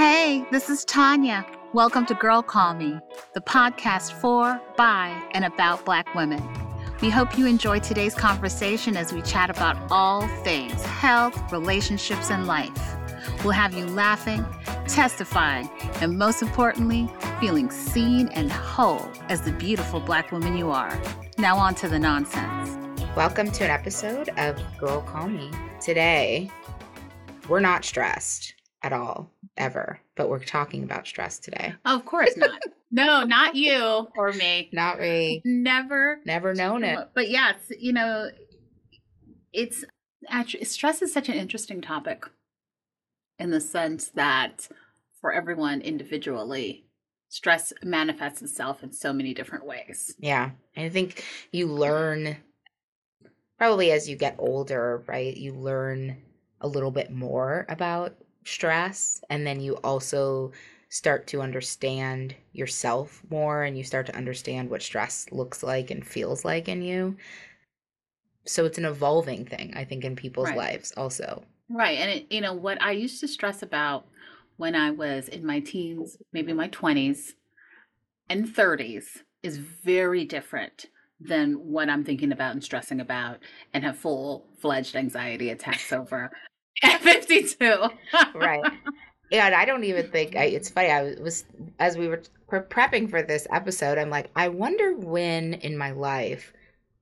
Hey, 0.00 0.46
this 0.50 0.70
is 0.70 0.82
Tanya. 0.86 1.44
Welcome 1.74 2.06
to 2.06 2.14
Girl 2.14 2.40
Call 2.40 2.72
Me, 2.72 2.98
the 3.34 3.42
podcast 3.42 4.12
for, 4.12 4.58
by, 4.74 5.14
and 5.32 5.44
about 5.44 5.84
Black 5.84 6.14
women. 6.14 6.42
We 7.02 7.10
hope 7.10 7.36
you 7.36 7.44
enjoy 7.44 7.80
today's 7.80 8.14
conversation 8.14 8.96
as 8.96 9.12
we 9.12 9.20
chat 9.20 9.50
about 9.50 9.76
all 9.90 10.26
things 10.42 10.82
health, 10.84 11.52
relationships, 11.52 12.30
and 12.30 12.46
life. 12.46 12.96
We'll 13.44 13.52
have 13.52 13.74
you 13.74 13.84
laughing, 13.88 14.42
testifying, 14.88 15.68
and 16.00 16.16
most 16.16 16.40
importantly, 16.40 17.06
feeling 17.38 17.70
seen 17.70 18.28
and 18.28 18.50
whole 18.50 19.06
as 19.28 19.42
the 19.42 19.52
beautiful 19.52 20.00
Black 20.00 20.32
woman 20.32 20.56
you 20.56 20.70
are. 20.70 20.98
Now, 21.36 21.58
on 21.58 21.74
to 21.74 21.88
the 21.88 21.98
nonsense. 21.98 22.74
Welcome 23.14 23.50
to 23.50 23.64
an 23.64 23.70
episode 23.70 24.30
of 24.38 24.58
Girl 24.78 25.02
Call 25.02 25.28
Me. 25.28 25.50
Today, 25.78 26.50
we're 27.50 27.60
not 27.60 27.84
stressed 27.84 28.54
at 28.82 28.94
all, 28.94 29.30
ever, 29.56 30.00
but 30.16 30.28
we're 30.28 30.44
talking 30.44 30.84
about 30.84 31.06
stress 31.06 31.38
today. 31.38 31.74
Of 31.84 32.04
course 32.04 32.36
not. 32.36 32.60
no, 32.90 33.24
not 33.24 33.54
you 33.54 34.08
or 34.16 34.32
me. 34.32 34.70
Not 34.72 35.00
me. 35.00 35.42
Never. 35.44 36.20
Never 36.24 36.54
known 36.54 36.84
it. 36.84 37.08
But 37.14 37.30
yes, 37.30 37.56
you 37.78 37.92
know, 37.92 38.30
it's 39.52 39.84
actually, 40.28 40.64
stress 40.64 41.02
is 41.02 41.12
such 41.12 41.28
an 41.28 41.34
interesting 41.34 41.80
topic 41.80 42.24
in 43.38 43.50
the 43.50 43.60
sense 43.60 44.08
that 44.08 44.68
for 45.20 45.32
everyone 45.32 45.80
individually, 45.80 46.86
stress 47.28 47.72
manifests 47.82 48.42
itself 48.42 48.82
in 48.82 48.92
so 48.92 49.12
many 49.12 49.34
different 49.34 49.66
ways. 49.66 50.14
Yeah. 50.18 50.50
I 50.76 50.88
think 50.88 51.24
you 51.52 51.66
learn 51.66 52.36
probably 53.58 53.92
as 53.92 54.08
you 54.08 54.16
get 54.16 54.36
older, 54.38 55.02
right? 55.06 55.36
You 55.36 55.52
learn 55.52 56.16
a 56.60 56.68
little 56.68 56.90
bit 56.90 57.10
more 57.10 57.66
about 57.68 58.16
stress 58.44 59.22
and 59.30 59.46
then 59.46 59.60
you 59.60 59.74
also 59.78 60.52
start 60.88 61.26
to 61.28 61.40
understand 61.40 62.34
yourself 62.52 63.22
more 63.30 63.62
and 63.62 63.78
you 63.78 63.84
start 63.84 64.06
to 64.06 64.16
understand 64.16 64.70
what 64.70 64.82
stress 64.82 65.30
looks 65.30 65.62
like 65.62 65.90
and 65.90 66.06
feels 66.06 66.44
like 66.44 66.68
in 66.68 66.82
you. 66.82 67.16
So 68.46 68.64
it's 68.66 68.76
an 68.78 68.84
evolving 68.84 69.46
thing, 69.46 69.72
I 69.74 69.84
think, 69.84 70.04
in 70.04 70.14
people's 70.16 70.48
Right. 70.48 70.54
lives 70.54 70.92
also. 70.96 71.44
Right. 71.68 71.98
And, 71.98 72.10
it, 72.10 72.32
you 72.32 72.40
know, 72.40 72.54
what 72.54 72.82
I 72.82 72.92
used 72.92 73.20
to 73.20 73.28
stress 73.28 73.62
about 73.62 74.06
when 74.56 74.74
I 74.74 74.90
was 74.90 75.28
in 75.28 75.44
my 75.46 75.60
teens, 75.60 76.18
maybe 76.32 76.52
my 76.52 76.68
20s 76.68 77.34
and 78.28 78.48
30s, 78.48 79.24
is 79.42 79.58
very 79.58 80.24
different 80.24 80.86
than 81.20 81.54
what 81.54 81.88
I'm 81.90 82.04
thinking 82.04 82.32
about 82.32 82.52
and 82.52 82.64
stressing 82.64 83.00
about 83.00 83.40
and 83.74 83.84
have 83.84 83.98
full 83.98 84.48
fledged 84.58 84.96
anxiety 84.96 85.50
attacks 85.50 85.92
over 85.92 86.32
at 86.82 87.00
52. 87.00 87.88
right 88.34 88.64
yeah 89.30 89.46
and 89.46 89.54
i 89.54 89.64
don't 89.64 89.84
even 89.84 90.10
think 90.10 90.36
I, 90.36 90.44
it's 90.44 90.70
funny 90.70 90.90
i 90.90 91.14
was 91.20 91.44
as 91.78 91.96
we 91.96 92.08
were 92.08 92.22
prepping 92.50 93.08
for 93.08 93.22
this 93.22 93.46
episode 93.52 93.98
i'm 93.98 94.10
like 94.10 94.30
i 94.36 94.48
wonder 94.48 94.94
when 94.94 95.54
in 95.54 95.76
my 95.76 95.90
life 95.92 96.52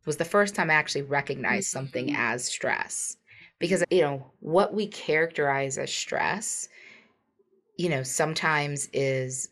was 0.06 0.16
the 0.16 0.24
first 0.24 0.54
time 0.54 0.70
i 0.70 0.74
actually 0.74 1.02
recognized 1.02 1.68
something 1.68 2.08
Mhm. 2.08 2.16
as 2.18 2.44
stress 2.44 3.16
because 3.58 3.84
you 3.90 4.02
know 4.02 4.30
what 4.40 4.74
we 4.74 4.86
characterize 4.86 5.78
as 5.78 5.92
stress 5.92 6.68
you 7.76 7.88
know 7.88 8.02
sometimes 8.02 8.88
is 8.92 9.48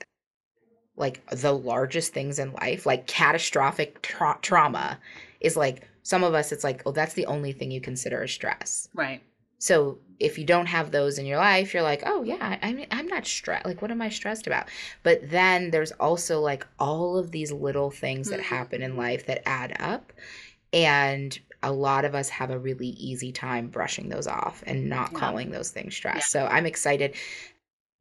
like 0.96 1.24
the 1.30 1.52
largest 1.52 2.12
things 2.14 2.38
in 2.38 2.52
life 2.52 2.86
like 2.86 3.06
catastrophic 3.06 4.00
tra- 4.02 4.38
trauma 4.42 4.98
is 5.40 5.56
like 5.56 5.88
some 6.02 6.24
of 6.24 6.34
us 6.34 6.52
it's 6.52 6.64
like 6.64 6.82
oh 6.86 6.92
that's 6.92 7.14
the 7.14 7.26
only 7.26 7.52
thing 7.52 7.70
you 7.70 7.80
consider 7.80 8.22
as 8.22 8.30
stress 8.32 8.88
Right. 8.94 9.22
So 9.66 9.98
if 10.18 10.38
you 10.38 10.44
don't 10.46 10.66
have 10.66 10.90
those 10.90 11.18
in 11.18 11.26
your 11.26 11.38
life, 11.38 11.74
you're 11.74 11.82
like, 11.92 12.02
oh 12.06 12.22
yeah, 12.22 12.36
I 12.62 12.68
I 12.68 12.72
mean, 12.72 12.86
I'm 12.90 13.06
not 13.06 13.26
stressed. 13.26 13.66
Like, 13.66 13.82
what 13.82 13.90
am 13.90 14.00
I 14.02 14.08
stressed 14.08 14.46
about? 14.46 14.66
But 15.02 15.28
then 15.30 15.70
there's 15.72 15.92
also 15.92 16.40
like 16.40 16.66
all 16.78 17.18
of 17.18 17.30
these 17.32 17.52
little 17.52 17.90
things 17.90 18.30
that 18.30 18.40
Mhm. 18.40 18.44
happen 18.56 18.82
in 18.82 18.96
life 18.96 19.26
that 19.26 19.42
add 19.46 19.76
up, 19.80 20.12
and 20.72 21.38
a 21.62 21.72
lot 21.72 22.04
of 22.04 22.14
us 22.14 22.28
have 22.30 22.50
a 22.50 22.58
really 22.58 22.88
easy 23.10 23.32
time 23.32 23.68
brushing 23.68 24.08
those 24.08 24.26
off 24.26 24.62
and 24.66 24.88
not 24.88 25.10
Yeah. 25.12 25.18
calling 25.20 25.50
those 25.50 25.70
things 25.70 25.94
stress. 25.96 26.16
Yeah. 26.16 26.20
So 26.42 26.46
I'm 26.46 26.66
excited 26.66 27.14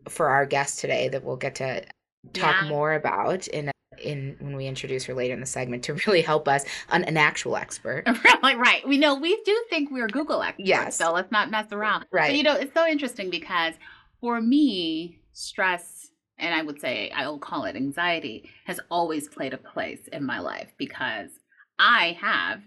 for 0.09 0.29
our 0.29 0.45
guest 0.45 0.79
today 0.79 1.09
that 1.09 1.23
we'll 1.23 1.37
get 1.37 1.55
to 1.55 1.83
talk 2.33 2.61
Yeah. 2.61 2.69
more 2.69 2.93
about 2.93 3.47
in 3.47 3.71
in 3.99 4.35
when 4.39 4.55
we 4.55 4.67
introduce 4.67 5.03
her 5.05 5.13
later 5.13 5.33
in 5.33 5.39
the 5.39 5.45
segment 5.45 5.83
to 5.83 5.93
really 6.07 6.21
help 6.21 6.47
us 6.47 6.63
an, 6.89 7.03
an 7.05 7.17
actual 7.17 7.55
expert. 7.57 8.03
Right, 8.43 8.57
right. 8.57 8.87
We 8.87 8.97
know 8.97 9.15
we 9.15 9.41
do 9.43 9.63
think 9.69 9.89
we're 9.91 10.07
Google 10.07 10.41
experts, 10.43 10.67
Yes. 10.67 10.97
so 10.97 11.11
let's 11.11 11.31
not 11.31 11.49
mess 11.49 11.71
around. 11.71 12.05
Right. 12.11 12.29
But, 12.29 12.37
you 12.37 12.43
know, 12.43 12.55
it's 12.55 12.73
so 12.73 12.85
interesting 12.87 13.29
because 13.29 13.73
for 14.21 14.39
me, 14.41 15.19
stress, 15.33 16.09
and 16.37 16.53
I 16.53 16.61
would 16.61 16.79
say 16.79 17.09
I'll 17.11 17.39
call 17.39 17.65
it 17.65 17.75
anxiety, 17.75 18.49
has 18.65 18.79
always 18.91 19.27
played 19.27 19.53
a 19.53 19.57
place 19.57 20.07
in 20.11 20.23
my 20.23 20.39
life 20.39 20.73
because 20.77 21.31
I 21.79 22.17
have 22.21 22.61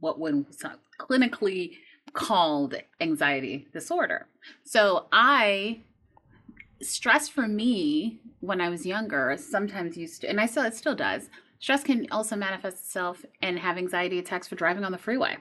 what 0.00 0.18
when 0.18 0.46
clinically 0.98 1.72
called 2.12 2.74
anxiety 3.00 3.66
disorder. 3.72 4.26
So 4.64 5.06
I 5.12 5.80
stress 6.82 7.28
for 7.28 7.46
me 7.46 8.20
when 8.40 8.60
I 8.60 8.68
was 8.68 8.86
younger 8.86 9.36
sometimes 9.38 9.96
used 9.96 10.20
to, 10.20 10.28
and 10.28 10.40
I 10.40 10.46
still 10.46 10.64
it 10.64 10.74
still 10.74 10.94
does. 10.94 11.28
Stress 11.58 11.82
can 11.82 12.06
also 12.10 12.36
manifest 12.36 12.78
itself 12.78 13.24
and 13.40 13.58
have 13.58 13.78
anxiety 13.78 14.18
attacks 14.18 14.46
for 14.46 14.56
driving 14.56 14.84
on 14.84 14.92
the 14.92 14.98
freeway. 14.98 15.38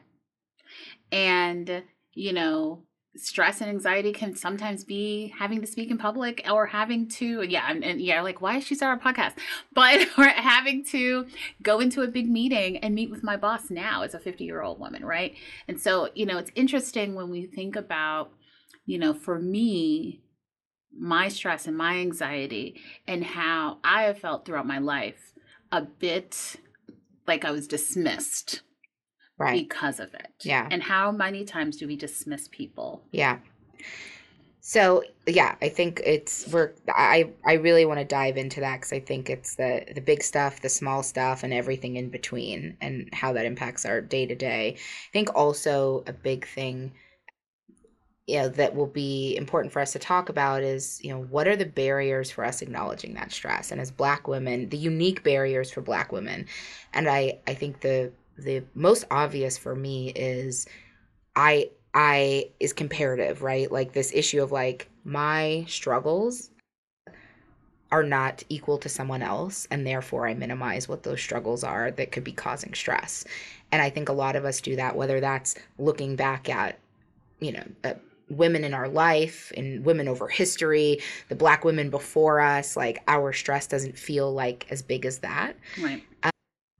And, 1.11 1.83
you 2.13 2.33
know, 2.33 2.83
stress 3.17 3.61
and 3.61 3.69
anxiety 3.69 4.11
can 4.11 4.35
sometimes 4.35 4.83
be 4.83 5.33
having 5.37 5.61
to 5.61 5.67
speak 5.67 5.89
in 5.89 5.97
public 5.97 6.45
or 6.49 6.65
having 6.65 7.07
to, 7.07 7.41
yeah, 7.43 7.65
and, 7.69 7.83
and 7.83 8.01
yeah, 8.01 8.21
like, 8.21 8.41
why 8.41 8.57
is 8.57 8.65
she 8.65 8.75
starting 8.75 9.05
a 9.05 9.13
podcast? 9.13 9.33
But 9.73 10.07
or 10.17 10.25
having 10.25 10.83
to 10.85 11.27
go 11.61 11.79
into 11.79 12.01
a 12.01 12.07
big 12.07 12.29
meeting 12.29 12.77
and 12.77 12.95
meet 12.95 13.11
with 13.11 13.23
my 13.23 13.37
boss 13.37 13.69
now 13.69 14.03
as 14.03 14.13
a 14.13 14.19
50 14.19 14.43
year 14.43 14.61
old 14.61 14.79
woman, 14.79 15.05
right? 15.05 15.35
And 15.67 15.79
so, 15.79 16.09
you 16.15 16.25
know, 16.25 16.37
it's 16.37 16.51
interesting 16.55 17.15
when 17.15 17.29
we 17.29 17.45
think 17.45 17.75
about, 17.75 18.31
you 18.85 18.97
know, 18.97 19.13
for 19.13 19.39
me, 19.39 20.21
my 20.97 21.27
stress 21.27 21.67
and 21.67 21.77
my 21.77 21.97
anxiety 21.97 22.79
and 23.07 23.23
how 23.23 23.77
I 23.83 24.03
have 24.03 24.19
felt 24.19 24.45
throughout 24.45 24.67
my 24.67 24.79
life 24.79 25.33
a 25.71 25.81
bit 25.81 26.55
like 27.27 27.43
I 27.45 27.51
was 27.51 27.67
dismissed 27.67 28.61
Right. 29.37 29.67
because 29.67 29.99
of 29.99 30.13
it. 30.13 30.29
Yeah. 30.43 30.65
And 30.71 30.81
how 30.81 31.11
many 31.11 31.43
times 31.43 31.75
do 31.75 31.87
we 31.87 31.97
dismiss 31.97 32.47
people? 32.47 33.03
Yeah. 33.11 33.39
So 34.61 35.03
yeah, 35.27 35.55
I 35.61 35.69
think 35.69 36.01
it's 36.03 36.47
we're 36.47 36.71
I 36.87 37.29
I 37.45 37.53
really 37.53 37.85
want 37.85 37.99
to 37.99 38.05
dive 38.05 38.35
into 38.37 38.61
that 38.61 38.77
because 38.77 38.93
I 38.93 38.99
think 38.99 39.29
it's 39.29 39.55
the 39.55 39.85
the 39.93 40.01
big 40.01 40.23
stuff, 40.23 40.61
the 40.61 40.69
small 40.69 41.03
stuff, 41.03 41.43
and 41.43 41.53
everything 41.53 41.97
in 41.97 42.09
between, 42.09 42.75
and 42.81 43.07
how 43.13 43.33
that 43.33 43.45
impacts 43.45 43.85
our 43.85 44.01
day 44.01 44.25
to 44.25 44.33
day. 44.33 44.75
I 44.77 45.11
think 45.13 45.35
also 45.35 46.03
a 46.07 46.13
big 46.13 46.47
thing, 46.47 46.93
you 48.27 48.39
know, 48.39 48.49
that 48.49 48.75
will 48.75 48.87
be 48.87 49.35
important 49.37 49.71
for 49.71 49.81
us 49.81 49.91
to 49.93 49.99
talk 49.99 50.29
about 50.29 50.63
is 50.63 50.99
you 51.03 51.11
know 51.11 51.21
what 51.23 51.47
are 51.47 51.55
the 51.55 51.65
barriers 51.65 52.31
for 52.31 52.43
us 52.43 52.61
acknowledging 52.61 53.13
that 53.13 53.31
stress, 53.31 53.71
and 53.71 53.79
as 53.79 53.91
Black 53.91 54.27
women, 54.27 54.69
the 54.69 54.77
unique 54.77 55.23
barriers 55.23 55.71
for 55.71 55.81
Black 55.81 56.11
women, 56.11 56.47
and 56.93 57.07
I 57.07 57.39
I 57.47 57.53
think 57.53 57.81
the 57.81 58.11
the 58.37 58.63
most 58.73 59.05
obvious 59.11 59.57
for 59.57 59.75
me 59.75 60.09
is 60.09 60.67
I 61.35 61.69
I 61.93 62.49
is 62.59 62.73
comparative, 62.73 63.43
right? 63.43 63.71
Like 63.71 63.93
this 63.93 64.11
issue 64.13 64.41
of 64.41 64.51
like 64.51 64.89
my 65.03 65.65
struggles 65.67 66.49
are 67.91 68.03
not 68.03 68.43
equal 68.49 68.79
to 68.79 68.89
someone 68.89 69.21
else 69.21 69.67
and 69.69 69.85
therefore 69.85 70.27
I 70.27 70.33
minimize 70.33 70.89
what 70.89 71.03
those 71.03 71.21
struggles 71.21 71.63
are 71.63 71.91
that 71.91 72.11
could 72.11 72.23
be 72.23 72.31
causing 72.31 72.73
stress. 72.73 73.23
And 73.71 73.81
I 73.81 73.89
think 73.91 74.09
a 74.09 74.13
lot 74.13 74.35
of 74.35 74.43
us 74.43 74.59
do 74.59 74.75
that 74.75 74.95
whether 74.95 75.19
that's 75.19 75.55
looking 75.77 76.15
back 76.15 76.49
at 76.49 76.79
you 77.39 77.51
know, 77.51 77.63
women 78.29 78.63
in 78.63 78.73
our 78.73 78.87
life 78.87 79.51
and 79.55 79.85
women 79.85 80.07
over 80.07 80.27
history, 80.27 80.99
the 81.29 81.35
black 81.35 81.63
women 81.63 81.89
before 81.89 82.39
us, 82.39 82.75
like 82.75 83.03
our 83.07 83.31
stress 83.33 83.67
doesn't 83.67 83.97
feel 83.97 84.33
like 84.33 84.65
as 84.71 84.81
big 84.81 85.05
as 85.05 85.19
that 85.19 85.55
Right. 85.81 86.03
Um, 86.23 86.31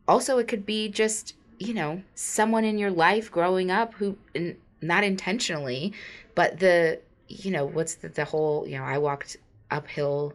also 0.08 0.38
it 0.40 0.48
could 0.48 0.66
be 0.66 0.90
just 0.90 1.36
you 1.60 1.74
know 1.74 2.02
someone 2.16 2.64
in 2.66 2.78
your 2.78 2.92
life 2.92 3.32
growing 3.32 3.72
up 3.72 3.94
who 3.94 4.18
n- 4.36 4.58
not 4.82 5.04
intentionally 5.04 5.94
but 6.36 6.60
the 6.60 7.00
you 7.28 7.50
know 7.50 7.66
what's 7.66 7.96
the, 7.96 8.10
the 8.10 8.26
whole 8.26 8.68
you 8.68 8.78
know 8.78 8.84
i 8.84 8.98
walked 8.98 9.38
uphill 9.72 10.34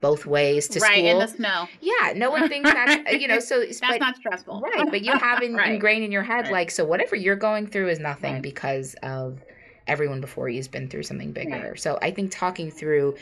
both 0.00 0.26
ways 0.26 0.68
to 0.68 0.80
right. 0.80 1.04
In 1.04 1.18
the 1.18 1.26
snow. 1.28 1.68
yeah 1.80 2.12
no 2.16 2.30
one 2.30 2.48
thinks 2.48 2.70
that, 2.70 3.04
uh, 3.06 3.10
you 3.16 3.28
know 3.28 3.38
so 3.38 3.60
That's 3.66 3.80
but, 3.80 4.00
not 4.00 4.16
stressful. 4.16 4.60
right 4.60 4.90
but 4.90 5.02
you 5.02 5.12
have 5.16 5.42
in, 5.42 5.54
Right. 5.56 5.72
ingrained 5.72 6.04
in 6.04 6.12
your 6.12 6.22
head 6.24 6.44
Right. 6.44 6.52
like 6.52 6.70
so 6.70 6.84
whatever 6.84 7.14
you're 7.16 7.36
going 7.36 7.66
through 7.68 7.88
is 7.88 7.98
nothing 8.00 8.34
Right. 8.34 8.42
because 8.42 8.94
of 9.02 9.40
everyone 9.86 10.20
before 10.20 10.48
you's 10.48 10.68
been 10.68 10.88
through 10.88 11.02
something 11.02 11.32
bigger 11.32 11.70
Right. 11.70 11.78
so 11.80 11.98
i 12.02 12.10
think 12.10 12.30
talking 12.30 12.70
through 12.70 13.16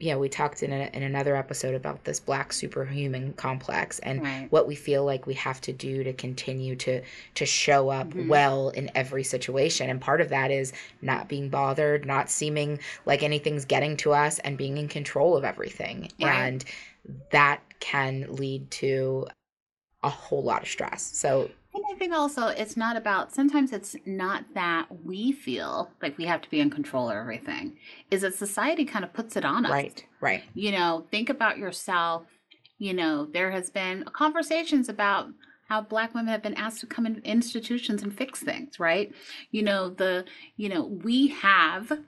you 0.00 0.10
know, 0.10 0.18
we 0.18 0.28
talked 0.28 0.64
in, 0.64 0.72
a, 0.72 0.90
in 0.92 1.04
another 1.04 1.36
episode 1.36 1.72
about 1.72 2.02
this 2.02 2.18
black 2.18 2.52
superhuman 2.52 3.32
complex 3.34 4.00
and 4.00 4.22
Right. 4.22 4.48
what 4.50 4.66
we 4.66 4.74
feel 4.74 5.04
like 5.04 5.24
we 5.24 5.34
have 5.34 5.60
to 5.62 5.72
do 5.72 6.02
to 6.02 6.12
continue 6.12 6.74
to 6.76 7.00
to 7.36 7.46
show 7.46 7.90
up 7.90 8.10
Mhm. 8.10 8.26
well 8.26 8.70
in 8.70 8.90
every 8.96 9.22
situation. 9.22 9.88
And 9.88 10.00
part 10.00 10.20
of 10.20 10.30
that 10.30 10.50
is 10.50 10.72
not 11.00 11.28
being 11.28 11.48
bothered, 11.48 12.04
not 12.06 12.28
seeming 12.28 12.80
like 13.06 13.22
anything's 13.22 13.64
getting 13.64 13.96
to 13.98 14.12
us, 14.12 14.40
and 14.40 14.58
being 14.58 14.78
in 14.78 14.88
control 14.88 15.36
of 15.36 15.44
everything. 15.44 16.10
Right. 16.20 16.38
And 16.38 16.64
that 17.30 17.60
can 17.78 18.26
lead 18.34 18.72
to 18.72 19.28
a 20.02 20.10
whole 20.10 20.42
lot 20.42 20.62
of 20.62 20.68
stress. 20.68 21.02
So 21.02 21.50
And 21.74 21.82
I 21.92 21.98
think 21.98 22.12
also 22.12 22.46
it's 22.46 22.76
not 22.76 22.96
about 22.96 23.34
sometimes 23.34 23.72
it's 23.72 23.96
not 24.06 24.44
that 24.54 24.86
we 25.04 25.32
feel 25.32 25.90
like 26.00 26.16
we 26.16 26.24
have 26.26 26.40
to 26.42 26.50
be 26.50 26.60
in 26.60 26.70
control 26.70 27.10
of 27.10 27.16
everything. 27.16 27.76
Is 28.12 28.22
that 28.22 28.34
society 28.34 28.84
kind 28.84 29.04
of 29.04 29.12
puts 29.12 29.36
it 29.36 29.44
on 29.44 29.66
us. 29.66 29.72
right, 29.72 30.04
right, 30.20 30.44
You 30.54 30.70
know, 30.70 31.06
think 31.10 31.30
about 31.30 31.58
yourself. 31.58 32.22
You 32.78 32.94
know, 32.94 33.26
there 33.26 33.50
has 33.50 33.70
been 33.70 34.04
conversations 34.04 34.88
about 34.88 35.28
how 35.68 35.80
black 35.80 36.14
women 36.14 36.30
have 36.30 36.42
been 36.42 36.54
asked 36.54 36.80
to 36.80 36.86
come 36.86 37.06
in 37.06 37.20
institutions 37.24 38.02
and 38.02 38.16
fix 38.16 38.40
things, 38.40 38.78
right? 38.78 39.12
You 39.50 39.62
know, 39.62 39.90
the 39.90 40.26
you 40.56 40.68
know, 40.68 40.84
we 40.84 41.28
have 41.28 41.98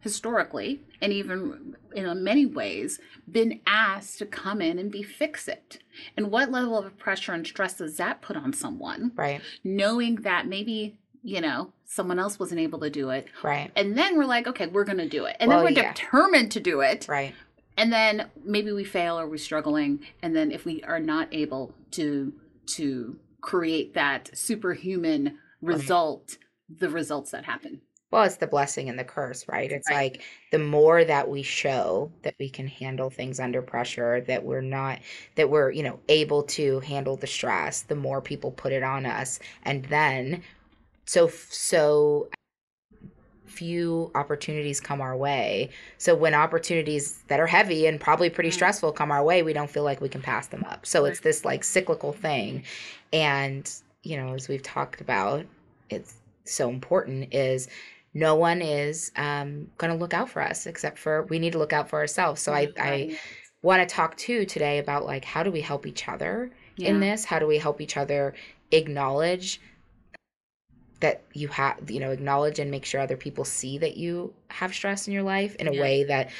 historically 0.00 0.80
and 1.00 1.12
even 1.12 1.76
in 1.94 2.24
many 2.24 2.46
ways 2.46 2.98
been 3.30 3.60
asked 3.66 4.18
to 4.18 4.26
come 4.26 4.60
in 4.60 4.78
and 4.78 4.90
be 4.90 5.02
fix 5.02 5.46
it. 5.48 5.78
And 6.16 6.30
what 6.30 6.50
level 6.50 6.78
of 6.78 6.96
pressure 6.98 7.32
and 7.32 7.46
stress 7.46 7.74
does 7.74 7.96
that 7.98 8.22
put 8.22 8.36
on 8.36 8.52
someone? 8.52 9.12
right, 9.16 9.40
knowing 9.64 10.16
that 10.22 10.46
maybe 10.46 10.96
you 11.22 11.40
know 11.40 11.72
someone 11.84 12.18
else 12.18 12.38
wasn't 12.38 12.58
able 12.60 12.78
to 12.80 12.88
do 12.88 13.10
it 13.10 13.26
right, 13.42 13.70
and 13.76 13.98
then 13.98 14.16
we're 14.16 14.24
like 14.24 14.46
okay 14.46 14.66
we're 14.68 14.84
gonna 14.86 15.06
do 15.06 15.26
it 15.26 15.36
and 15.38 15.50
Well, 15.50 15.62
then 15.62 15.74
we're 15.74 15.82
yeah. 15.82 15.92
determined 15.92 16.50
to 16.52 16.60
do 16.60 16.80
it 16.80 17.06
right. 17.10 17.34
and 17.76 17.92
then 17.92 18.30
maybe 18.42 18.72
we 18.72 18.84
fail 18.84 19.20
or 19.20 19.26
we're 19.26 19.36
struggling 19.36 20.00
and 20.22 20.34
then 20.34 20.50
if 20.50 20.64
we 20.64 20.82
are 20.84 20.98
not 20.98 21.28
able 21.30 21.74
to 21.90 22.32
to 22.68 23.18
create 23.42 23.92
that 23.92 24.30
superhuman 24.32 25.36
result 25.60 26.38
the 26.74 26.88
results 26.88 27.32
that 27.32 27.44
happen 27.44 27.82
Well, 28.10 28.24
it's 28.24 28.36
the 28.36 28.46
blessing 28.48 28.88
and 28.88 28.98
the 28.98 29.04
curse, 29.04 29.46
right? 29.48 29.70
It's 29.70 29.88
Right. 29.88 30.12
like 30.12 30.22
the 30.50 30.58
more 30.58 31.04
that 31.04 31.28
we 31.28 31.42
show 31.42 32.10
that 32.22 32.34
we 32.40 32.48
can 32.50 32.66
handle 32.66 33.08
things 33.08 33.38
under 33.38 33.62
pressure, 33.62 34.20
that 34.22 34.44
we're 34.44 34.60
not, 34.62 34.98
that 35.36 35.48
we're, 35.48 35.70
you 35.70 35.82
know, 35.84 36.00
able 36.08 36.42
to 36.44 36.80
handle 36.80 37.16
the 37.16 37.28
stress, 37.28 37.82
the 37.82 37.94
more 37.94 38.20
people 38.20 38.50
put 38.50 38.72
it 38.72 38.82
on 38.82 39.06
us. 39.06 39.38
And 39.62 39.84
then, 39.86 40.42
so, 41.06 41.28
so 41.28 42.30
few 43.46 44.10
opportunities 44.14 44.80
come 44.80 45.00
our 45.00 45.16
way. 45.16 45.70
So 45.98 46.14
when 46.14 46.34
opportunities 46.34 47.22
that 47.28 47.40
are 47.40 47.46
heavy 47.46 47.86
and 47.86 48.00
probably 48.00 48.30
pretty 48.30 48.50
Mm. 48.50 48.54
stressful 48.54 48.92
come 48.92 49.10
our 49.10 49.24
way, 49.24 49.42
we 49.42 49.52
don't 49.52 49.70
feel 49.70 49.82
like 49.82 50.00
we 50.00 50.08
can 50.08 50.22
pass 50.22 50.46
them 50.48 50.62
up. 50.64 50.86
So 50.86 51.04
it's 51.04 51.20
this 51.20 51.44
like 51.44 51.64
cyclical 51.64 52.12
thing. 52.12 52.64
And, 53.12 53.70
you 54.02 54.16
know, 54.16 54.34
as 54.34 54.48
we've 54.48 54.62
talked 54.62 55.00
about, 55.00 55.46
it's 55.88 56.20
so 56.44 56.70
important 56.70 57.34
is 57.34 57.68
no 58.14 58.34
one 58.34 58.60
is 58.60 59.12
um, 59.16 59.68
going 59.78 59.92
to 59.92 59.98
look 59.98 60.14
out 60.14 60.28
for 60.28 60.42
us 60.42 60.66
except 60.66 60.98
for 60.98 61.22
we 61.24 61.38
need 61.38 61.52
to 61.52 61.58
look 61.58 61.72
out 61.72 61.88
for 61.88 61.98
ourselves. 61.98 62.42
So 62.42 62.52
I, 62.52 62.68
I 62.78 63.18
want 63.62 63.86
to 63.86 63.94
talk 63.94 64.16
too 64.16 64.44
today 64.44 64.78
about 64.78 65.04
like 65.04 65.24
how 65.24 65.42
do 65.42 65.50
we 65.50 65.60
help 65.60 65.86
each 65.86 66.08
other 66.08 66.50
yeah. 66.76 66.88
in 66.88 67.00
this? 67.00 67.24
How 67.24 67.38
do 67.38 67.46
we 67.46 67.58
help 67.58 67.80
each 67.80 67.96
other 67.96 68.34
acknowledge 68.72 69.60
that 71.00 71.22
you 71.32 71.48
have, 71.48 71.90
you 71.90 72.00
know, 72.00 72.10
acknowledge 72.10 72.58
and 72.58 72.70
make 72.70 72.84
sure 72.84 73.00
other 73.00 73.16
people 73.16 73.44
see 73.44 73.78
that 73.78 73.96
you 73.96 74.34
have 74.48 74.74
stress 74.74 75.06
in 75.06 75.14
your 75.14 75.22
life 75.22 75.54
in 75.56 75.68
a 75.68 75.72
Yeah. 75.72 75.80
way 75.80 76.04
that 76.04 76.30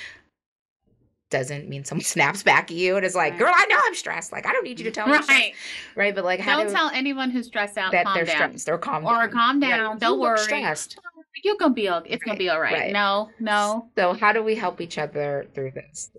doesn't 1.31 1.69
mean 1.69 1.84
someone 1.84 2.05
snaps 2.05 2.43
back 2.43 2.70
at 2.70 2.76
you 2.76 2.96
and 2.96 3.06
is 3.06 3.14
like, 3.14 3.32
Right. 3.34 3.38
"Girl, 3.38 3.52
I 3.55 3.67
know 3.67 3.78
I'm 3.84 3.94
stressed." 3.94 4.32
Like, 4.32 4.46
I 4.46 4.52
don't 4.52 4.64
need 4.64 4.78
you 4.81 4.84
to 4.84 4.90
tell 4.90 5.06
me, 5.06 5.14
I'm 5.14 5.22
stressed." 5.22 5.40
right 5.40 5.55
right? 5.94 6.14
But 6.14 6.25
like, 6.25 6.40
how 6.40 6.58
don't 6.58 6.67
do 6.67 6.72
tell 6.72 6.90
anyone 6.90 7.31
who's 7.31 7.46
stressed 7.46 7.78
out 7.78 7.93
that 7.93 8.05
calm 8.05 8.14
they're 8.17 8.25
down 8.25 8.58
stressed 8.58 8.69
or 8.69 8.78
calm 8.78 9.05
down. 9.05 9.14
or 9.14 9.26
down. 9.26 9.31
calm 9.31 9.61
down 9.61 9.94
you 9.94 10.00
don't 10.00 10.19
worry 10.19 10.38
stressed. 10.38 10.99
You're 11.45 11.57
gonna 11.59 11.75
be 11.75 11.89
okay 11.91 12.11
it's 12.11 12.23
gonna 12.25 12.39
be 12.39 12.49
all 12.49 12.61
right. 12.61 12.73
right. 12.75 12.93
no 12.93 13.31
no 13.41 13.89
So, 13.97 14.13
how 14.15 14.33
do 14.33 14.43
we 14.43 14.55
help 14.55 14.81
each 14.81 14.99
other 14.99 15.47
through 15.55 15.73
this? 15.73 16.11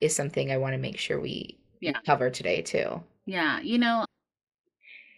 Is 0.00 0.14
something 0.14 0.52
I 0.52 0.58
want 0.58 0.74
to 0.74 0.78
make 0.78 0.98
sure 0.98 1.20
we 1.20 1.58
Yeah. 1.80 1.98
cover 2.06 2.30
today 2.30 2.62
too. 2.62 3.02
Yeah, 3.26 3.60
you 3.60 3.78
know, 3.78 4.04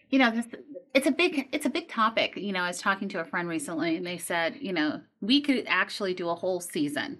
you 0.09 0.19
know, 0.19 0.31
this 0.31 0.47
it's 0.93 1.07
a 1.07 1.11
big 1.11 1.47
it's 1.51 1.65
a 1.65 1.69
big 1.69 1.87
topic. 1.87 2.35
You 2.35 2.51
know, 2.51 2.61
I 2.61 2.67
was 2.67 2.79
talking 2.79 3.07
to 3.09 3.19
a 3.19 3.25
friend 3.25 3.47
recently 3.47 3.95
and 3.95 4.05
they 4.05 4.17
said, 4.17 4.57
you 4.59 4.73
know, 4.73 5.01
we 5.21 5.39
could 5.41 5.65
actually 5.67 6.13
do 6.13 6.29
a 6.29 6.35
whole 6.35 6.59
season 6.59 7.19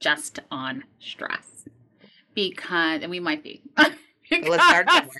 just 0.00 0.40
on 0.50 0.84
stress. 0.98 1.66
Because 2.34 3.02
and 3.02 3.10
we 3.10 3.20
might 3.20 3.42
be. 3.44 3.62
Let's 3.78 4.64
start 4.64 4.86
Because- 4.86 5.16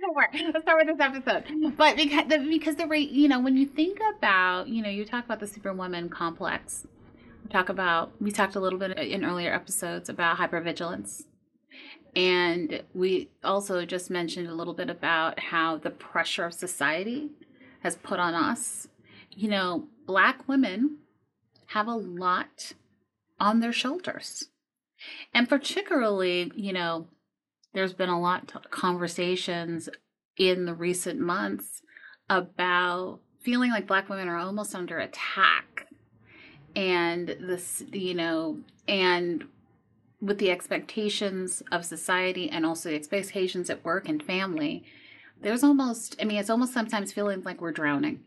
somewhere. 0.00 0.28
start. 0.32 0.52
Let's 0.54 0.64
start 0.64 0.86
with 0.86 0.96
this 0.96 1.06
episode. 1.06 1.76
But 1.76 1.96
because 1.96 2.28
the 2.28 2.38
because 2.38 2.76
the 2.76 2.86
rate, 2.86 3.10
you 3.10 3.28
know, 3.28 3.40
when 3.40 3.56
you 3.56 3.66
think 3.66 3.98
about, 4.16 4.68
you 4.68 4.82
know, 4.82 4.88
you 4.88 5.04
talk 5.04 5.24
about 5.24 5.40
the 5.40 5.46
superwoman 5.46 6.08
complex. 6.08 6.86
We 7.44 7.50
talk 7.50 7.68
about 7.68 8.12
we 8.20 8.30
talked 8.30 8.54
a 8.54 8.60
little 8.60 8.78
bit 8.78 8.98
in 8.98 9.24
earlier 9.24 9.52
episodes 9.52 10.08
about 10.08 10.38
hypervigilance. 10.38 11.24
And 12.16 12.82
we 12.92 13.30
also 13.44 13.84
just 13.84 14.10
mentioned 14.10 14.48
a 14.48 14.54
little 14.54 14.74
bit 14.74 14.90
about 14.90 15.38
how 15.38 15.76
the 15.76 15.90
pressure 15.90 16.44
of 16.44 16.54
society 16.54 17.30
has 17.82 17.96
put 17.96 18.18
on 18.18 18.34
us. 18.34 18.88
You 19.30 19.48
know, 19.48 19.88
black 20.06 20.48
women 20.48 20.98
have 21.66 21.86
a 21.86 21.94
lot 21.94 22.72
on 23.38 23.60
their 23.60 23.72
shoulders. 23.72 24.48
And 25.32 25.48
particularly, 25.48 26.50
you 26.54 26.72
know, 26.72 27.06
there's 27.72 27.92
been 27.92 28.08
a 28.08 28.20
lot 28.20 28.52
of 28.54 28.70
conversations 28.70 29.88
in 30.36 30.64
the 30.64 30.74
recent 30.74 31.20
months 31.20 31.82
about 32.28 33.20
feeling 33.40 33.70
like 33.70 33.86
black 33.86 34.08
women 34.08 34.28
are 34.28 34.38
almost 34.38 34.74
under 34.74 34.98
attack. 34.98 35.86
And 36.76 37.28
this 37.28 37.82
you 37.92 38.14
know 38.14 38.58
and 38.86 39.44
with 40.20 40.38
the 40.38 40.50
expectations 40.50 41.62
of 41.72 41.84
society 41.84 42.48
and 42.50 42.64
also 42.64 42.90
the 42.90 42.94
expectations 42.94 43.70
at 43.70 43.84
work 43.84 44.08
and 44.08 44.22
family 44.22 44.84
there's 45.40 45.64
almost 45.64 46.14
i 46.20 46.24
mean 46.24 46.38
it's 46.38 46.50
almost 46.50 46.72
sometimes 46.72 47.12
feeling 47.12 47.42
like 47.42 47.60
we're 47.60 47.72
drowning. 47.72 48.20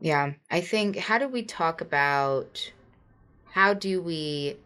Yeah, 0.00 0.34
I 0.50 0.60
think 0.60 0.96
how 0.96 1.18
do 1.18 1.28
we 1.28 1.42
talk 1.42 1.80
about 1.80 2.72
how 3.50 3.74
do 3.74 4.00
we 4.00 4.56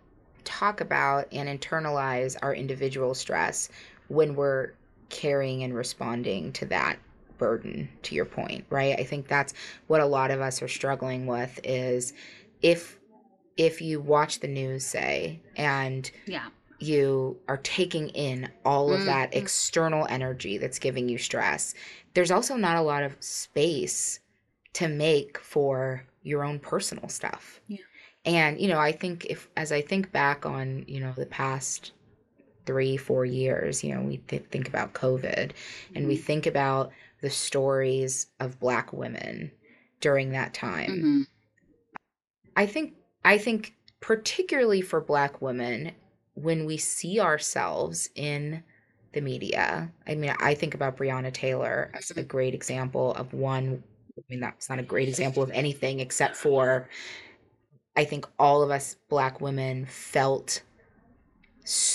talk 0.45 0.81
about 0.81 1.29
and 1.33 1.49
internalize 1.49 2.37
our 2.43 2.55
individual 2.55 3.15
stress 3.15 3.69
when 4.09 4.35
we're 4.35 4.73
carrying 5.09 5.63
and 5.63 5.75
responding 5.75 6.53
to 6.53 6.67
that 6.67 6.99
burden 7.39 7.89
to 8.03 8.15
your 8.15 8.25
point, 8.25 8.65
right? 8.71 8.99
I 8.99 9.05
think 9.05 9.27
that's 9.29 9.53
what 9.87 10.01
a 10.01 10.07
lot 10.07 10.31
of 10.31 10.41
us 10.41 10.63
are 10.63 10.69
struggling 10.69 11.27
with 11.27 11.59
is 11.65 12.13
if 12.63 12.99
if 13.57 13.83
you 13.83 14.01
watch 14.01 14.41
the 14.41 14.49
news 14.49 14.85
say 14.85 15.41
and 15.57 16.11
yeah 16.27 16.49
you 16.79 17.39
are 17.47 17.59
taking 17.59 18.09
in 18.09 18.49
all 18.65 18.93
of 18.93 19.05
that 19.05 19.31
Mhm. 19.31 19.37
external 19.37 20.07
energy 20.09 20.59
that's 20.59 20.81
giving 20.81 21.09
you 21.09 21.17
stress, 21.19 21.75
there's 22.15 22.31
also 22.33 22.57
not 22.57 22.77
a 22.77 22.81
lot 22.83 23.05
of 23.05 23.17
space 23.21 24.19
to 24.73 24.89
make 24.89 25.39
for 25.39 26.05
your 26.25 26.43
own 26.45 26.59
personal 26.59 27.09
stuff. 27.09 27.61
Yeah. 27.69 27.79
And, 28.25 28.61
you 28.61 28.69
know, 28.69 28.79
I 28.79 28.93
think 28.93 29.27
if, 29.27 29.49
as 29.57 29.73
I 29.73 29.81
think 29.81 30.13
back 30.13 30.47
on, 30.47 30.85
you 30.87 31.01
know, 31.01 31.13
the 31.13 31.27
past 31.27 31.93
three, 32.67 32.97
four 32.97 33.25
years, 33.27 33.85
you 33.85 33.95
know, 33.95 34.03
we 34.03 34.19
th- 34.19 34.45
think 34.51 34.69
about 34.69 34.95
COVID 34.95 35.53
and 35.95 36.07
we 36.09 36.17
think 36.17 36.47
about 36.47 36.93
the 37.21 37.31
stories 37.31 38.29
of 38.41 38.61
Black 38.61 38.93
women 38.93 39.53
during 40.01 40.31
that 40.33 40.55
time. 40.55 40.91
Mhm. 40.91 41.27
I 42.57 42.67
think 42.67 42.95
I 43.25 43.39
think 43.39 43.75
particularly 44.01 44.81
for 44.81 45.01
black 45.01 45.41
women 45.41 45.93
when 46.35 46.65
we 46.65 46.77
see 46.77 47.21
ourselves 47.21 48.09
in 48.15 48.63
the 49.13 49.21
media. 49.21 49.93
I 50.07 50.15
mean, 50.15 50.35
I 50.39 50.55
think 50.55 50.75
about 50.75 50.97
Breonna 50.97 51.33
Taylor 51.33 51.91
as 51.95 52.11
a 52.11 52.23
great 52.23 52.55
example 52.55 53.13
of 53.15 53.33
one 53.33 53.85
I 54.19 54.23
mean, 54.29 54.41
that's 54.41 54.69
not 54.69 54.79
a 54.79 54.83
great 54.83 55.09
example 55.09 55.43
of 55.43 55.51
anything 55.53 56.01
except 56.01 56.37
for 56.37 56.89
I 57.97 58.05
think 58.05 58.27
all 58.39 58.63
of 58.63 58.71
us 58.71 58.97
black 59.09 59.41
women 59.41 59.87
felt 59.87 60.63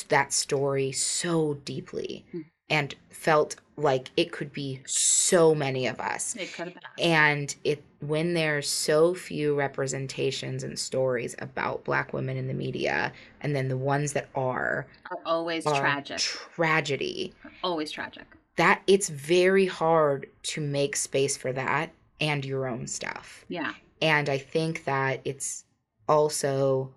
that 0.10 0.32
story 0.32 0.92
so 0.92 1.56
deeply 1.66 2.26
Hmm. 2.32 2.42
and 2.70 2.96
felt 3.10 3.58
like 3.76 4.10
it 4.18 4.32
could 4.32 4.52
be 4.54 4.82
so 4.86 5.54
many 5.54 5.86
of 5.88 6.00
us. 6.00 6.36
It 6.36 6.54
could 6.54 6.66
have 6.70 6.74
been 6.74 6.84
and 7.06 7.56
it 7.64 7.84
when 8.00 8.34
there's 8.34 8.70
so 8.70 9.14
few 9.14 9.56
representations 9.56 10.64
and 10.64 10.78
stories 10.80 11.36
about 11.40 11.84
black 11.84 12.14
women 12.14 12.38
in 12.38 12.48
the 12.48 12.54
media 12.54 13.12
and 13.42 13.56
then 13.56 13.68
the 13.68 13.78
ones 13.78 14.14
that 14.14 14.30
are 14.36 14.88
are 15.12 15.20
always 15.26 15.66
are 15.66 15.80
tragic. 15.80 16.20
tragedy. 16.20 17.34
Always 17.64 17.92
tragic. 17.92 18.26
That 18.56 18.82
it's 18.88 19.10
very 19.10 19.66
hard 19.68 20.28
to 20.44 20.62
make 20.62 20.96
space 20.96 21.38
for 21.38 21.52
that 21.54 21.92
and 22.22 22.44
your 22.46 22.68
own 22.68 22.88
stuff. 22.88 23.46
Yeah. 23.48 23.74
And 24.02 24.30
i 24.30 24.38
think 24.38 24.86
that 24.86 25.22
it's 25.26 25.66
also 26.08 26.94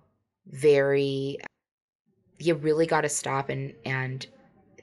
very 0.47 1.39
you 2.39 2.55
really 2.55 2.87
got 2.87 3.03
to 3.03 3.09
stop 3.09 3.49
and 3.49 3.75
and 3.85 4.27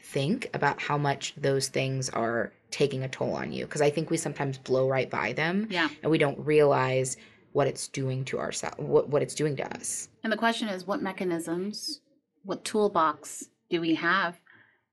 think 0.01 0.49
about 0.53 0.79
how 0.81 0.97
much 0.97 1.33
those 1.37 1.67
things 1.67 2.09
are 2.09 2.53
taking 2.71 3.03
a 3.03 3.07
toll 3.09 3.33
on 3.33 3.51
you 3.51 3.65
because 3.65 3.81
I 3.81 3.89
think 3.89 4.09
we 4.09 4.17
sometimes 4.17 4.57
blow 4.57 4.87
right 4.87 5.09
by 5.09 5.33
them 5.33 5.67
Yeah. 5.69 5.89
and 6.01 6.11
we 6.11 6.17
don't 6.17 6.39
realize 6.39 7.17
what 7.53 7.67
it's 7.67 7.87
doing 7.87 8.23
to 8.25 8.39
ourselves 8.39 8.77
what, 8.77 9.09
what 9.09 9.21
it's 9.21 9.35
doing 9.35 9.55
to 9.57 9.75
us. 9.77 10.09
And 10.23 10.31
the 10.31 10.37
question 10.37 10.67
is 10.69 10.85
what 10.87 11.01
mechanisms, 11.01 12.01
what 12.43 12.63
toolbox 12.63 13.45
do 13.69 13.81
we 13.81 13.95
have 13.95 14.39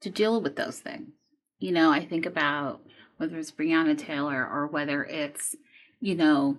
to 0.01 0.11
deal 0.11 0.41
with 0.41 0.57
those 0.57 0.79
things? 0.81 1.11
You 1.59 1.73
know, 1.73 1.91
I 1.93 2.05
think 2.05 2.27
about 2.27 2.81
whether 3.19 3.37
it's 3.39 3.51
Breonna 3.53 3.97
Taylor 3.97 4.47
or 4.47 4.67
whether 4.67 5.05
it's, 5.05 5.55
you 6.01 6.15
know, 6.15 6.59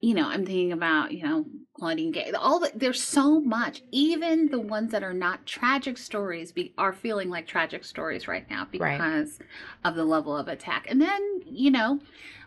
you 0.00 0.14
know, 0.14 0.28
I'm 0.28 0.46
thinking 0.46 0.72
about, 0.72 1.12
you 1.12 1.22
know, 1.22 1.44
Claudine 1.78 2.10
Gay. 2.10 2.32
All 2.32 2.60
the, 2.60 2.72
there's 2.74 3.02
so 3.02 3.38
much. 3.40 3.82
Even 3.90 4.48
the 4.48 4.60
ones 4.60 4.92
that 4.92 5.02
are 5.02 5.12
not 5.12 5.44
tragic 5.44 5.98
stories 5.98 6.52
be, 6.52 6.72
are 6.78 6.92
feeling 6.92 7.28
like 7.28 7.46
tragic 7.46 7.84
stories 7.84 8.26
right 8.26 8.48
now 8.50 8.66
Right. 8.78 8.98
because 8.98 9.38
of 9.84 9.96
the 9.96 10.04
level 10.04 10.34
of 10.36 10.48
attack. 10.48 10.86
And 10.88 11.00
then, 11.00 11.42
you 11.44 11.70
know, 11.70 12.00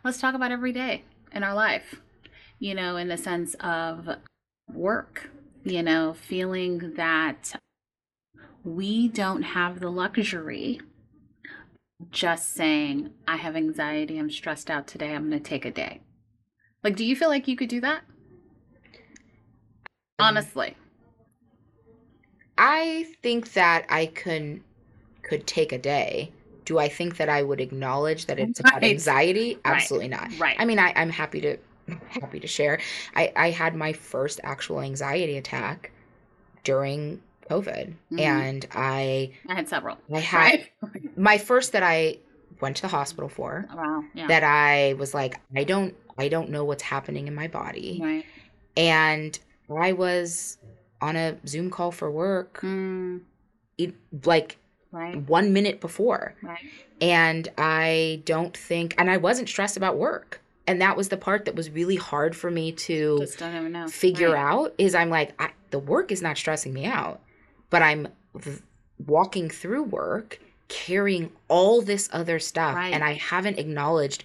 let's 0.04 0.20
talk 0.20 0.34
about 0.34 0.52
every 0.52 0.72
day 0.72 1.04
in 1.32 1.44
our 1.44 1.54
life. 1.54 2.02
You 2.58 2.74
know, 2.74 2.96
in 2.98 3.08
the 3.08 3.18
sense 3.18 3.56
of 3.60 4.08
work, 4.72 5.30
you 5.64 5.84
know, 5.84 6.14
feeling 6.14 6.94
that 6.96 7.54
we 8.64 9.08
don't 9.10 9.44
have 9.44 9.80
the 9.80 9.90
luxury 9.92 10.80
just 12.10 12.54
saying, 12.54 13.12
I 13.28 13.38
have 13.38 13.56
anxiety, 13.56 14.18
I'm 14.18 14.32
stressed 14.32 14.70
out 14.72 14.88
today, 14.88 15.14
I'm 15.14 15.30
going 15.30 15.42
to 15.42 15.50
take 15.50 15.66
a 15.66 15.72
day. 15.72 16.02
Like, 16.84 16.96
do 16.96 17.06
you 17.06 17.16
feel 17.16 17.30
like 17.30 17.48
you 17.48 17.56
could 17.56 17.70
do 17.70 17.82
that? 17.82 18.04
Honestly. 20.20 20.76
I 22.58 23.08
think 23.22 23.54
that 23.54 23.86
I 23.90 24.08
can 24.08 24.64
could 25.24 25.48
take 25.48 25.72
a 25.72 25.78
day. 25.78 26.32
Do 26.66 26.78
I 26.78 26.88
think 26.88 27.18
that 27.18 27.30
I 27.30 27.42
would 27.44 27.60
acknowledge 27.60 28.26
that 28.28 28.40
it's 28.40 28.60
about 28.60 28.76
Right. 28.82 28.92
anxiety? 28.92 29.56
Right. 29.56 29.76
Absolutely 29.76 30.10
not. 30.10 30.30
Right. 30.40 30.56
I 30.60 30.66
mean, 30.66 30.80
I, 30.80 30.94
I'm 30.96 31.10
happy 31.10 31.42
to 31.42 31.58
happy 32.10 32.40
to 32.40 32.48
share. 32.48 32.80
I, 33.16 33.32
I 33.36 33.50
had 33.50 33.76
my 33.76 33.92
first 33.94 34.40
actual 34.44 34.82
anxiety 34.82 35.38
attack 35.38 35.92
during 36.64 37.22
COVID, 37.50 37.94
Mhm. 38.12 38.20
and 38.20 38.68
I 38.72 39.34
I 39.50 39.56
had 39.56 39.68
several. 39.68 39.98
I 40.14 40.20
had 40.20 40.68
Right? 40.84 41.12
my 41.18 41.38
first 41.38 41.74
that 41.74 41.84
I 41.84 42.20
went 42.62 42.78
to 42.78 42.82
the 42.84 42.88
hospital 42.88 43.28
for. 43.30 43.68
Wow. 43.74 44.04
Yeah. 44.14 44.28
That 44.28 44.44
I 44.44 44.94
was 44.94 45.14
like, 45.14 45.40
I 45.56 45.64
don't 45.66 45.96
I 46.18 46.28
don't 46.28 46.50
know 46.50 46.64
what's 46.64 46.84
happening 46.84 47.28
in 47.28 47.36
my 47.36 47.48
body, 47.48 48.00
right. 48.02 48.26
and 48.78 49.38
I 49.76 49.94
was 49.94 50.58
on 51.02 51.16
a 51.16 51.36
Zoom 51.48 51.70
call 51.70 51.92
for 51.92 52.10
work, 52.12 52.60
Mm, 52.62 53.22
it, 53.78 53.94
like 54.26 54.58
right. 54.92 55.18
one 55.28 55.52
minute 55.54 55.82
before. 55.82 56.36
Right. 56.42 56.60
And 57.02 57.50
I 57.58 58.22
don't 58.26 58.56
think, 58.56 58.96
and 58.98 59.10
I 59.10 59.18
wasn't 59.18 59.50
stressed 59.50 59.76
about 59.76 59.98
work. 59.98 60.40
And 60.66 60.80
that 60.82 60.96
was 60.96 61.10
the 61.10 61.18
part 61.18 61.44
that 61.46 61.56
was 61.56 61.70
really 61.70 61.98
hard 61.98 62.36
for 62.38 62.50
me 62.50 62.72
to 62.72 63.18
Just 63.20 63.40
don't 63.40 63.54
even 63.54 63.72
know. 63.74 63.88
figure 63.90 64.32
Right. 64.32 64.40
out 64.42 64.74
is 64.78 64.96
I'm 64.96 65.10
like, 65.10 65.34
I, 65.42 65.50
the 65.72 65.80
work 65.80 66.10
is 66.12 66.22
not 66.22 66.38
stressing 66.38 66.74
me 66.74 66.86
out, 66.86 67.20
but 67.70 67.82
I'm 67.82 68.08
v- 68.36 68.62
walking 69.06 69.50
through 69.50 69.84
work 69.84 70.40
carrying 70.70 71.32
all 71.50 71.82
this 71.82 72.08
other 72.14 72.40
stuff 72.40 72.78
and 72.78 73.04
I 73.04 73.14
haven't 73.14 73.60
acknowledged 73.60 74.24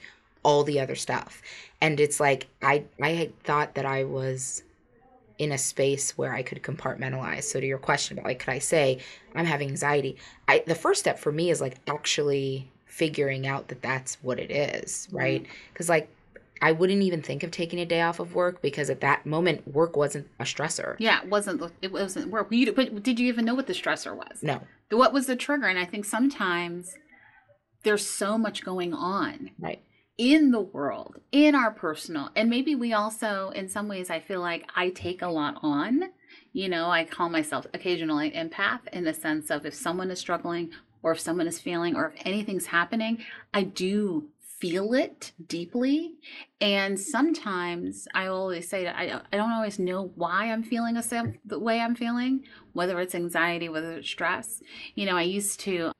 all 0.48 0.64
the 0.64 0.80
other 0.80 0.94
stuff. 0.94 1.42
And 1.82 2.00
it's 2.00 2.18
like 2.18 2.46
I 2.62 2.84
I 3.02 3.10
had 3.10 3.38
thought 3.42 3.74
that 3.74 3.84
I 3.84 4.04
was 4.04 4.62
in 5.36 5.52
a 5.52 5.58
space 5.58 6.16
where 6.16 6.32
I 6.32 6.42
could 6.42 6.62
compartmentalize. 6.62 7.44
So 7.44 7.60
to 7.60 7.66
your 7.66 7.78
question 7.78 8.18
about 8.18 8.28
like 8.28 8.38
could 8.38 8.54
I 8.54 8.58
say 8.58 8.98
I'm 9.34 9.44
having 9.44 9.68
anxiety? 9.68 10.16
I 10.48 10.64
the 10.66 10.74
first 10.74 11.00
step 11.00 11.18
for 11.18 11.30
me 11.30 11.50
is 11.50 11.60
like 11.60 11.76
actually 11.86 12.72
figuring 12.86 13.46
out 13.46 13.68
that 13.68 13.82
that's 13.82 14.16
what 14.22 14.40
it 14.40 14.50
is, 14.50 15.06
mm-hmm. 15.08 15.16
right? 15.18 15.46
Cuz 15.74 15.90
like 15.90 16.08
I 16.62 16.72
wouldn't 16.72 17.02
even 17.02 17.20
think 17.20 17.42
of 17.42 17.50
taking 17.50 17.78
a 17.78 17.84
day 17.84 18.00
off 18.00 18.18
of 18.18 18.34
work 18.34 18.62
because 18.62 18.88
at 18.88 19.02
that 19.02 19.26
moment 19.26 19.68
work 19.68 19.96
wasn't 19.96 20.28
a 20.40 20.44
stressor. 20.44 20.96
Yeah, 20.98 21.20
it 21.22 21.28
wasn't. 21.28 21.62
It 21.82 21.92
wasn't 21.92 22.30
work. 22.30 22.48
You, 22.50 22.72
but 22.72 23.02
did 23.02 23.20
you 23.20 23.28
even 23.28 23.44
know 23.44 23.54
what 23.54 23.66
the 23.66 23.74
stressor 23.74 24.16
was? 24.16 24.42
No. 24.42 24.62
What 24.90 25.12
was 25.12 25.26
the 25.26 25.36
trigger? 25.36 25.66
And 25.66 25.78
I 25.78 25.84
think 25.84 26.06
sometimes 26.06 26.96
there's 27.84 28.04
so 28.04 28.36
much 28.36 28.64
going 28.64 28.92
on 28.94 29.50
Right. 29.58 29.80
In 30.18 30.50
the 30.50 30.60
world, 30.60 31.20
in 31.30 31.54
our 31.54 31.70
personal, 31.70 32.30
and 32.34 32.50
maybe 32.50 32.74
we 32.74 32.92
also, 32.92 33.50
in 33.50 33.68
some 33.68 33.88
ways, 33.88 34.10
I 34.10 34.20
feel 34.20 34.40
like 34.40 34.68
I 34.74 34.90
take 34.90 35.22
a 35.22 35.28
lot 35.28 35.58
on. 35.62 36.10
You 36.52 36.68
know, 36.68 36.90
I 36.90 37.04
call 37.04 37.28
myself 37.28 37.66
occasionally 37.72 38.32
empath 38.32 38.80
in 38.92 39.04
the 39.04 39.14
sense 39.14 39.50
of 39.50 39.64
if 39.64 39.74
someone 39.74 40.10
is 40.10 40.18
struggling 40.18 40.70
or 41.02 41.12
if 41.12 41.20
someone 41.20 41.46
is 41.46 41.60
feeling 41.60 41.94
or 41.94 42.12
if 42.12 42.20
anything's 42.26 42.66
happening, 42.66 43.24
I 43.54 43.62
do 43.62 44.28
feel 44.58 44.92
it 44.92 45.32
deeply. 45.46 46.14
And 46.60 46.98
sometimes 46.98 48.08
I 48.12 48.26
always 48.26 48.68
say 48.68 48.84
that 48.84 48.96
I, 48.96 49.20
I 49.32 49.36
don't 49.36 49.52
always 49.52 49.78
know 49.78 50.10
why 50.16 50.50
I'm 50.50 50.64
feeling 50.64 50.96
a 50.96 51.02
the 51.44 51.60
way 51.60 51.80
I'm 51.80 51.94
feeling, 51.94 52.44
whether 52.72 52.98
it's 53.00 53.14
anxiety, 53.14 53.68
whether 53.68 53.92
it's 53.92 54.08
stress. 54.08 54.60
You 54.96 55.06
know, 55.06 55.16
I 55.16 55.22
used 55.22 55.60
to 55.60 55.92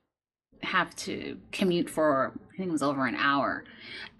have 0.62 0.94
to 0.96 1.38
commute 1.52 1.88
for 1.88 2.32
I 2.52 2.56
think 2.56 2.68
it 2.68 2.72
was 2.72 2.82
over 2.82 3.06
an 3.06 3.14
hour. 3.14 3.64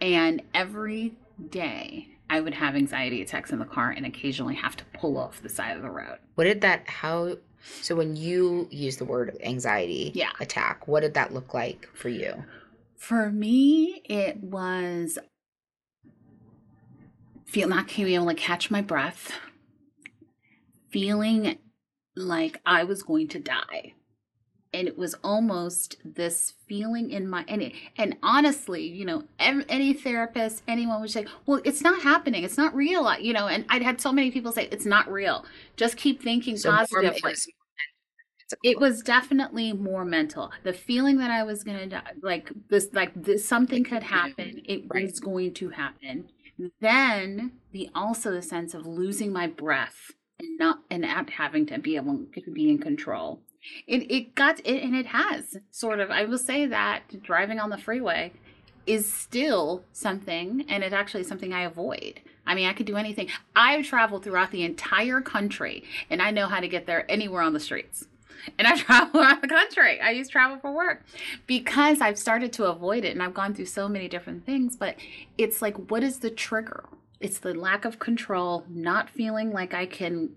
And 0.01 0.43
every 0.55 1.15
day 1.51 2.09
I 2.31 2.41
would 2.41 2.55
have 2.55 2.77
anxiety 2.77 3.23
attacks 3.23 3.51
in 3.51 3.59
the 3.59 3.65
car 3.65 3.91
and 3.91 4.07
occasionally 4.07 4.55
have 4.55 4.77
to 4.77 4.85
pull 4.95 5.17
off 5.19 5.43
the 5.43 5.49
side 5.49 5.77
of 5.77 5.83
the 5.83 5.91
road. 5.91 6.19
What 6.35 6.45
did 6.45 6.61
that 6.61 6.89
how 6.89 7.37
so 7.61 7.97
when 7.97 8.15
you 8.17 8.69
use 8.71 8.97
the 8.97 9.05
word 9.05 9.37
anxiety 9.43 10.13
Yeah. 10.15 10.31
attack, 10.41 10.87
what 10.87 11.01
did 11.01 11.15
that 11.15 11.35
look 11.35 11.55
like 11.55 11.89
for 11.95 12.09
you? 12.09 12.45
For 12.97 13.31
me, 13.31 14.03
it 14.05 14.43
was 14.43 15.19
feel 17.47 17.69
not 17.69 17.89
being 17.89 18.09
able 18.09 18.27
to 18.27 18.35
catch 18.35 18.71
my 18.71 18.83
breath, 18.83 19.33
feeling 20.91 21.59
like 22.15 22.61
I 22.67 22.85
was 22.85 23.03
going 23.03 23.29
to 23.29 23.39
die. 23.39 23.95
And 24.75 24.87
it 24.87 24.99
was 24.99 25.15
almost 25.25 25.97
this 26.05 26.53
feeling 26.67 27.11
in 27.11 27.27
my 27.29 27.45
and 27.49 27.63
it, 27.63 27.73
and 27.97 28.17
honestly, 28.23 28.83
you 28.87 29.05
know, 29.07 29.25
ev- 29.39 29.65
any 29.69 29.95
therapist, 29.95 30.63
anyone 30.69 31.01
would 31.01 31.11
say, 31.11 31.25
"Well, 31.47 31.63
it's 31.65 31.81
not 31.81 32.03
happening. 32.03 32.45
It's 32.45 32.59
not 32.59 32.75
real." 32.75 33.11
You 33.19 33.33
know, 33.33 33.49
and 33.49 33.65
I'd 33.71 33.83
had 33.83 33.99
so 34.01 34.13
many 34.13 34.31
people 34.31 34.53
say, 34.53 34.69
"It's 34.71 34.85
not 34.85 35.11
real. 35.11 35.47
Just 35.77 35.97
keep 35.97 36.23
thinking 36.23 36.57
So 36.59 36.71
positively." 36.71 37.35
it 38.63 38.81
was- 38.81 39.03
definitely 39.03 39.73
more 39.75 40.07
mental 40.07 40.51
the 40.63 40.73
feeling 40.73 41.19
that 41.19 41.31
i 41.31 41.43
was 41.43 41.63
gonna 41.65 41.87
die 41.87 42.13
like 42.23 42.51
this 42.71 42.89
like 42.95 43.13
this 43.15 43.45
something 43.47 43.85
could 43.85 44.03
happen 44.03 44.63
it 44.65 44.85
Right. 44.89 45.05
was 45.05 45.21
going 45.21 45.53
to 45.55 45.69
happen 45.69 46.31
then 46.81 47.53
the 47.73 47.91
also 47.95 48.31
the 48.31 48.41
sense 48.41 48.73
of 48.73 48.87
losing 48.87 49.35
my 49.35 49.47
breath 49.47 50.13
and 50.39 50.59
not 50.59 50.79
and 50.91 51.03
not 51.03 51.29
having 51.29 51.67
to 51.67 51.79
be 51.79 51.97
able 51.97 52.25
to 52.35 52.51
be 52.51 52.71
in 52.71 52.79
control 52.79 53.43
it 53.87 54.11
it 54.11 54.35
got 54.35 54.59
it 54.61 54.83
and 54.83 54.95
it 54.95 55.07
has 55.07 55.57
sort 55.71 56.01
of 56.01 56.11
i 56.11 56.25
will 56.25 56.39
say 56.39 56.67
that 56.67 57.03
driving 57.23 57.59
on 57.59 57.71
the 57.71 57.79
freeway 57.79 58.33
is 58.87 59.13
still 59.13 59.85
something 59.93 60.65
and 60.69 60.83
it's 60.83 60.95
actually 60.95 61.21
is 61.21 61.29
something 61.29 61.53
i 61.53 61.63
avoid 61.63 62.21
i 62.47 62.55
mean 62.55 62.67
i 62.67 62.73
could 62.73 62.87
do 62.87 62.97
anything 62.97 63.29
i've 63.55 63.85
traveled 63.85 64.25
throughout 64.25 64.51
the 64.51 64.63
entire 64.63 65.21
country 65.21 65.85
and 66.09 66.23
i 66.23 66.31
know 66.31 66.47
how 66.47 66.61
to 66.61 66.69
get 66.69 66.87
there 66.87 67.11
anywhere 67.11 67.43
on 67.43 67.53
the 67.53 67.61
streets 67.61 68.07
and 68.57 68.67
I 68.67 68.77
travel 68.77 69.21
around 69.21 69.43
the 69.43 69.49
country. 69.49 70.01
I 70.01 70.11
use 70.11 70.29
travel 70.29 70.59
for 70.59 70.73
work 70.73 71.05
because 71.47 72.01
I've 72.01 72.19
started 72.19 72.53
to 72.55 72.67
avoid 72.67 73.05
it 73.05 73.13
and 73.13 73.23
I've 73.23 73.35
gone 73.35 73.55
through 73.55 73.67
so 73.67 73.89
many 73.89 74.09
different 74.09 74.47
things. 74.47 74.77
But 74.77 74.97
it's 75.37 75.61
like, 75.61 75.91
what 75.91 76.03
is 76.03 76.19
the 76.21 76.31
trigger? 76.31 76.89
It's 77.21 77.39
the 77.39 77.55
lack 77.55 77.85
of 77.85 77.99
control, 77.99 78.65
not 78.69 79.11
feeling 79.11 79.53
like 79.53 79.75
I 79.75 79.87
can 79.87 80.31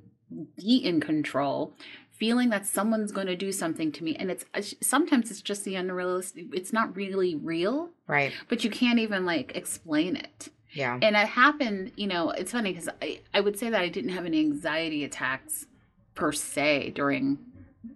be 0.55 0.77
in 0.77 0.99
control, 0.99 1.73
feeling 2.21 2.49
that 2.51 2.67
someone's 2.67 3.11
going 3.11 3.25
to 3.25 3.35
do 3.35 3.51
something 3.51 3.91
to 3.91 4.03
me. 4.03 4.15
And 4.15 4.29
it's 4.29 4.43
uh, 4.53 4.59
it's- 4.59 4.75
sometimes 4.93 5.31
it's 5.31 5.41
just 5.41 5.65
the 5.65 5.75
unrealistic, 5.75 6.45
it's 6.53 6.71
not 6.71 6.95
really 6.95 7.33
real, 7.35 7.89
right. 8.05 8.31
but 8.47 8.63
you 8.63 8.69
can't 8.69 8.99
even 8.99 9.25
like 9.25 9.55
explain 9.55 10.15
it. 10.15 10.49
Yeah. 10.71 10.99
And 11.01 11.15
it 11.15 11.27
happened, 11.27 11.91
you 11.95 12.05
know, 12.05 12.29
it's 12.29 12.51
funny 12.51 12.73
because 12.73 12.89
I, 13.01 13.21
I 13.33 13.39
would 13.41 13.57
say 13.57 13.71
that 13.71 13.81
I 13.81 13.89
didn't 13.89 14.11
have 14.11 14.25
any 14.27 14.39
anxiety 14.39 15.03
attacks 15.03 15.65
per 16.13 16.31
se 16.31 16.91
during, 16.91 17.39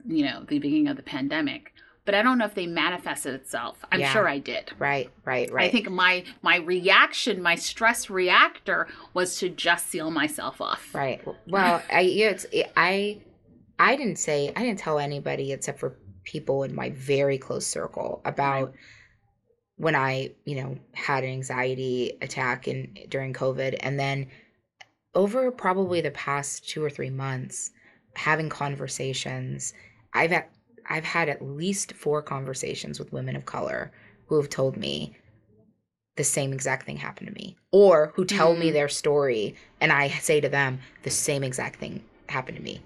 you 0.07 0.25
know, 0.25 0.39
the 0.39 0.57
beginning 0.57 0.87
of 0.87 0.97
the 0.97 1.03
pandemic. 1.03 1.71
But 2.05 2.15
I 2.15 2.21
don't 2.23 2.37
know 2.39 2.45
if 2.45 2.53
they 2.55 2.67
manifested 2.67 3.33
itself. 3.35 3.75
I'm 3.91 3.99
Yeah. 3.99 4.11
sure 4.13 4.27
I 4.27 4.39
did. 4.39 4.71
Right, 4.79 5.09
right, 5.23 5.51
right. 5.51 5.65
I 5.67 5.71
think 5.71 5.89
my 5.89 6.23
my 6.41 6.57
reaction, 6.57 7.41
my 7.41 7.55
stress 7.55 8.09
reactor 8.09 8.87
was 9.13 9.37
to 9.39 9.49
just 9.49 9.83
seal 9.91 10.09
myself 10.11 10.61
off. 10.61 10.83
Right. 10.93 11.19
Well, 11.47 11.81
I 11.91 12.01
yeah, 12.01 12.29
it's 12.35 12.45
I 12.77 13.21
I 13.79 13.95
didn't 13.95 14.19
say 14.19 14.51
I 14.55 14.63
didn't 14.63 14.79
tell 14.79 14.99
anybody 14.99 15.51
except 15.51 15.79
for 15.79 15.97
people 16.23 16.63
in 16.63 16.73
my 16.73 16.89
very 16.91 17.37
close 17.37 17.67
circle 17.67 18.21
about 18.25 18.73
when 19.77 19.95
I, 19.95 20.31
you 20.45 20.55
know, 20.55 20.77
had 20.93 21.23
an 21.23 21.29
anxiety 21.31 22.17
attack 22.21 22.67
in 22.67 22.97
during 23.09 23.33
COVID 23.33 23.77
and 23.81 23.99
then 23.99 24.27
over 25.13 25.51
probably 25.51 26.01
the 26.01 26.11
past 26.11 26.69
2 26.69 26.83
or 26.83 26.89
3 26.89 27.09
months 27.09 27.71
having 28.15 28.49
conversations. 28.49 29.73
I've 30.13 30.31
had, 30.31 30.45
I've 30.89 31.03
had 31.03 31.29
at 31.29 31.41
least 31.41 31.93
four 31.93 32.21
conversations 32.21 32.99
with 32.99 33.11
women 33.11 33.35
of 33.35 33.45
color 33.45 33.91
who 34.27 34.37
have 34.37 34.49
told 34.49 34.77
me 34.77 35.17
the 36.15 36.23
same 36.23 36.53
exact 36.53 36.85
thing 36.85 36.97
happened 36.97 37.27
to 37.27 37.33
me 37.33 37.57
or 37.71 38.13
who 38.15 38.23
tell 38.23 38.55
me 38.55 38.69
Mm. 38.69 38.73
their 38.73 38.87
story 38.87 39.55
and 39.81 39.91
I 39.91 40.07
say 40.07 40.39
to 40.39 40.47
them 40.47 40.79
the 41.03 41.09
same 41.09 41.43
exact 41.43 41.79
thing 41.79 42.03
happened 42.29 42.57
to 42.57 42.63
me. 42.63 42.81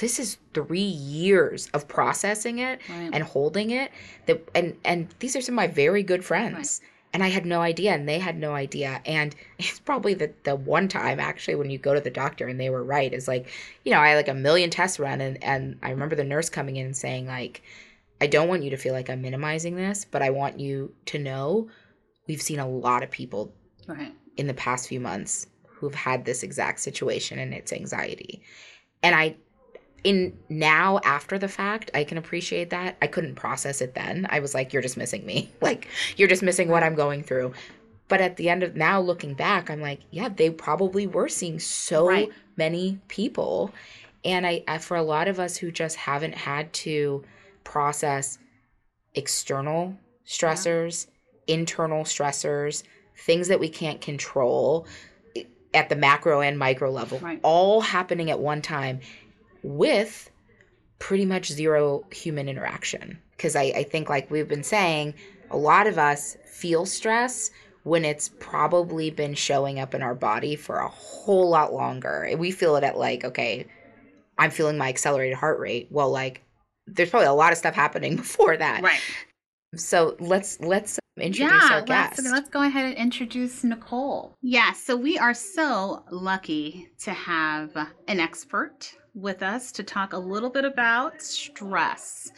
This 0.00 0.18
is 0.18 0.38
3 0.54 0.80
years 0.80 1.68
of 1.74 1.86
processing 1.86 2.58
it 2.58 2.80
Right. 2.88 3.10
and 3.12 3.22
holding 3.22 3.70
it 3.70 3.90
that 4.26 4.48
and 4.54 4.76
and 4.84 5.08
these 5.20 5.36
are 5.36 5.40
some 5.40 5.54
of 5.54 5.56
my 5.56 5.66
very 5.68 6.02
good 6.02 6.24
friends 6.24 6.80
and 7.12 7.22
i 7.22 7.28
had 7.28 7.44
no 7.44 7.60
idea 7.60 7.92
and 7.92 8.08
they 8.08 8.18
had 8.18 8.36
no 8.38 8.52
idea 8.54 9.00
and 9.04 9.34
it's 9.58 9.78
probably 9.78 10.14
the 10.14 10.32
the 10.44 10.56
one 10.56 10.88
time 10.88 11.20
actually 11.20 11.54
when 11.54 11.70
you 11.70 11.78
go 11.78 11.94
to 11.94 12.00
the 12.00 12.10
doctor 12.10 12.48
and 12.48 12.58
they 12.58 12.70
were 12.70 12.84
right 12.84 13.12
is 13.12 13.28
like 13.28 13.48
you 13.84 13.92
know 13.92 14.00
i 14.00 14.08
had 14.08 14.16
like 14.16 14.28
a 14.28 14.34
million 14.34 14.70
tests 14.70 14.98
run 14.98 15.20
and 15.20 15.42
and 15.42 15.78
i 15.82 15.90
remember 15.90 16.16
the 16.16 16.24
nurse 16.24 16.48
coming 16.48 16.76
in 16.76 16.86
and 16.86 16.96
saying 16.96 17.26
like 17.26 17.62
i 18.20 18.26
don't 18.26 18.48
want 18.48 18.62
you 18.62 18.70
to 18.70 18.76
feel 18.76 18.92
like 18.94 19.10
i'm 19.10 19.22
minimizing 19.22 19.76
this 19.76 20.04
but 20.04 20.22
i 20.22 20.30
want 20.30 20.58
you 20.58 20.92
to 21.04 21.18
know 21.18 21.68
we've 22.28 22.42
seen 22.42 22.60
a 22.60 22.68
lot 22.68 23.02
of 23.02 23.10
people 23.10 23.52
right. 23.88 24.14
in 24.36 24.46
the 24.46 24.54
past 24.54 24.88
few 24.88 25.00
months 25.00 25.48
who've 25.64 25.94
had 25.94 26.24
this 26.24 26.42
exact 26.42 26.78
situation 26.78 27.38
and 27.38 27.54
it's 27.54 27.72
anxiety. 27.72 28.42
And 29.02 29.14
I 29.14 29.36
in 30.04 30.38
now 30.48 31.00
after 31.04 31.38
the 31.38 31.48
fact, 31.48 31.90
I 31.94 32.04
can 32.04 32.18
appreciate 32.18 32.70
that. 32.70 32.96
I 33.02 33.06
couldn't 33.06 33.34
process 33.34 33.80
it 33.80 33.94
then. 33.94 34.26
I 34.30 34.40
was 34.40 34.54
like 34.54 34.72
you're 34.72 34.82
just 34.82 34.96
missing 34.96 35.24
me. 35.26 35.50
Like 35.60 35.88
you're 36.16 36.28
just 36.28 36.42
missing 36.42 36.68
what 36.68 36.82
I'm 36.82 36.94
going 36.94 37.22
through. 37.22 37.52
But 38.08 38.20
at 38.20 38.36
the 38.36 38.48
end 38.48 38.62
of 38.62 38.74
now 38.74 39.00
looking 39.00 39.34
back, 39.34 39.70
I'm 39.70 39.80
like, 39.80 40.00
yeah, 40.10 40.28
they 40.28 40.50
probably 40.50 41.06
were 41.06 41.28
seeing 41.28 41.58
so 41.60 42.08
Right. 42.08 42.28
many 42.56 42.98
people. 43.08 43.72
And 44.24 44.46
I, 44.46 44.64
I 44.66 44.78
for 44.78 44.96
a 44.96 45.02
lot 45.02 45.28
of 45.28 45.38
us 45.38 45.56
who 45.58 45.70
just 45.70 45.96
haven't 45.96 46.34
had 46.34 46.72
to 46.74 47.22
process 47.62 48.38
external 49.14 49.96
stressors, 50.26 51.06
internal 51.46 52.04
stressors, 52.04 52.82
things 53.16 53.48
that 53.48 53.60
we 53.60 53.68
can't 53.68 54.00
control 54.00 54.86
at 55.72 55.88
the 55.88 55.96
macro 55.96 56.40
and 56.40 56.58
micro 56.58 56.90
level, 56.90 57.18
Right. 57.20 57.38
all 57.42 57.80
happening 57.80 58.30
at 58.30 58.40
one 58.40 58.60
time 58.62 59.00
with 59.62 60.30
pretty 60.98 61.24
much 61.24 61.50
zero 61.50 62.04
human 62.12 62.48
interaction. 62.48 63.18
Because 63.36 63.56
I, 63.56 63.72
I 63.74 63.82
think, 63.84 64.08
like 64.08 64.30
we've 64.30 64.48
been 64.48 64.62
saying, 64.62 65.14
a 65.50 65.56
lot 65.56 65.86
of 65.86 65.98
us 65.98 66.36
feel 66.44 66.86
stress 66.86 67.50
when 67.82 68.04
it's 68.04 68.28
probably 68.38 69.10
been 69.10 69.34
showing 69.34 69.78
up 69.78 69.94
in 69.94 70.02
our 70.02 70.14
body 70.14 70.54
for 70.54 70.76
a 70.76 70.88
whole 70.88 71.48
lot 71.48 71.72
longer. 71.72 72.30
We 72.36 72.50
feel 72.50 72.76
it 72.76 72.84
at 72.84 72.98
like, 72.98 73.24
okay, 73.24 73.66
I'm 74.38 74.50
feeling 74.50 74.78
my 74.78 74.88
accelerated 74.88 75.38
heart 75.38 75.58
rate. 75.58 75.88
Well, 75.90 76.10
like, 76.10 76.42
there's 76.86 77.10
probably 77.10 77.28
a 77.28 77.32
lot 77.32 77.52
of 77.52 77.58
stuff 77.58 77.74
happening 77.74 78.16
before 78.16 78.56
that. 78.56 78.82
Right. 78.82 79.00
So 79.76 80.16
let's 80.18 80.58
let's 80.60 80.98
introduce 81.16 81.70
our 81.70 81.82
guest. 81.82 82.18
Let's, 82.18 82.32
let's 82.32 82.48
go 82.48 82.62
ahead 82.62 82.86
and 82.86 82.94
introduce 82.96 83.62
Nicole. 83.62 84.34
Yeah, 84.42 84.72
so 84.72 84.96
we 84.96 85.18
are 85.18 85.34
so 85.34 86.04
lucky 86.10 86.88
to 87.00 87.12
have 87.12 87.76
an 88.08 88.18
expert 88.20 88.92
with 89.14 89.42
us 89.42 89.70
to 89.72 89.82
talk 89.82 90.12
a 90.12 90.18
little 90.18 90.50
bit 90.50 90.64
about 90.64 91.22
stress. 91.22 92.32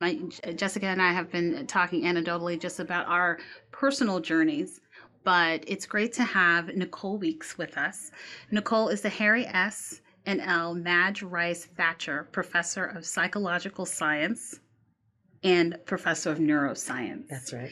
My, 0.00 0.18
Jessica 0.56 0.86
and 0.86 1.00
I 1.00 1.12
have 1.12 1.30
been 1.30 1.66
talking 1.66 2.02
anecdotally 2.02 2.58
just 2.58 2.80
about 2.80 3.06
our 3.06 3.38
personal 3.70 4.18
journeys, 4.18 4.80
but 5.24 5.62
it's 5.66 5.84
great 5.84 6.12
to 6.14 6.24
have 6.24 6.74
Nicole 6.74 7.18
Weekes 7.18 7.58
with 7.58 7.76
us. 7.76 8.10
Nicole 8.50 8.88
is 8.88 9.02
the 9.02 9.10
Harry 9.10 9.46
S. 9.46 10.00
and 10.24 10.40
L. 10.40 10.74
Madge 10.74 11.22
Rice 11.22 11.66
Thacher 11.76 12.28
Professor 12.32 12.84
of 12.84 13.04
Psychological 13.04 13.84
Science 13.84 14.60
and 15.42 15.76
Professor 15.86 16.30
of 16.30 16.38
Neuroscience. 16.38 17.28
That's 17.28 17.52
right. 17.52 17.70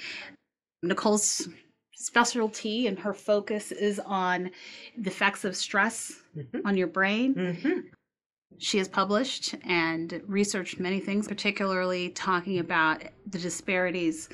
Nicole's 0.83 1.49
specialty 1.97 2.87
and 2.87 2.99
her 2.99 3.13
focus 3.13 3.73
is 3.73 3.99
on 4.01 4.51
the 4.97 5.11
effects 5.11 5.45
of 5.45 5.57
stress 5.57 6.23
Mhm. 6.37 6.61
on 6.65 6.77
your 6.77 6.87
brain. 6.87 7.35
Mm-hmm. 7.35 7.81
She 8.59 8.79
has 8.79 8.89
published 8.89 9.55
and 9.65 10.23
researched 10.27 10.81
many 10.81 11.01
things, 11.01 11.29
particularly 11.29 12.11
talking 12.11 12.59
about 12.61 13.03
the 13.27 13.39
disparities 13.39 14.29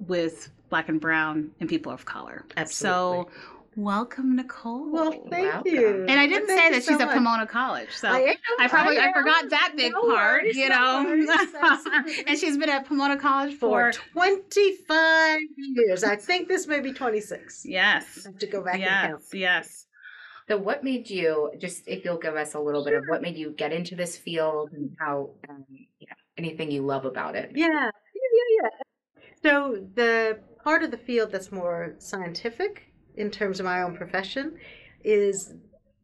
with 0.00 0.50
Black 0.70 0.88
and 0.88 1.00
Brown 1.00 1.50
and 1.60 1.68
people 1.68 1.92
of 1.92 2.04
color. 2.04 2.44
Absolutely. 2.56 3.24
So, 3.24 3.30
welcome, 3.76 4.36
Nicole. 4.36 4.90
Well, 4.90 5.12
thank 5.30 5.52
Welcome. 5.52 5.72
you. 5.72 6.06
and 6.08 6.18
I 6.20 6.26
didn't 6.26 6.46
Thank 6.46 6.60
say 6.60 6.66
you 6.66 6.72
that 6.74 6.82
so 6.84 6.92
she's 6.92 7.00
at. 7.00 7.12
Pomona 7.12 7.46
College. 7.46 7.88
So 7.90 8.08
I 8.08 8.18
am. 8.20 8.36
I 8.58 8.68
probably 8.68 8.98
I, 8.98 9.06
am. 9.06 9.12
forgot 9.14 9.50
that 9.50 9.72
big 9.76 9.92
No 9.92 10.02
part, 10.02 10.42
worries, 10.42 10.56
you 10.56 10.68
know. 10.68 11.04
worries, 11.04 11.28
absolutely. 11.62 12.26
and 12.26 12.38
she's 12.38 12.56
been 12.58 12.68
at 12.70 12.86
Pomona 12.86 13.16
College 13.16 13.54
for 13.54 13.92
for 13.92 14.00
25 14.12 15.38
years. 15.76 16.04
I 16.04 16.16
think 16.16 16.48
this 16.48 16.66
may 16.66 16.80
be 16.80 16.92
26. 16.92 17.64
yes, 17.66 18.24
I 18.24 18.28
have 18.30 18.38
to 18.38 18.46
go 18.46 18.62
back 18.62 18.74
and 18.74 18.82
yes, 18.82 19.06
count. 19.10 19.22
yes. 19.32 19.86
So, 20.48 20.58
what 20.58 20.84
made 20.84 21.08
you 21.08 21.52
just 21.58 21.88
if 21.88 22.04
you'll 22.04 22.18
give 22.18 22.36
us 22.36 22.54
a 22.54 22.60
little 22.60 22.84
bit 22.84 22.94
of 22.94 23.04
what 23.08 23.22
made 23.22 23.36
you 23.36 23.50
get 23.52 23.72
into 23.72 23.94
this 23.96 24.16
field 24.16 24.70
and 24.72 24.90
how 24.98 25.30
um, 25.48 25.64
you 25.70 26.06
know 26.08 26.16
anything 26.36 26.70
you 26.70 26.82
love 26.82 27.04
about 27.04 27.34
it? 27.36 27.52
Yeah, 27.54 27.66
yeah, 27.68 27.90
yeah, 27.90 28.60
yeah. 28.62 28.68
So 29.42 29.84
the 29.94 30.38
part 30.62 30.82
of 30.82 30.90
the 30.90 30.96
field 30.96 31.30
that's 31.32 31.52
more 31.52 31.94
scientific 31.98 32.90
in 33.16 33.30
terms 33.30 33.60
of 33.60 33.64
my 33.64 33.82
own 33.82 33.96
profession 33.96 34.56
is 35.02 35.54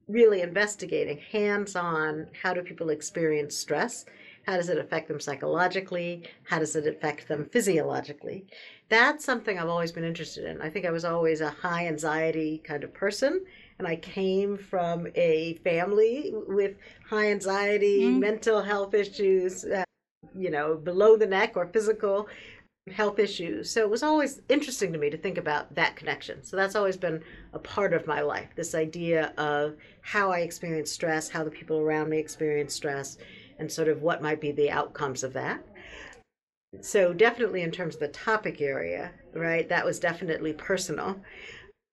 really 0.09 0.41
investigating 0.43 1.19
hands-on 1.31 2.27
how 2.43 2.53
do 2.53 2.63
people 2.63 2.91
experience 2.91 3.57
stress? 3.57 4.05
How 4.47 4.57
does 4.57 4.69
it 4.69 4.79
affect 4.79 5.07
them 5.09 5.21
psychologically? 5.21 6.29
How 6.45 6.59
does 6.59 6.75
it 6.75 6.87
affect 6.87 7.29
them 7.29 7.49
physiologically? 7.53 8.47
That's 8.89 9.25
something 9.25 9.59
i've 9.59 9.69
always 9.69 9.93
been 9.93 10.05
interested 10.05 10.45
in. 10.45 10.61
I 10.61 10.69
think 10.71 10.85
i 10.87 10.91
was 10.91 11.05
always 11.05 11.41
a 11.41 11.51
high 11.51 11.87
anxiety 11.87 12.61
kind 12.65 12.83
of 12.83 12.93
person 12.93 13.45
and 13.79 13.87
i 13.87 13.97
came 13.97 14.57
from 14.59 15.07
a 15.15 15.55
family 15.65 16.33
with 16.49 16.75
high 17.09 17.31
anxiety 17.31 18.01
Mm. 18.01 18.21
mental 18.21 18.63
health 18.63 18.95
issues 18.95 19.65
uh, 19.65 19.85
you 20.37 20.51
know, 20.51 20.77
below 20.77 21.17
the 21.17 21.27
neck 21.27 21.57
or 21.57 21.67
physical 21.67 22.29
health 22.89 23.19
issues. 23.19 23.71
So 23.71 23.81
it 23.83 23.91
was 23.91 24.03
always 24.03 24.41
interesting 24.49 24.93
to 24.93 24.99
me 24.99 25.11
to 25.11 25.17
think 25.17 25.39
about 25.39 25.75
that 25.75 25.97
connection. 25.97 26.43
So 26.43 26.57
that's 26.57 26.75
always 26.75 26.97
been 26.97 27.23
a 27.53 27.59
part 27.59 27.93
of 27.93 28.07
my 28.07 28.21
life 28.23 28.49
this 28.57 28.75
idea 28.75 29.33
of 29.37 29.77
how 30.03 30.33
I 30.33 30.41
experience 30.41 30.91
stress, 30.91 31.29
how 31.29 31.45
the 31.45 31.51
people 31.51 31.79
around 31.79 32.09
me 32.09 32.19
experience 32.19 32.75
stress, 32.75 33.19
and 33.59 33.71
sort 33.71 33.89
of 33.89 34.03
what 34.03 34.23
might 34.23 34.41
be 34.41 34.53
the 34.53 34.71
outcomes 34.71 35.23
of 35.23 35.33
that. 35.35 35.63
So, 36.81 37.13
definitely 37.13 37.63
in 37.63 37.73
terms 37.73 37.95
of 37.95 38.01
the 38.01 38.09
topic 38.09 38.61
area, 38.61 39.11
right, 39.35 39.69
that 39.69 39.85
was 39.85 39.99
definitely 39.99 40.53
personal. 40.53 41.21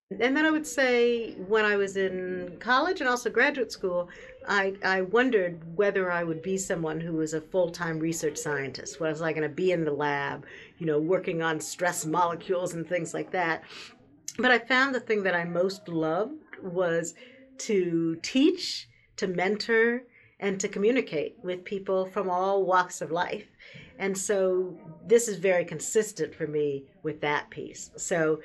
And 0.09 0.37
then 0.37 0.45
I 0.45 0.51
would 0.51 0.65
say 0.65 1.33
when 1.33 1.65
I 1.65 1.75
was 1.75 1.97
in 1.97 2.55
college 2.59 3.01
and 3.01 3.09
also 3.09 3.29
graduate 3.29 3.73
school, 3.73 4.07
I, 4.47 4.75
I 4.81 5.01
wondered 5.01 5.75
whether 5.75 6.09
I 6.09 6.23
would 6.23 6.41
be 6.41 6.57
someone 6.57 7.01
who 7.01 7.13
was 7.13 7.33
a 7.33 7.41
full 7.41 7.69
time 7.71 7.99
research 7.99 8.37
scientist. 8.37 9.01
Was 9.01 9.21
I 9.21 9.33
going 9.33 9.43
to 9.43 9.53
be 9.53 9.73
in 9.73 9.83
the 9.83 9.91
lab, 9.91 10.45
you 10.77 10.85
know, 10.85 10.97
working 10.97 11.41
on 11.41 11.59
stress 11.59 12.05
molecules 12.05 12.73
and 12.73 12.87
things 12.87 13.13
like 13.13 13.31
that? 13.31 13.63
But 14.39 14.51
I 14.51 14.59
found 14.59 14.95
the 14.95 15.01
thing 15.01 15.23
that 15.23 15.35
I 15.35 15.43
most 15.43 15.89
loved 15.89 16.39
was 16.63 17.13
to 17.59 18.15
teach, 18.21 18.87
to 19.17 19.27
mentor, 19.27 20.03
and 20.39 20.59
to 20.59 20.69
communicate 20.69 21.35
with 21.43 21.65
people 21.65 22.05
from 22.05 22.29
all 22.29 22.63
walks 22.63 23.01
of 23.01 23.11
life. 23.11 23.47
And 23.99 24.17
so 24.17 24.77
this 25.05 25.27
is 25.27 25.37
very 25.37 25.65
consistent 25.65 26.35
for 26.35 26.45
me 26.45 26.85
with 27.01 27.19
that 27.21 27.49
piece. 27.49 27.89
So 27.95 28.41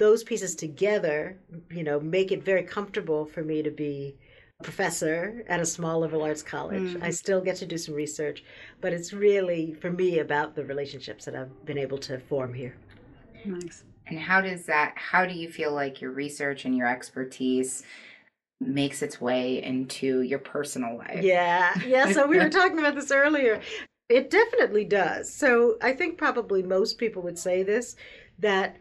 those 0.00 0.24
pieces 0.24 0.54
together, 0.54 1.38
you 1.70 1.84
know, 1.84 2.00
make 2.00 2.32
it 2.32 2.42
very 2.42 2.62
comfortable 2.62 3.26
for 3.26 3.44
me 3.44 3.62
to 3.62 3.70
be 3.70 4.16
a 4.58 4.64
professor 4.64 5.44
at 5.46 5.60
a 5.60 5.66
small 5.66 6.00
liberal 6.00 6.22
arts 6.22 6.42
college. 6.42 6.94
Mhm. 6.94 7.02
I 7.02 7.10
still 7.10 7.42
get 7.42 7.56
to 7.56 7.66
do 7.66 7.76
some 7.76 7.94
research, 7.94 8.42
but 8.80 8.94
it's 8.94 9.12
really 9.12 9.74
for 9.74 9.92
me 9.92 10.20
about 10.20 10.54
the 10.56 10.64
relationships 10.64 11.26
that 11.26 11.36
I've 11.36 11.66
been 11.66 11.76
able 11.76 11.98
to 11.98 12.18
form 12.18 12.54
here. 12.54 12.74
Nice. 13.44 13.84
And 14.06 14.18
how 14.18 14.40
does 14.40 14.64
that? 14.66 14.94
How 14.96 15.26
do 15.26 15.34
you 15.34 15.50
feel 15.50 15.72
like 15.72 16.00
your 16.00 16.12
research 16.12 16.64
and 16.64 16.74
your 16.74 16.88
expertise 16.88 17.82
makes 18.58 19.02
its 19.02 19.20
way 19.20 19.62
into 19.62 20.22
your 20.22 20.38
personal 20.38 20.96
life? 20.96 21.22
Yeah, 21.22 21.78
yeah. 21.86 22.10
So 22.10 22.26
we 22.26 22.38
were 22.38 22.48
talking 22.60 22.78
about 22.78 22.94
this 22.94 23.10
earlier. 23.10 23.60
It 24.08 24.30
definitely 24.30 24.86
does. 24.86 25.30
So 25.32 25.76
I 25.82 25.92
think 25.92 26.16
probably 26.16 26.62
most 26.62 26.96
people 26.96 27.20
would 27.22 27.38
say 27.38 27.62
this 27.62 27.96
that 28.38 28.76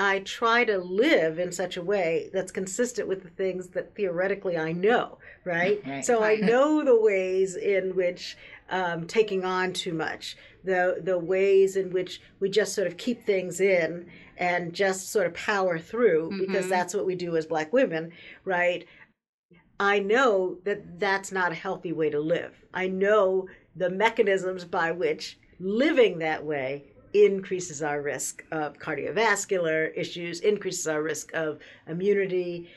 I 0.00 0.20
try 0.20 0.64
to 0.64 0.78
live 0.78 1.38
in 1.38 1.52
such 1.52 1.76
a 1.76 1.82
way 1.82 2.30
that's 2.32 2.50
consistent 2.50 3.06
with 3.06 3.22
the 3.22 3.28
things 3.28 3.68
that 3.68 3.94
theoretically 3.94 4.56
I 4.56 4.72
know, 4.72 5.18
right? 5.44 5.82
Right. 5.86 6.02
So 6.04 6.22
I 6.22 6.36
know 6.36 6.82
the 6.82 6.98
ways 6.98 7.54
in 7.54 7.94
which 7.94 8.36
um, 8.70 9.06
taking 9.06 9.44
on 9.44 9.74
too 9.74 9.92
much, 9.92 10.38
the 10.64 11.00
the 11.02 11.18
ways 11.18 11.76
in 11.76 11.90
which 11.90 12.22
we 12.40 12.48
just 12.48 12.74
sort 12.74 12.86
of 12.86 12.96
keep 12.96 13.24
things 13.26 13.60
in 13.60 14.06
and 14.38 14.72
just 14.72 15.10
sort 15.12 15.26
of 15.26 15.34
power 15.34 15.78
through 15.78 16.34
because 16.38 16.66
Mhm. 16.66 16.70
that's 16.70 16.94
what 16.94 17.04
we 17.04 17.14
do 17.14 17.36
as 17.36 17.44
Black 17.46 17.70
women, 17.72 18.12
right? 18.44 18.86
I 19.78 19.98
know 19.98 20.58
that 20.64 20.98
that's 20.98 21.30
not 21.30 21.52
a 21.52 21.62
healthy 21.66 21.92
way 21.92 22.08
to 22.10 22.20
live. 22.20 22.64
I 22.72 22.86
know 22.88 23.48
the 23.76 23.90
mechanisms 23.90 24.64
by 24.64 24.92
which 24.92 25.38
living 25.58 26.18
that 26.20 26.44
way 26.44 26.84
increases 27.12 27.82
our 27.82 28.00
risk 28.02 28.44
of 28.52 28.78
cardiovascular 28.78 29.90
issues, 29.96 30.40
increases 30.40 30.86
our 30.86 31.02
risk 31.02 31.32
of 31.34 31.58
immunity, 31.86 32.68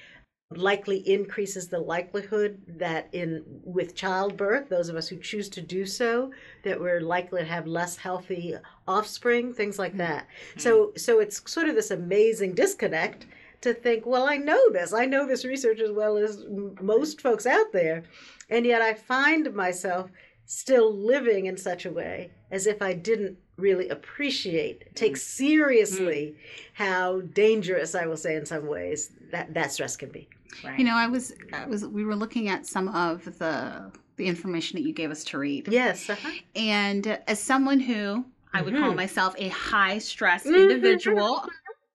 likely 0.58 0.98
increases 1.10 1.68
the 1.68 1.80
likelihood 1.80 2.62
that 2.68 3.10
in 3.12 3.44
with 3.64 3.96
childbirth 3.96 4.70
those 4.70 4.90
of 4.90 4.96
us 4.96 5.08
who 5.08 5.18
choose 5.18 5.50
to 5.50 5.62
do 5.62 5.86
so 5.86 6.32
that 6.64 6.80
we're 6.80 7.02
likely 7.02 7.42
to 7.42 7.48
have 7.48 7.68
less 7.68 7.98
healthy 7.98 8.56
offspring 8.88 9.54
things 9.54 9.80
like 9.80 9.98
that. 9.98 10.28
Mm-hmm. 10.50 10.60
so 10.60 10.94
so 10.96 11.20
it's 11.20 11.50
sort 11.52 11.70
of 11.70 11.76
this 11.76 11.92
amazing 11.92 12.54
disconnect 12.54 13.26
to 13.62 13.74
think 13.74 14.06
well 14.06 14.28
i 14.28 14.38
know 14.38 14.72
this. 14.72 14.94
I 14.94 15.06
know 15.06 15.28
this 15.28 15.46
research 15.46 15.80
as 15.80 15.92
well 15.92 16.18
as 16.18 16.46
most 16.82 17.22
folks 17.22 17.46
out 17.46 17.72
there 17.72 18.04
and 18.50 18.66
yet 18.66 18.82
i 18.82 18.94
find 18.94 19.54
myself 19.54 20.10
still 20.46 20.94
living 20.94 21.46
in 21.46 21.58
such 21.58 21.86
a 21.86 21.92
way 21.92 22.32
as 22.52 22.68
if 22.68 22.82
i 22.82 22.94
didn't 22.94 23.38
really 23.58 23.90
appreciate 23.90 24.96
take 24.96 25.14
mm. 25.14 25.18
seriously 25.18 26.36
mm. 26.36 26.60
how 26.74 27.22
dangerous 27.22 27.96
i 27.96 28.06
will 28.06 28.18
say 28.18 28.36
in 28.36 28.46
some 28.46 28.68
ways 28.68 29.12
that 29.32 29.54
that 29.54 29.72
stress 29.72 29.96
can 29.96 30.10
be 30.10 30.28
right. 30.64 30.78
you 30.80 30.86
know 30.86 30.96
i 30.96 31.08
was 31.08 31.34
i 31.54 31.66
was 31.66 31.86
we 31.86 32.04
were 32.04 32.16
looking 32.16 32.48
at 32.50 32.66
some 32.66 32.88
of 32.90 33.26
the 33.38 33.92
the 34.16 34.26
information 34.26 34.78
that 34.78 34.88
you 34.88 34.94
gave 34.94 35.12
us 35.12 35.24
to 35.24 35.38
read 35.38 35.68
yes 35.70 36.10
uh-huh. 36.10 36.30
and 36.56 37.20
as 37.28 37.40
someone 37.40 37.80
who 37.80 38.26
I 38.56 38.62
would 38.62 38.76
mm-hmm. 38.76 38.84
call 38.84 38.94
myself 38.94 39.34
a 39.40 39.48
high 39.50 39.98
stress 39.98 40.44
mm-hmm. 40.44 40.54
individual 40.54 41.44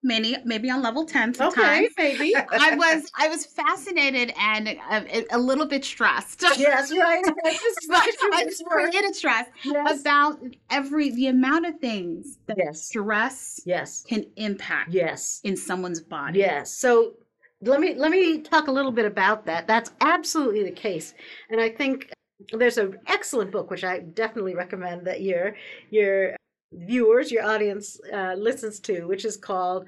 many 0.03 0.37
maybe 0.45 0.71
on 0.71 0.83
level 0.83 1.05
10 1.05 1.35
sometimes. 1.35 1.89
okay, 1.99 2.17
maybe. 2.17 2.35
I 2.51 2.75
was 2.77 3.11
i 3.19 3.29
was 3.29 3.47
fascinated 3.47 4.33
and 4.39 4.69
uh, 4.69 5.03
a, 5.13 5.25
a 5.33 5.39
little 5.39 5.67
bit 5.67 5.85
stressed. 5.85 6.45
Yes 6.59 6.91
right. 6.93 7.23
I 7.27 8.45
was 8.45 8.63
created 8.69 9.15
stress 9.15 9.47
yes. 9.65 10.01
about 10.01 10.41
every 10.71 11.11
the 11.11 11.29
amount 11.29 11.67
of 11.67 11.79
things 11.79 12.39
that 12.47 12.57
yes. 12.59 12.83
stress 12.83 13.61
yes. 13.65 14.05
can 14.09 14.25
impact 14.37 14.93
yes. 14.93 15.41
in 15.45 15.57
someone's 15.57 16.01
body. 16.01 16.41
Yes. 16.41 16.73
So 16.73 17.15
let 17.61 17.81
me 17.81 17.95
let 17.95 18.11
me 18.11 18.41
talk 18.41 18.69
a 18.69 18.73
little 18.73 18.93
bit 18.93 19.05
about 19.05 19.47
that. 19.47 19.67
That's 19.67 19.91
absolutely 20.01 20.65
the 20.65 20.73
case. 20.73 21.15
And 21.51 21.61
i 21.61 21.69
think 21.69 22.11
there's 22.53 22.79
an 22.79 22.97
excellent 23.09 23.51
book 23.51 23.69
which 23.69 23.83
i 23.83 23.99
definitely 23.99 24.55
recommend 24.55 25.05
that 25.05 25.21
your 25.21 25.57
your 25.91 26.37
viewers, 26.73 27.31
your 27.31 27.45
audience 27.45 28.01
uh, 28.13 28.35
listens 28.35 28.81
to, 28.81 29.07
which 29.07 29.25
is 29.25 29.37
called 29.37 29.87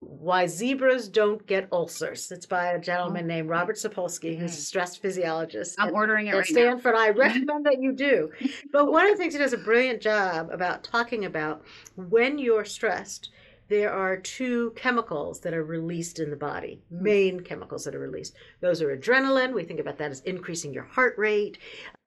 Why 0.00 0.46
Zebras 0.46 1.08
Don't 1.08 1.44
Get 1.46 1.68
Ulcers. 1.72 2.30
It's 2.30 2.46
by 2.46 2.72
a 2.72 2.78
gentleman 2.78 3.24
oh. 3.24 3.28
named 3.28 3.48
Robert 3.48 3.76
Sapolsky, 3.76 4.38
who's 4.38 4.52
a 4.52 4.54
mm-hmm. 4.54 4.60
stress 4.60 4.96
physiologist. 4.96 5.76
I'm 5.78 5.88
at, 5.88 5.94
ordering 5.94 6.26
it 6.26 6.34
at 6.34 6.38
right 6.38 6.46
Stanford. 6.46 6.94
Now. 6.94 7.00
I 7.02 7.10
recommend 7.16 7.66
that 7.66 7.80
you 7.80 7.92
do. 7.92 8.30
But 8.72 8.90
one 8.90 9.06
of 9.06 9.12
the 9.12 9.16
things 9.16 9.34
he 9.34 9.38
does 9.38 9.52
a 9.52 9.58
brilliant 9.58 10.00
job 10.02 10.50
about 10.50 10.84
talking 10.84 11.24
about 11.24 11.64
when 11.96 12.38
you're 12.38 12.64
stressed 12.64 13.30
there 13.70 13.92
are 13.92 14.16
two 14.16 14.72
chemicals 14.74 15.38
that 15.40 15.54
are 15.54 15.62
released 15.62 16.18
in 16.18 16.28
the 16.28 16.36
body, 16.36 16.82
hmm. 16.90 17.02
main 17.04 17.40
chemicals 17.40 17.84
that 17.84 17.94
are 17.94 18.00
released. 18.00 18.34
Those 18.60 18.82
are 18.82 18.96
adrenaline. 18.96 19.54
We 19.54 19.62
think 19.62 19.78
about 19.78 19.96
that 19.98 20.10
as 20.10 20.20
increasing 20.22 20.74
your 20.74 20.82
heart 20.82 21.14
rate, 21.16 21.56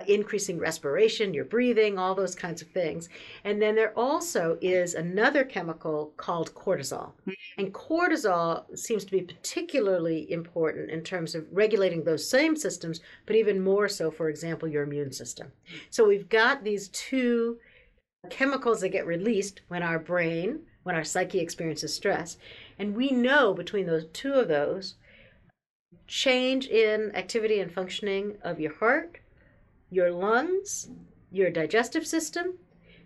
increasing 0.05 0.59
respiration, 0.59 1.33
your 1.33 1.45
breathing, 1.45 1.97
all 1.97 2.15
those 2.15 2.35
kinds 2.35 2.61
of 2.61 2.67
things. 2.67 3.07
And 3.45 3.61
then 3.61 3.75
there 3.75 3.97
also 3.97 4.57
is 4.61 4.93
another 4.93 5.45
chemical 5.45 6.13
called 6.17 6.53
cortisol. 6.53 7.13
Hmm. 7.23 7.31
And 7.57 7.73
cortisol 7.73 8.77
seems 8.77 9.05
to 9.05 9.11
be 9.11 9.21
particularly 9.21 10.29
important 10.29 10.91
in 10.91 11.01
terms 11.01 11.33
of 11.33 11.47
regulating 11.49 12.03
those 12.03 12.29
same 12.29 12.57
systems, 12.57 12.99
but 13.25 13.37
even 13.37 13.63
more 13.63 13.87
so, 13.87 14.11
for 14.11 14.27
example, 14.27 14.67
your 14.67 14.83
immune 14.83 15.13
system. 15.13 15.53
Hmm. 15.69 15.77
So 15.91 16.05
we've 16.05 16.27
got 16.27 16.65
these 16.65 16.89
two 16.89 17.57
chemicals 18.29 18.81
that 18.81 18.89
get 18.89 19.07
released 19.07 19.61
when 19.69 19.81
our 19.81 19.99
brain 19.99 20.59
when 20.83 20.95
our 20.95 21.03
psyche 21.03 21.39
experiences 21.39 21.93
stress. 21.93 22.37
And 22.77 22.95
we 22.95 23.11
know 23.11 23.53
between 23.53 23.85
those 23.85 24.05
two 24.13 24.33
of 24.33 24.47
those, 24.47 24.95
change 26.07 26.67
in 26.67 27.11
activity 27.15 27.59
and 27.59 27.71
functioning 27.71 28.37
of 28.41 28.59
your 28.59 28.73
heart, 28.73 29.19
your 29.89 30.11
lungs, 30.11 30.89
your 31.31 31.49
digestive 31.49 32.05
system, 32.05 32.57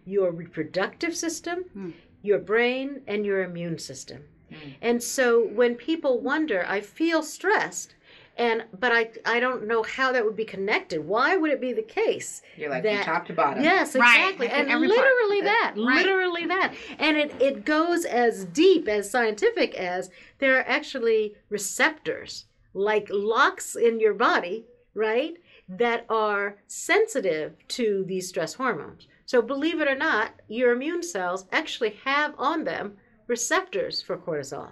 your 0.05 0.31
reproductive 0.31 1.15
system, 1.15 1.65
mm. 1.75 1.93
your 2.21 2.39
brain, 2.39 3.01
and 3.07 3.25
your 3.25 3.43
immune 3.43 3.77
system. 3.77 4.23
Mm. 4.51 4.75
And 4.81 5.03
so 5.03 5.45
when 5.45 5.75
people 5.75 6.19
wonder, 6.19 6.65
I 6.67 6.81
feel 6.81 7.21
stressed, 7.21 7.93
and 8.38 8.63
but 8.80 8.91
I 8.91 9.10
I 9.26 9.39
don't 9.39 9.67
know 9.67 9.84
how 9.84 10.12
that 10.12 10.23
would 10.23 10.36
be 10.36 10.45
connected. 10.45 11.06
Why 11.06 11.36
would 11.36 11.52
it 11.52 11.60
be 11.60 11.73
the 11.73 11.82
case? 11.82 12.41
You're 12.56 12.69
like 12.69 12.84
that, 12.84 13.06
top 13.06 13.26
to 13.28 13.34
bottom. 13.34 13.63
Yes, 13.63 13.95
exactly, 13.95 14.47
right. 14.52 14.67
and 14.67 14.82
literally 14.82 15.41
that, 15.41 15.73
right. 15.76 15.97
literally 15.97 16.45
that, 16.45 16.73
and 17.00 17.17
it 17.17 17.34
it 17.41 17.65
goes 17.65 18.06
as 18.06 18.45
deep 18.45 18.88
as 18.88 19.10
scientific 19.10 19.76
as 19.76 20.10
there 20.39 20.58
are 20.58 20.67
actually 20.67 21.36
receptors 21.50 22.45
like 22.73 23.08
locks 23.10 23.76
in 23.76 24.00
your 24.00 24.13
body, 24.13 24.65
right, 24.93 25.36
that 25.67 26.06
are 26.10 26.58
sensitive 26.67 27.56
to 27.67 28.06
these 28.08 28.30
stress 28.30 28.54
hormones. 28.54 29.08
So 29.26 29.41
believe 29.41 29.82
it 29.82 29.89
or 29.89 29.95
not, 29.95 30.32
your 30.47 30.71
immune 30.71 31.04
cells 31.04 31.45
actually 31.52 31.97
have 32.06 32.34
on 32.38 32.63
them 32.63 32.97
receptors 33.28 34.02
for 34.02 34.17
cortisol. 34.17 34.69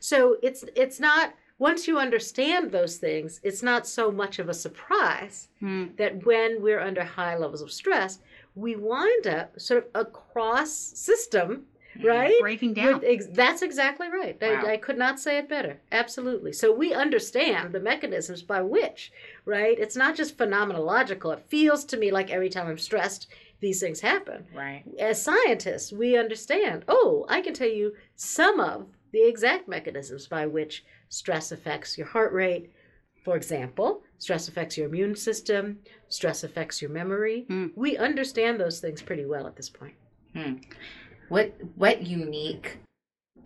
So 0.00 0.36
it's 0.42 0.64
it's 0.74 1.00
not 1.00 1.34
once 1.58 1.88
you 1.88 1.98
understand 1.98 2.70
those 2.70 2.96
things, 2.96 3.40
it's 3.42 3.62
not 3.62 3.86
so 3.86 4.10
much 4.10 4.38
of 4.38 4.48
a 4.48 4.54
surprise 4.54 5.48
mm. 5.62 5.96
that 5.96 6.26
when 6.26 6.60
we're 6.60 6.80
under 6.80 7.02
high 7.02 7.36
levels 7.36 7.62
of 7.62 7.72
stress, 7.72 8.18
we 8.54 8.76
wind 8.76 9.26
up 9.26 9.58
sort 9.60 9.84
of 9.84 9.90
a 9.94 10.04
cross 10.04 10.72
system, 10.72 11.64
hmm. 11.94 12.06
right? 12.06 12.34
Breaking 12.40 12.74
down. 12.74 13.02
Ex- 13.04 13.26
that's 13.30 13.62
exactly 13.62 14.08
right. 14.08 14.36
Wow. 14.40 14.62
I, 14.66 14.72
I, 14.72 14.76
could 14.78 14.98
not 14.98 15.20
say 15.20 15.38
it 15.38 15.48
better. 15.48 15.78
Absolutely. 15.92 16.52
So 16.52 16.72
we 16.72 16.94
understand 16.94 17.74
the 17.74 17.80
mechanisms 17.80 18.42
by 18.42 18.62
which, 18.62 19.12
right? 19.44 19.78
It's 19.78 19.96
not 19.96 20.16
just 20.16 20.38
phenomenological. 20.38 21.34
It 21.34 21.44
feels 21.48 21.84
to 21.86 21.98
me 21.98 22.10
like 22.10 22.30
every 22.30 22.48
time 22.48 22.66
I'm 22.66 22.78
stressed, 22.78 23.28
these 23.60 23.80
things 23.80 24.00
happen. 24.00 24.46
Right. 24.54 24.84
As 24.98 25.20
scientists, 25.20 25.92
we 25.92 26.16
understand, 26.16 26.84
oh, 26.88 27.26
I 27.28 27.42
can 27.42 27.54
tell 27.54 27.68
you 27.68 27.94
some 28.14 28.58
of 28.58 28.86
the 29.12 29.26
exact 29.26 29.68
mechanisms 29.68 30.26
by 30.26 30.46
which 30.46 30.84
stress 31.08 31.52
affects 31.52 31.96
your 31.96 32.06
heart 32.06 32.32
rate. 32.32 32.72
For 33.24 33.36
example, 33.36 34.02
stress 34.18 34.48
affects 34.48 34.76
your 34.76 34.86
immune 34.86 35.16
system, 35.16 35.80
stress 36.08 36.44
affects 36.44 36.80
your 36.80 36.90
memory. 36.90 37.46
Mm. 37.50 37.72
We 37.74 37.96
understand 37.96 38.60
those 38.60 38.80
things 38.80 39.02
pretty 39.02 39.26
well 39.26 39.46
at 39.46 39.56
this 39.56 39.68
point. 39.68 39.94
Hmm. 40.32 40.54
What 41.28 41.54
what 41.74 42.06
unique 42.06 42.78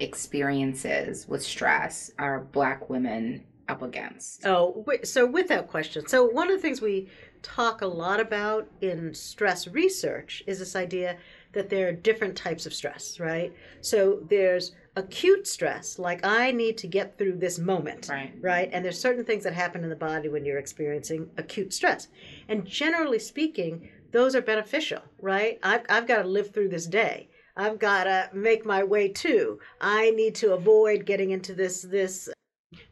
experiences 0.01 1.27
with 1.29 1.43
stress 1.43 2.11
are 2.19 2.41
black 2.41 2.91
women 2.91 3.45
up 3.69 3.83
against? 3.83 4.45
Oh, 4.47 4.85
so 5.05 5.25
without 5.25 5.69
question. 5.69 6.07
So 6.09 6.25
one 6.25 6.51
of 6.51 6.57
the 6.57 6.63
things 6.63 6.81
we 6.81 7.09
talk 7.43 7.81
a 7.81 7.87
lot 7.87 8.21
about 8.21 8.69
in 8.81 9.15
stress 9.15 9.67
research 9.67 10.43
is 10.47 10.59
this 10.59 10.77
idea 10.77 11.17
that 11.53 11.69
there 11.69 11.89
are 11.89 11.93
different 11.93 12.37
types 12.37 12.67
of 12.67 12.75
stress, 12.75 13.19
right? 13.19 13.53
So 13.81 14.21
there's 14.29 14.73
acute 14.97 15.47
stress, 15.47 15.99
like 15.99 16.25
I 16.25 16.51
need 16.53 16.77
to 16.79 16.87
get 16.87 17.17
through 17.17 17.37
this 17.39 17.59
moment, 17.59 18.09
right? 18.09 18.33
Right, 18.41 18.71
and 18.73 18.85
there's 18.85 19.01
certain 19.01 19.25
things 19.25 19.45
that 19.45 19.53
happen 19.53 19.83
in 19.83 19.91
the 19.91 19.97
body 19.97 20.29
when 20.29 20.45
you're 20.45 20.59
experiencing 20.59 21.31
acute 21.37 21.73
stress, 21.73 22.09
and 22.49 22.67
generally 22.67 23.19
speaking, 23.19 23.89
those 24.13 24.35
are 24.35 24.43
beneficial, 24.43 25.03
right? 25.21 25.59
I've 25.63 25.83
I've 25.89 26.07
got 26.07 26.23
to 26.23 26.29
live 26.29 26.53
through 26.53 26.69
this 26.71 26.87
day. 26.87 27.29
I've 27.57 27.79
got 27.79 28.05
to 28.05 28.31
make 28.33 28.65
my 28.65 28.83
way 28.83 29.09
to. 29.09 29.59
I 29.81 30.11
need 30.11 30.35
to 30.37 30.55
avoid 30.55 31.05
getting 31.05 31.31
into 31.31 31.55
this 31.55 31.83
this 31.83 32.29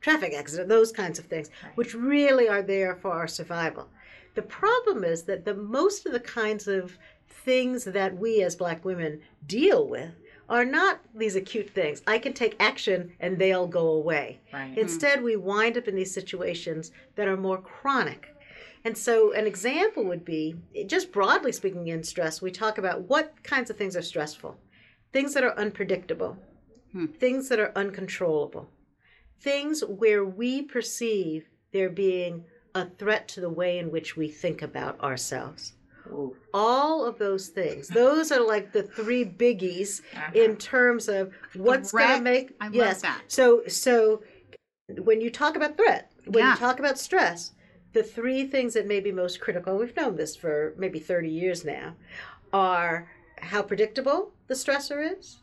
traffic 0.01 0.35
accident, 0.35 0.69
those 0.69 0.93
kinds 0.93 1.19
of 1.19 1.27
things, 1.27 1.51
right. 1.63 1.77
which 1.77 1.95
really 1.95 2.49
are 2.49 2.63
there 2.63 2.97
for 2.97 3.13
our 3.13 3.29
survival. 3.29 3.89
The 4.35 4.43
problem 4.43 5.05
is 5.05 5.25
that 5.25 5.45
the 5.45 5.55
most 5.55 6.07
of 6.07 6.13
the 6.13 6.21
kinds 6.21 6.69
of 6.69 6.97
things 7.49 7.85
that 7.85 8.19
we 8.19 8.43
as 8.43 8.55
black 8.55 8.85
women 8.85 9.19
deal 9.47 9.89
with 9.89 10.11
are 10.51 10.67
not 10.67 11.01
these 11.15 11.35
acute 11.35 11.71
things. 11.71 12.03
I 12.07 12.19
can 12.19 12.35
take 12.35 12.55
action 12.61 13.11
and 13.21 13.39
they'll 13.39 13.67
go 13.67 13.89
away. 13.89 14.41
Right. 14.53 14.77
Instead, 14.77 15.23
we 15.23 15.35
wind 15.37 15.79
up 15.79 15.89
in 15.89 15.97
these 15.97 16.13
situations 16.13 16.91
that 17.15 17.27
are 17.27 17.39
more 17.39 17.57
chronic. 17.57 18.29
And 18.85 18.99
so, 18.99 19.33
an 19.33 19.47
example 19.47 20.05
would 20.05 20.27
be 20.27 20.57
just 20.87 21.11
broadly 21.11 21.53
speaking, 21.53 21.89
in 21.89 22.05
stress, 22.05 22.43
we 22.43 22.51
talk 22.51 22.77
about 22.77 23.09
what 23.09 23.43
kinds 23.45 23.71
of 23.71 23.79
things 23.79 23.97
are 23.97 24.03
stressful 24.03 24.59
things 25.11 25.33
that 25.33 25.43
are 25.43 25.59
unpredictable, 25.59 26.37
hmm. 26.93 27.07
things 27.07 27.49
that 27.49 27.59
are 27.59 27.73
uncontrollable, 27.75 28.69
things 29.41 29.81
where 29.81 30.23
we 30.23 30.61
perceive 30.61 31.49
there 31.73 31.89
being 31.89 32.45
a 32.75 32.85
threat 32.99 33.27
to 33.29 33.41
the 33.41 33.49
way 33.49 33.79
in 33.79 33.91
which 33.91 34.19
we 34.19 34.29
think 34.29 34.61
about 34.61 35.01
ourselves. 35.01 35.73
Ooh. 36.13 36.37
All 36.55 37.05
of 37.05 37.19
those 37.19 37.49
things. 37.49 37.89
Those 37.89 38.33
are 38.33 38.41
like 38.41 38.73
the 38.73 38.83
three 38.83 39.25
biggies 39.25 40.03
uh-huh. 40.15 40.33
in 40.35 40.57
terms 40.57 41.09
of 41.09 41.33
what's 41.55 41.93
going 41.93 42.19
to 42.19 42.23
make. 42.23 42.57
I 42.61 42.69
yes. 42.69 43.03
that. 43.03 43.23
So 43.29 43.63
so 43.67 44.23
when 44.89 45.21
you 45.21 45.31
talk 45.31 45.57
about 45.57 45.77
threat, 45.77 46.11
when 46.27 46.45
Yeah. 46.45 46.53
you 46.53 46.59
talk 46.59 46.79
about 46.79 46.99
stress, 46.99 47.53
the 47.93 48.03
three 48.03 48.47
things 48.47 48.75
that 48.75 48.87
may 48.87 49.01
be 49.01 49.13
most 49.13 49.41
critical, 49.41 49.77
we've 49.77 49.97
known 49.97 50.17
this 50.17 50.37
for 50.37 50.75
maybe 50.77 50.99
30 50.99 51.29
years 51.29 51.65
now, 51.65 51.95
are 52.53 53.11
how 53.41 53.63
predictable 53.63 54.33
the 54.47 54.55
stressor 54.55 55.19
is, 55.19 55.39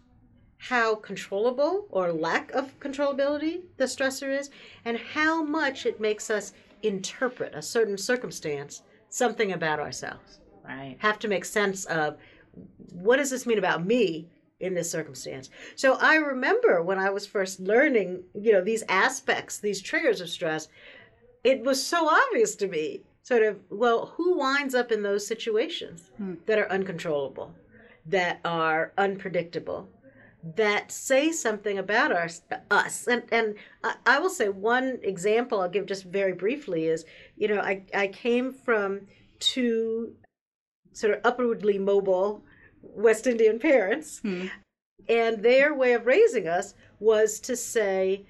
how 0.57 0.95
controllable 0.95 1.87
or 1.89 2.11
lack 2.11 2.51
of 2.51 2.79
controllability 2.79 3.61
the 3.77 3.85
stressor 3.85 4.37
is, 4.37 4.49
and 4.83 4.97
how 4.97 5.43
much 5.43 5.85
it 5.85 5.99
makes 5.99 6.29
us 6.29 6.53
interpret 6.83 7.53
a 7.53 7.61
certain 7.61 7.97
circumstance, 7.97 8.83
something 9.09 9.51
about 9.51 9.79
ourselves. 9.79 10.39
Right. 10.67 10.97
Have 10.99 11.19
to 11.19 11.27
make 11.27 11.45
sense 11.45 11.85
of 11.85 12.17
what 12.91 13.17
does 13.17 13.29
this 13.29 13.45
mean 13.45 13.57
about 13.57 13.85
me 13.85 14.27
in 14.59 14.73
this 14.73 14.89
circumstance. 14.89 15.49
So 15.75 15.95
I 15.95 16.15
remember 16.15 16.81
when 16.81 16.97
I 16.97 17.09
was 17.09 17.27
first 17.27 17.59
learning, 17.59 18.23
you 18.33 18.53
know, 18.53 18.61
these 18.61 18.83
aspects, 18.87 19.57
these 19.57 19.81
triggers 19.81 20.21
of 20.21 20.29
stress, 20.29 20.69
it 21.43 21.63
was 21.63 21.85
so 21.85 22.09
obvious 22.09 22.55
to 22.55 22.67
me 22.67 23.01
sort 23.21 23.43
of 23.43 23.59
well 23.69 24.13
who 24.17 24.37
winds 24.37 24.75
up 24.75 24.91
in 24.91 25.01
those 25.03 25.25
situations 25.25 26.11
Hmm. 26.17 26.35
that 26.45 26.59
are 26.59 26.71
uncontrollable 26.71 27.55
that 28.05 28.39
are 28.45 28.93
unpredictable 28.97 29.89
that 30.55 30.91
say 30.91 31.31
something 31.31 31.79
about 31.79 32.11
our, 32.11 32.29
us 32.69 33.07
and 33.07 33.23
and 33.31 33.55
I, 33.83 33.95
I 34.05 34.19
will 34.19 34.29
say 34.29 34.49
one 34.49 34.99
example 35.01 35.59
i'll 35.59 35.69
give 35.69 35.87
just 35.87 36.03
very 36.03 36.33
briefly 36.33 36.85
is 36.85 37.03
you 37.35 37.47
know 37.47 37.61
i 37.61 37.83
i 37.95 38.07
came 38.07 38.53
from 38.53 39.07
two 39.39 40.15
sort 40.95 41.13
of 41.13 41.21
upwardly 41.23 41.77
mobile 41.77 42.43
west 42.81 43.27
indian 43.27 43.59
parents 43.59 44.19
Hmm. 44.19 44.47
and 45.09 45.43
their 45.43 45.73
way 45.73 45.93
of 45.93 46.05
raising 46.05 46.47
us 46.47 46.73
was 46.99 47.39
to 47.41 47.55
say 47.55 48.25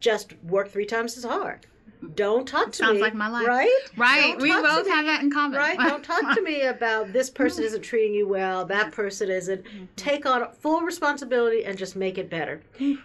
just 0.00 0.34
work 0.42 0.68
three 0.68 0.86
times 0.86 1.16
as 1.16 1.24
hard 1.24 1.66
don't 2.14 2.46
talk 2.46 2.72
to 2.72 2.76
Sounds 2.78 2.94
me 2.96 3.00
like 3.00 3.14
my 3.14 3.28
life. 3.28 3.46
right 3.46 3.78
Right. 3.96 4.32
Don't 4.38 4.42
We 4.42 4.50
both 4.52 4.86
me. 4.86 4.90
have 4.92 5.06
that 5.06 5.22
in 5.22 5.30
common. 5.30 5.58
Right? 5.58 5.78
Don't 5.88 6.02
talk 6.04 6.34
to 6.34 6.42
me 6.42 6.62
about 6.62 7.12
this 7.12 7.30
person 7.30 7.64
isn't 7.64 7.82
treating 7.82 8.14
you 8.14 8.26
well, 8.28 8.64
that 8.66 8.92
person 8.92 9.30
isn't. 9.30 9.64
Take 9.96 10.26
on 10.26 10.50
full 10.52 10.82
responsibility 10.82 11.64
and 11.64 11.76
just 11.78 11.96
make 11.96 12.18
it 12.18 12.28
better. 12.30 12.62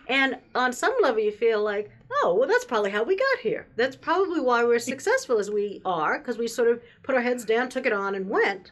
And 0.07 0.37
on 0.55 0.73
some 0.73 0.93
level, 1.01 1.21
you 1.21 1.31
feel 1.31 1.63
like, 1.63 1.91
oh, 2.23 2.35
well, 2.37 2.47
that's 2.47 2.65
probably 2.65 2.91
how 2.91 3.03
we 3.03 3.15
got 3.15 3.39
here. 3.41 3.67
That's 3.75 3.95
probably 3.95 4.39
why 4.39 4.63
we're 4.63 4.79
successful 4.79 5.37
as 5.37 5.51
we 5.51 5.81
are, 5.85 6.17
because 6.19 6.37
we 6.37 6.47
sort 6.47 6.69
of 6.69 6.81
put 7.03 7.15
our 7.15 7.21
heads 7.21 7.45
down, 7.45 7.69
took 7.69 7.85
it 7.85 7.93
on, 7.93 8.15
and 8.15 8.29
went. 8.29 8.71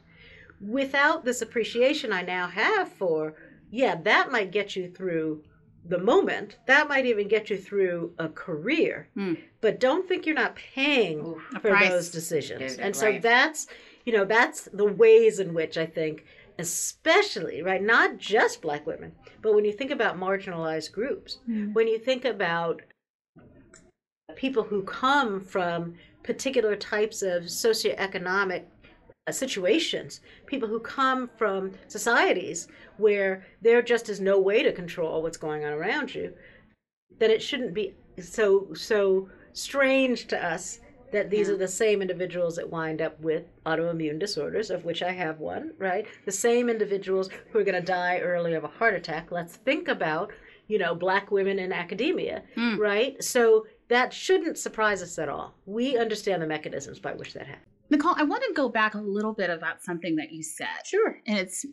Without 0.61 1.25
this 1.25 1.41
appreciation 1.41 2.11
I 2.13 2.21
now 2.21 2.47
have 2.47 2.91
for, 2.91 3.35
yeah, 3.71 3.95
that 4.03 4.31
might 4.31 4.51
get 4.51 4.75
you 4.75 4.89
through 4.89 5.43
the 5.87 5.99
moment, 5.99 6.57
that 6.65 6.87
might 6.87 7.05
even 7.05 7.27
get 7.27 7.49
you 7.49 7.57
through 7.57 8.13
a 8.17 8.27
career. 8.29 9.07
Hmm. 9.13 9.33
But 9.65 9.79
don't 9.79 10.07
think 10.07 10.27
you're 10.27 10.35
not 10.35 10.55
paying 10.55 11.21
A 11.55 11.59
for 11.59 11.71
price. 11.71 11.89
those 11.89 12.09
decisions. 12.11 12.75
And 12.77 12.95
so 12.95 13.07
right? 13.07 13.19
that's, 13.19 13.65
you 14.05 14.13
know, 14.13 14.23
that's 14.23 14.65
the 14.65 14.85
ways 14.85 15.39
in 15.39 15.55
which 15.55 15.75
I 15.75 15.87
think, 15.87 16.23
especially, 16.59 17.63
right, 17.63 17.81
not 17.81 18.19
just 18.19 18.61
black 18.61 18.85
women, 18.85 19.13
but 19.41 19.55
when 19.55 19.65
you 19.65 19.71
think 19.71 19.89
about 19.89 20.19
marginalized 20.19 20.91
groups, 20.91 21.39
Hmm. 21.47 21.73
when 21.73 21.87
you 21.87 21.97
think 21.97 22.25
about 22.25 22.83
people 24.35 24.61
who 24.61 24.83
come 24.83 25.41
from 25.41 25.95
particular 26.21 26.75
types 26.75 27.23
of 27.23 27.45
socioeconomic 27.45 28.65
uh, 29.25 29.31
situations, 29.31 30.21
people 30.45 30.69
who 30.69 30.79
come 30.79 31.27
from 31.37 31.71
societies 31.87 32.67
where 32.97 33.43
there 33.63 33.81
just 33.81 34.09
is 34.09 34.19
no 34.21 34.39
way 34.39 34.61
to 34.61 34.71
control 34.71 35.23
what's 35.23 35.37
going 35.37 35.65
on 35.65 35.73
around 35.73 36.13
you, 36.13 36.35
then 37.17 37.31
it 37.31 37.41
shouldn't 37.41 37.73
be 37.73 37.95
so 38.21 38.71
so 38.75 39.27
strange 39.55 40.27
to 40.27 40.43
us 40.45 40.79
that 41.11 41.29
these 41.29 41.47
Yeah. 41.47 41.53
are 41.53 41.57
the 41.57 41.67
same 41.67 42.01
individuals 42.01 42.55
that 42.57 42.69
wind 42.69 43.01
up 43.01 43.19
with 43.21 43.45
autoimmune 43.65 44.19
disorders, 44.19 44.69
of 44.69 44.83
which 44.85 45.01
I 45.01 45.11
have 45.11 45.39
one, 45.39 45.73
right? 45.77 46.05
The 46.25 46.31
same 46.31 46.69
individuals 46.69 47.29
who 47.51 47.59
are 47.59 47.63
going 47.63 47.79
to 47.79 47.85
die 47.85 48.19
early 48.19 48.53
of 48.53 48.63
a 48.63 48.67
heart 48.67 48.93
attack. 48.95 49.31
Let's 49.31 49.55
think 49.55 49.87
about, 49.87 50.31
you 50.67 50.77
know, 50.77 50.93
black 50.93 51.31
women 51.31 51.57
in 51.59 51.71
academia, 51.71 52.43
Mm. 52.55 52.77
right? 52.79 53.23
So 53.23 53.65
that 53.87 54.11
shouldn't 54.13 54.57
surprise 54.57 55.01
us 55.01 55.17
at 55.19 55.29
all. 55.29 55.55
We 55.65 55.95
understand 55.97 56.41
the 56.41 56.47
mechanisms 56.47 56.99
by 56.99 57.13
which 57.13 57.33
that 57.33 57.47
happens. 57.47 57.67
Nicole, 57.91 58.15
I 58.17 58.23
want 58.23 58.43
to 58.47 58.53
go 58.53 58.67
back 58.67 58.95
a 58.95 58.99
little 58.99 59.33
bit 59.33 59.51
about 59.51 59.83
something 59.83 60.15
that 60.17 60.31
you 60.31 60.41
said. 60.43 60.67
Sure. 60.85 61.21
and 61.27 61.37
it's 61.37 61.65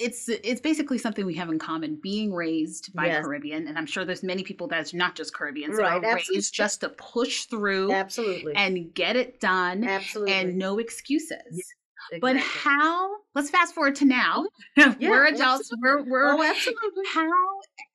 it's 0.00 0.28
it's 0.28 0.60
basically 0.60 0.98
something 0.98 1.26
we 1.26 1.34
have 1.34 1.48
in 1.50 1.58
common 1.58 1.96
being 2.02 2.32
raised 2.32 2.94
by 2.94 3.06
Yes. 3.06 3.24
caribbean 3.24 3.66
and 3.68 3.76
i'm 3.78 3.86
sure 3.86 4.04
there's 4.04 4.22
many 4.22 4.42
people 4.42 4.66
that's 4.66 4.94
not 4.94 5.14
just 5.14 5.34
caribbeans 5.34 5.76
Right, 5.76 6.00
that 6.00 6.08
are 6.08 6.14
raised 6.16 6.54
just 6.54 6.80
to 6.80 6.88
push 6.90 7.44
through 7.44 7.92
Absolutely. 7.92 8.54
and 8.56 8.92
get 8.94 9.16
it 9.16 9.40
done 9.40 9.84
Absolutely. 9.84 10.32
and 10.34 10.58
no 10.58 10.78
excuses 10.78 11.38
Yes, 12.12 12.20
but 12.20 12.36
how 12.36 13.10
let's 13.34 13.50
fast 13.50 13.74
forward 13.74 13.94
to 13.96 14.04
now 14.06 14.46
we're 15.00 15.26
adults 15.26 15.70
we're 15.82 16.02
we're 16.04 16.32
Oh, 16.32 16.42
absolutely. 16.42 17.04
how 17.12 17.28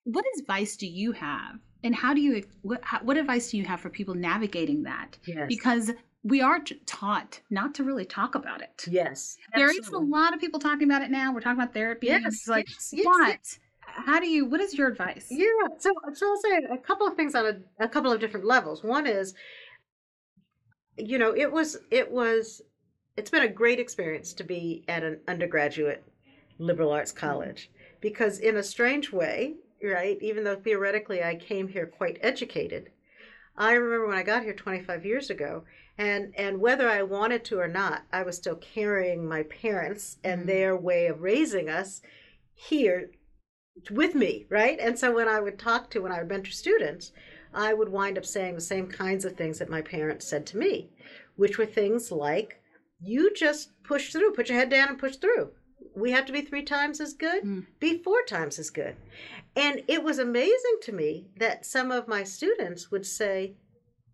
what 0.04 0.24
advice 0.40 0.76
do 0.78 0.88
you 0.88 1.12
have 1.14 1.60
and 1.84 1.96
how 1.96 2.14
do 2.14 2.22
you 2.22 2.44
what, 2.62 2.82
how, 2.84 3.00
what 3.00 3.18
advice 3.18 3.50
do 3.52 3.58
you 3.58 3.66
have 3.66 3.80
for 3.80 3.90
people 3.90 4.14
navigating 4.14 4.84
that 4.84 5.18
Yes. 5.26 5.46
because 5.48 5.92
we 6.26 6.42
are 6.42 6.60
taught 6.86 7.40
not 7.50 7.76
to 7.76 7.84
really 7.84 8.04
talk 8.04 8.36
about 8.36 8.62
it 8.62 8.84
yes. 8.90 9.38
there 9.54 9.70
is 9.70 9.88
a 9.90 9.98
lot 9.98 10.34
of 10.34 10.40
people 10.40 10.60
talking 10.60 10.90
about 10.90 11.02
it 11.02 11.12
now. 11.12 11.34
We're 11.34 11.40
talking 11.40 11.62
about 11.62 11.74
therapy. 11.74 12.08
Yes, 12.08 12.24
It's 12.26 12.48
like, 12.48 12.68
yes, 12.68 12.90
yes, 12.92 13.06
but 13.06 13.60
how 13.86 14.20
do 14.20 14.28
you? 14.28 14.46
What 14.46 14.60
is 14.60 14.74
your 14.74 14.88
advice? 14.88 15.28
Yeah. 15.30 15.46
So, 15.78 15.94
so 16.14 16.28
I'll 16.28 16.38
say 16.38 16.66
a 16.72 16.78
couple 16.78 17.08
of 17.08 17.16
things 17.16 17.36
on 17.36 17.46
a, 17.46 17.84
a 17.84 17.88
couple 17.88 18.12
of 18.12 18.20
different 18.20 18.46
levels. 18.46 18.84
One 18.84 19.08
is, 19.08 19.34
you 20.98 21.18
know, 21.18 21.34
it 21.36 21.52
was 21.52 21.78
it 21.92 22.12
was 22.12 22.62
it's 23.16 23.30
been 23.30 23.44
a 23.44 23.48
great 23.48 23.80
experience 23.80 24.34
to 24.34 24.44
be 24.44 24.84
at 24.88 25.04
an 25.04 25.20
undergraduate 25.28 26.04
liberal 26.58 26.92
arts 26.92 27.12
mm-hmm. 27.12 27.28
college 27.28 27.70
because 28.02 28.40
in 28.40 28.58
a 28.58 28.64
strange 28.64 29.12
way, 29.12 29.56
right? 29.84 30.18
Even 30.22 30.44
though 30.44 30.56
theoretically 30.56 31.24
I 31.24 31.36
came 31.36 31.68
here 31.68 31.86
quite 31.86 32.18
educated, 32.22 32.92
I 33.58 33.74
remember 33.74 34.08
when 34.08 34.18
I 34.18 34.24
got 34.24 34.44
here 34.44 34.54
25 34.54 35.06
years 35.06 35.30
ago, 35.30 35.64
and 35.98 36.34
and 36.38 36.60
whether 36.60 36.90
I 36.90 37.04
wanted 37.04 37.44
to 37.46 37.60
or 37.60 37.68
not, 37.68 38.04
I 38.12 38.24
was 38.24 38.36
still 38.38 38.56
carrying 38.56 39.28
my 39.28 39.44
parents 39.44 40.18
and 40.24 40.44
Mhm. 40.44 40.48
their 40.48 40.76
way 40.76 41.08
of 41.08 41.22
raising 41.22 41.70
us 41.70 42.02
here 42.54 43.12
with 43.92 44.16
me, 44.16 44.46
right? 44.50 44.80
And 44.80 44.98
so 44.98 45.14
when 45.14 45.28
I 45.28 45.40
would 45.40 45.60
talk 45.60 45.90
to 45.92 46.02
when 46.02 46.12
I 46.12 46.20
would 46.20 46.30
mentor 46.30 46.52
students, 46.52 47.12
I 47.54 47.74
would 47.74 47.90
wind 47.90 48.18
up 48.18 48.26
saying 48.26 48.56
the 48.56 48.62
same 48.62 48.88
kinds 48.88 49.26
of 49.26 49.36
things 49.36 49.60
that 49.60 49.70
my 49.70 49.82
parents 49.82 50.28
said 50.28 50.46
to 50.48 50.58
me, 50.58 50.90
which 51.36 51.58
were 51.58 51.66
things 51.66 52.12
like, 52.12 52.62
"You 53.02 53.34
just 53.34 53.82
push 53.84 54.12
through, 54.12 54.34
put 54.34 54.50
your 54.50 54.58
head 54.58 54.70
down 54.70 54.90
and 54.90 55.00
push 55.00 55.18
through. 55.18 55.52
We 55.94 56.12
have 56.12 56.26
to 56.26 56.34
be 56.34 56.42
three 56.42 56.64
times 56.64 57.00
as 57.00 57.14
good, 57.14 57.44
Mm. 57.44 57.68
be 57.80 57.98
four 58.02 58.24
times 58.24 58.60
as 58.60 58.70
good." 58.70 58.96
And 59.56 59.84
it 59.88 60.04
was 60.04 60.20
amazing 60.20 60.80
to 60.82 60.92
me 60.92 61.30
that 61.38 61.66
some 61.66 61.92
of 61.92 62.08
my 62.08 62.24
students 62.24 62.92
would 62.92 63.06
say, 63.06 63.56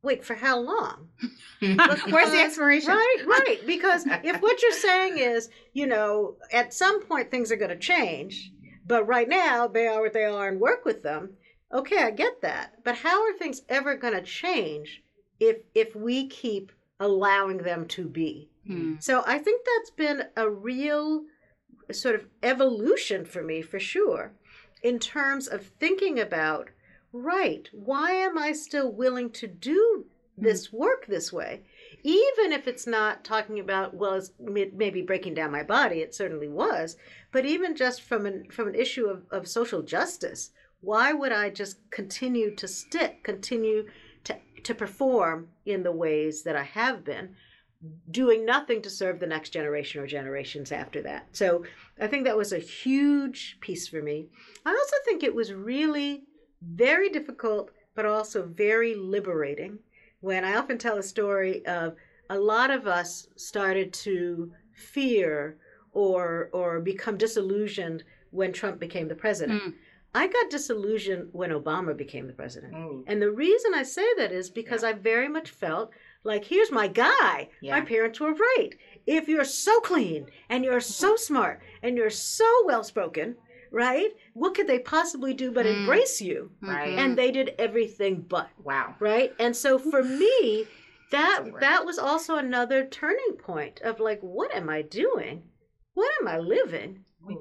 "Wait, 0.04 0.24
for 0.24 0.36
how 0.36 0.60
long?" 0.60 1.10
Where's 1.60 2.32
the 2.32 2.42
expiration? 2.44 2.90
Right, 2.90 3.24
right. 3.26 3.60
Because 3.66 4.06
if 4.24 4.42
what 4.42 4.62
you're 4.62 4.72
saying 4.90 5.18
is, 5.18 5.50
you 5.74 5.88
know, 5.88 6.38
at 6.52 6.74
some 6.74 7.04
point 7.04 7.30
things 7.30 7.52
are 7.52 7.58
going 7.58 7.70
to 7.70 7.78
change, 7.78 8.52
but 8.86 9.08
right 9.08 9.30
now 9.30 9.68
they 9.68 9.88
are 9.88 10.02
what 10.02 10.14
they 10.14 10.26
are 10.26 10.48
and 10.48 10.60
work 10.60 10.86
with 10.86 11.04
them. 11.04 11.36
Okay, 11.74 12.04
I 12.04 12.12
get 12.12 12.42
that. 12.42 12.84
But 12.84 12.96
how 12.96 13.24
are 13.24 13.38
things 13.38 13.62
ever 13.70 13.96
going 13.96 14.14
to 14.14 14.22
change 14.22 15.04
if 15.40 15.58
if 15.74 15.96
we 15.96 16.28
keep 16.28 16.72
allowing 17.00 17.60
them 17.60 17.88
to 17.90 18.08
be? 18.08 18.50
Hmm. 18.68 18.96
So 19.00 19.24
I 19.26 19.38
think 19.38 19.66
that's 19.66 19.92
been 19.92 20.24
a 20.36 20.50
real 20.50 21.24
sort 21.92 22.16
of 22.16 22.28
evolution 22.44 23.26
for 23.26 23.44
me 23.44 23.62
for 23.62 23.80
sure 23.80 24.34
in 24.82 25.00
terms 25.00 25.48
of 25.48 25.66
thinking 25.80 26.20
about 26.20 26.70
right, 27.14 27.68
why 27.72 28.12
am 28.12 28.38
I 28.38 28.52
still 28.54 28.92
willing 28.92 29.32
to 29.32 29.48
do 29.48 30.06
hmm. 30.36 30.44
this 30.44 30.72
work 30.72 31.08
this 31.08 31.32
way? 31.32 31.64
Even 32.04 32.52
if 32.52 32.68
it's 32.68 32.88
not 32.88 33.24
talking 33.24 33.60
about 33.60 33.94
well, 33.94 34.14
it's 34.14 34.32
maybe 34.40 35.02
breaking 35.02 35.36
down 35.36 35.52
my 35.52 35.64
body, 35.64 35.98
it 35.98 36.16
certainly 36.16 36.48
was, 36.48 36.98
but 37.32 37.46
even 37.46 37.76
just 37.76 38.02
from 38.02 38.26
an 38.26 38.50
from 38.50 38.68
an 38.68 38.76
issue 38.76 39.06
of, 39.06 39.26
of 39.32 39.48
social 39.48 39.82
justice, 39.82 40.52
why 40.82 41.14
would 41.14 41.32
I 41.32 41.50
just 41.50 41.78
continue 41.92 42.56
to 42.56 42.68
stick, 42.68 43.24
continue 43.24 43.88
to 44.24 44.38
to 44.64 44.76
perform 44.76 45.50
in 45.66 45.84
the 45.84 45.92
ways 45.92 46.44
that 46.44 46.56
I 46.56 46.64
have 46.64 47.04
been? 47.04 47.36
doing 48.10 48.46
nothing 48.46 48.82
to 48.82 48.90
serve 48.90 49.20
the 49.20 49.28
next 49.28 49.50
generation 49.50 50.02
or 50.02 50.08
generations 50.08 50.72
after 50.72 51.02
that. 51.02 51.28
So 51.32 51.66
I 52.00 52.08
think 52.08 52.26
that 52.26 52.38
was 52.38 52.54
a 52.54 52.60
huge 52.60 53.58
piece 53.60 53.88
for 53.88 54.02
me. 54.02 54.28
I 54.66 54.70
also 54.70 54.96
think 55.06 55.24
it 55.24 55.34
was 55.34 55.54
really 55.54 56.24
very 56.62 57.10
difficult, 57.10 57.72
but 57.96 58.06
also 58.06 58.46
very 58.46 58.96
liberating. 58.96 59.80
When 60.22 60.46
I 60.46 60.56
often 60.58 60.78
tell 60.78 60.98
a 60.98 61.04
story 61.04 61.66
of 61.66 61.96
a 62.30 62.40
lot 62.40 62.72
of 62.72 62.88
us 62.88 63.28
started 63.36 63.92
to 63.94 64.52
fear 64.74 65.58
or 65.92 66.50
or 66.54 66.80
become 66.80 67.18
disillusioned 67.18 68.04
when 68.32 68.54
Trump 68.54 68.80
became 68.80 69.08
the 69.08 69.16
president. 69.16 69.62
Mm. 69.62 69.74
I 70.14 70.28
got 70.28 70.50
disillusioned 70.50 71.30
when 71.32 71.52
Obama 71.52 71.96
became 71.96 72.28
the 72.28 72.34
president. 72.34 72.74
Ooh, 72.74 73.04
And 73.08 73.22
the 73.22 73.32
reason 73.32 73.74
I 73.74 73.84
say 73.84 74.06
that 74.18 74.32
is 74.34 74.50
because 74.50 74.84
I 74.84 74.92
very 74.92 75.30
much 75.30 75.50
felt 75.52 75.92
like, 76.26 76.44
here's 76.44 76.72
my 76.72 76.88
guy. 76.88 77.50
Yeah. 77.62 77.80
My 77.80 77.82
parents 77.82 78.20
were 78.20 78.34
right. 78.34 78.72
If 79.08 79.30
you're 79.30 79.46
so 79.46 79.80
clean 79.80 80.26
and 80.50 80.66
you're 80.66 80.82
so 80.82 81.16
smart 81.16 81.62
and 81.82 81.96
you're 81.96 82.10
so 82.10 82.46
well 82.66 82.84
spoken, 82.84 83.38
right? 83.72 84.12
What 84.34 84.56
could 84.56 84.68
they 84.68 84.80
possibly 84.80 85.34
do 85.34 85.52
but 85.52 85.66
Mm. 85.66 85.80
embrace 85.82 86.22
you? 86.22 86.52
Right. 86.62 86.98
And 86.98 87.18
they 87.18 87.32
did 87.32 87.54
everything 87.60 88.22
but, 88.22 88.50
wow. 88.64 88.96
right? 89.00 89.34
And 89.40 89.56
so 89.56 89.78
for 89.78 90.04
me, 90.04 90.68
that 91.12 91.38
That's 91.40 91.50
a 91.50 91.52
word. 91.52 91.62
that 91.62 91.86
was 91.86 92.00
also 92.00 92.36
another 92.38 92.86
turning 92.86 93.34
point 93.38 93.82
of 93.82 94.00
like, 94.00 94.22
what 94.22 94.54
am 94.56 94.70
I 94.70 94.82
doing? 94.82 95.44
What 95.94 96.12
am 96.22 96.28
I 96.28 96.38
living? 96.40 97.04
Who 97.24 97.36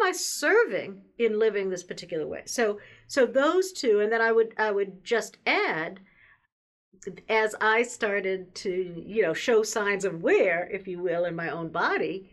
am 0.00 0.06
I 0.08 0.12
serving 0.12 1.02
in 1.18 1.38
living 1.38 1.68
this 1.68 1.82
particular 1.84 2.26
way? 2.26 2.42
So 2.46 2.78
so 3.06 3.26
those 3.26 3.72
two, 3.72 4.00
and 4.00 4.10
then 4.10 4.20
I 4.22 4.32
would 4.32 4.54
I 4.56 4.70
would 4.70 5.04
just 5.04 5.36
add 5.46 6.00
as 7.28 7.54
I 7.60 7.82
started 7.82 8.54
to, 8.56 9.02
you 9.06 9.22
know, 9.22 9.34
show 9.34 9.62
signs 9.62 10.04
of 10.04 10.22
wear, 10.22 10.68
if 10.72 10.88
you 10.88 11.00
will, 11.00 11.24
in 11.26 11.36
my 11.36 11.50
own 11.50 11.68
body, 11.68 12.30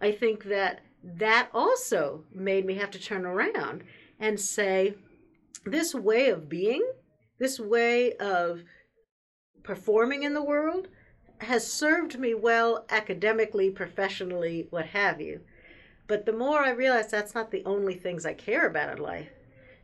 I 0.00 0.12
think 0.12 0.44
that 0.44 0.80
that 1.14 1.48
also 1.54 2.24
made 2.34 2.66
me 2.66 2.74
have 2.74 2.90
to 2.90 3.00
turn 3.00 3.24
around 3.24 3.84
and 4.18 4.40
say, 4.40 4.94
this 5.64 5.94
way 5.94 6.28
of 6.30 6.48
being, 6.48 6.84
this 7.38 7.60
way 7.60 8.12
of 8.14 8.62
performing 9.62 10.24
in 10.24 10.34
the 10.34 10.42
world 10.42 10.88
has 11.38 11.70
served 11.70 12.18
me 12.18 12.34
well 12.34 12.84
academically, 12.90 13.70
professionally, 13.70 14.66
what 14.70 14.86
have 14.86 15.20
you. 15.20 15.40
But 16.08 16.26
the 16.26 16.32
more 16.32 16.60
I 16.60 16.70
realize 16.70 17.10
that's 17.10 17.34
not 17.34 17.50
the 17.50 17.64
only 17.64 17.94
things 17.94 18.24
I 18.24 18.34
care 18.34 18.66
about 18.66 18.96
in 18.96 19.02
life, 19.02 19.28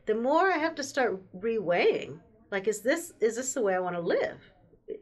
the 0.05 0.15
more 0.15 0.51
I 0.51 0.57
have 0.57 0.75
to 0.75 0.83
start 0.83 1.21
reweighing. 1.39 2.19
Like, 2.51 2.67
is 2.67 2.81
this 2.81 3.13
is 3.19 3.35
this 3.35 3.53
the 3.53 3.61
way 3.61 3.75
I 3.75 3.79
want 3.79 3.95
to 3.95 4.01
live? 4.01 4.39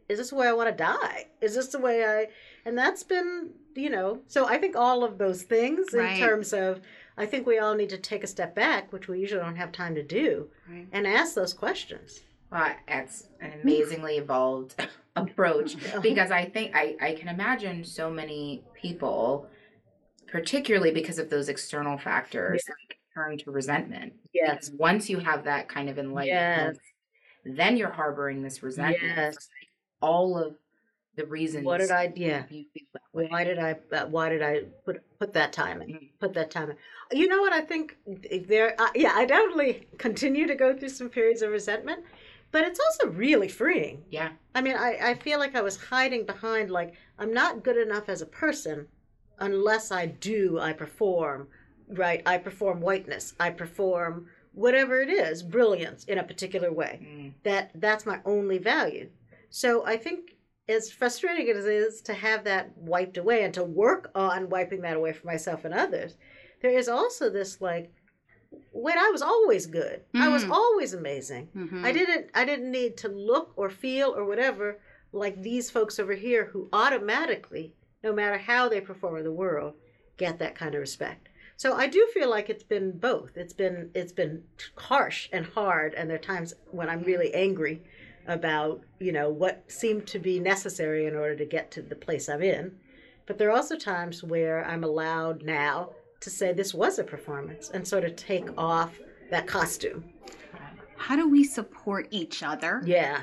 Is 0.08 0.20
this 0.20 0.30
the 0.30 0.36
way 0.36 0.48
I 0.48 0.54
want 0.54 0.70
to 0.70 0.84
die? 0.84 1.28
Is 1.42 1.56
this 1.56 1.68
the 1.68 1.80
way 1.80 2.06
I? 2.06 2.28
And 2.66 2.78
that's 2.78 3.04
been, 3.04 3.52
you 3.76 3.90
know. 3.90 4.20
So 4.28 4.46
I 4.48 4.58
think 4.58 4.76
all 4.76 5.04
of 5.04 5.18
those 5.18 5.44
things 5.44 5.94
Right. 5.94 6.14
in 6.14 6.20
terms 6.20 6.54
of, 6.54 6.82
I 7.18 7.26
think 7.26 7.46
we 7.48 7.60
all 7.60 7.76
need 7.76 7.90
to 7.90 7.98
take 7.98 8.24
a 8.24 8.28
step 8.28 8.56
back, 8.56 8.92
which 8.94 9.08
we 9.08 9.20
usually 9.20 9.42
don't 9.42 9.56
have 9.56 9.72
time 9.72 9.96
to 9.96 10.04
do, 10.04 10.50
Right. 10.70 10.88
and 10.92 11.08
ask 11.08 11.34
those 11.36 11.54
questions. 11.54 12.22
Well, 12.52 12.74
that's 12.88 13.28
an 13.40 13.54
amazingly 13.62 14.18
evolved 14.18 14.76
approach 15.16 15.76
uh-huh. 15.86 16.02
because 16.02 16.32
I 16.32 16.46
think 16.46 16.76
I, 16.76 16.96
I 17.02 17.14
can 17.14 17.28
imagine 17.28 17.84
so 17.84 18.10
many 18.10 18.64
people, 18.74 19.48
particularly 20.28 20.92
because 20.92 21.18
of 21.20 21.30
those 21.30 21.50
external 21.50 21.98
factors, 21.98 22.62
like, 22.68 22.98
turn 23.14 23.38
to 23.40 23.52
resentment. 23.52 24.14
Yes. 24.34 24.70
Because 24.70 24.72
once 24.78 25.10
you 25.10 25.20
have 25.20 25.44
that 25.46 25.68
kind 25.68 25.90
of 25.90 25.98
enlightenment, 26.00 26.78
yes. 27.46 27.58
then 27.58 27.76
you're 27.78 27.92
harboring 27.92 28.42
this 28.42 28.62
resentment. 28.64 29.02
Yes. 29.18 29.50
all 30.02 30.38
of 30.38 30.56
the 31.16 31.26
reasons. 31.26 31.66
What 31.66 31.80
did 31.80 31.92
I? 31.92 32.12
Yeah. 32.16 32.44
You 32.50 32.66
feel 32.74 32.84
that 32.94 33.02
way. 33.14 33.28
Why 33.30 33.44
did 33.44 33.60
I? 33.60 33.76
Uh, 33.92 34.06
why 34.08 34.30
did 34.30 34.42
I 34.42 34.62
put 34.86 35.02
put 35.20 35.34
that 35.34 35.54
time 35.54 35.82
in? 35.82 35.90
Mm. 35.90 36.10
Put 36.20 36.34
that 36.34 36.52
time 36.52 36.72
in. 36.72 36.78
You 37.18 37.28
know 37.28 37.42
what? 37.42 37.54
I 37.54 37.62
think 37.62 37.98
there. 38.48 38.76
Uh, 38.80 38.90
yeah, 38.96 39.12
I 39.16 39.26
definitely 39.26 39.88
continue 39.98 40.48
to 40.48 40.56
go 40.56 40.76
through 40.76 40.90
some 40.90 41.10
periods 41.10 41.42
of 41.42 41.52
resentment, 41.52 42.04
but 42.52 42.64
it's 42.64 42.80
also 42.80 43.14
really 43.14 43.48
freeing. 43.50 44.04
Yeah. 44.10 44.30
I 44.56 44.62
mean, 44.62 44.76
I 44.78 44.98
I 45.02 45.14
feel 45.16 45.40
like 45.40 45.56
I 45.56 45.62
was 45.62 45.78
hiding 45.78 46.26
behind 46.26 46.70
like 46.72 46.94
I'm 47.20 47.34
not 47.34 47.64
good 47.64 47.78
enough 47.78 48.08
as 48.10 48.22
a 48.22 48.26
person 48.26 48.88
unless 49.40 49.92
I 49.92 50.06
do. 50.06 50.60
I 50.60 50.74
perform. 50.74 51.48
Right. 51.90 52.22
I 52.26 52.38
perform 52.38 52.80
whiteness. 52.80 53.34
I 53.40 53.50
perform 53.50 54.28
whatever 54.54 55.02
it 55.02 55.10
is, 55.10 55.44
brilliance 55.44 56.04
in 56.06 56.18
a 56.18 56.24
particular 56.24 56.72
way 56.74 57.00
Mm. 57.02 57.32
that 57.44 57.72
that's 57.76 58.06
my 58.06 58.20
only 58.26 58.58
value. 58.58 59.10
So 59.50 59.86
I 59.86 59.98
think 59.98 60.36
as 60.72 60.92
frustrating 60.92 61.50
as 61.50 61.66
it 61.66 61.74
is 61.74 62.02
to 62.04 62.14
have 62.14 62.44
that 62.46 62.76
wiped 62.78 63.18
away 63.18 63.44
and 63.44 63.54
to 63.54 63.64
work 63.64 64.10
on 64.16 64.50
wiping 64.50 64.82
that 64.82 64.98
away 64.98 65.14
for 65.14 65.28
myself 65.28 65.66
and 65.66 65.74
others, 65.74 66.16
there 66.62 66.72
is 66.72 66.88
also 66.90 67.30
this 67.30 67.62
like, 67.62 67.92
when 68.72 68.98
I 68.98 69.10
was 69.12 69.22
always 69.22 69.66
good. 69.66 70.02
I 70.14 70.28
was 70.30 70.44
Mhm. 70.44 70.52
always 70.52 70.94
amazing. 70.94 71.50
Mhm. 71.56 71.86
I 71.86 71.92
didn't 71.92 72.30
I 72.34 72.44
didn't 72.46 72.72
need 72.72 72.98
to 72.98 73.08
look 73.08 73.54
or 73.56 73.70
feel 73.70 74.14
or 74.16 74.26
whatever 74.26 74.80
like 75.14 75.42
these 75.42 75.70
folks 75.70 76.00
over 76.00 76.14
here 76.14 76.46
who 76.46 76.70
automatically, 76.72 77.76
no 78.04 78.14
matter 78.14 78.38
how 78.38 78.68
they 78.70 78.82
perform 78.82 79.18
in 79.18 79.24
the 79.24 79.32
world, 79.32 79.74
get 80.18 80.40
that 80.40 80.56
kind 80.56 80.74
of 80.76 80.82
respect. 80.82 81.30
So 81.58 81.74
I 81.74 81.88
do 81.88 82.08
feel 82.14 82.30
like 82.30 82.50
it's 82.50 82.64
been 82.64 82.98
both. 82.98 83.38
It's 83.38 83.54
been 83.54 83.92
it's 83.94 84.14
been 84.14 84.44
harsh 84.76 85.30
and 85.32 85.46
hard, 85.46 85.94
and 85.94 86.10
there 86.10 86.16
are 86.18 86.20
times 86.36 86.54
when 86.72 86.90
I'm 86.90 87.04
really 87.04 87.34
angry 87.34 87.84
about 88.28 88.82
you 89.00 89.12
know 89.12 89.30
what 89.30 89.64
seemed 89.72 90.08
to 90.08 90.20
be 90.20 90.40
necessary 90.40 91.06
in 91.06 91.16
order 91.16 91.36
to 91.36 91.46
get 91.46 91.72
to 91.72 91.82
the 91.82 91.96
place 91.96 92.30
I'm 92.30 92.42
in. 92.42 92.72
But 93.26 93.38
there 93.38 93.50
are 93.50 93.56
also 93.56 93.78
times 93.78 94.24
where 94.24 94.66
I'm 94.66 94.84
allowed 94.84 95.44
now 95.44 95.92
to 96.22 96.30
say 96.30 96.54
this 96.54 96.74
was 96.74 97.00
a 97.00 97.04
performance 97.04 97.70
and 97.74 97.88
sort 97.88 98.04
of 98.04 98.16
take 98.16 98.48
off 98.58 98.98
that 99.30 99.48
costume. 99.48 100.04
How 100.98 101.16
do 101.16 101.28
we 101.28 101.44
support 101.44 102.08
each 102.12 102.44
other 102.44 102.82
Yeah, 102.86 103.22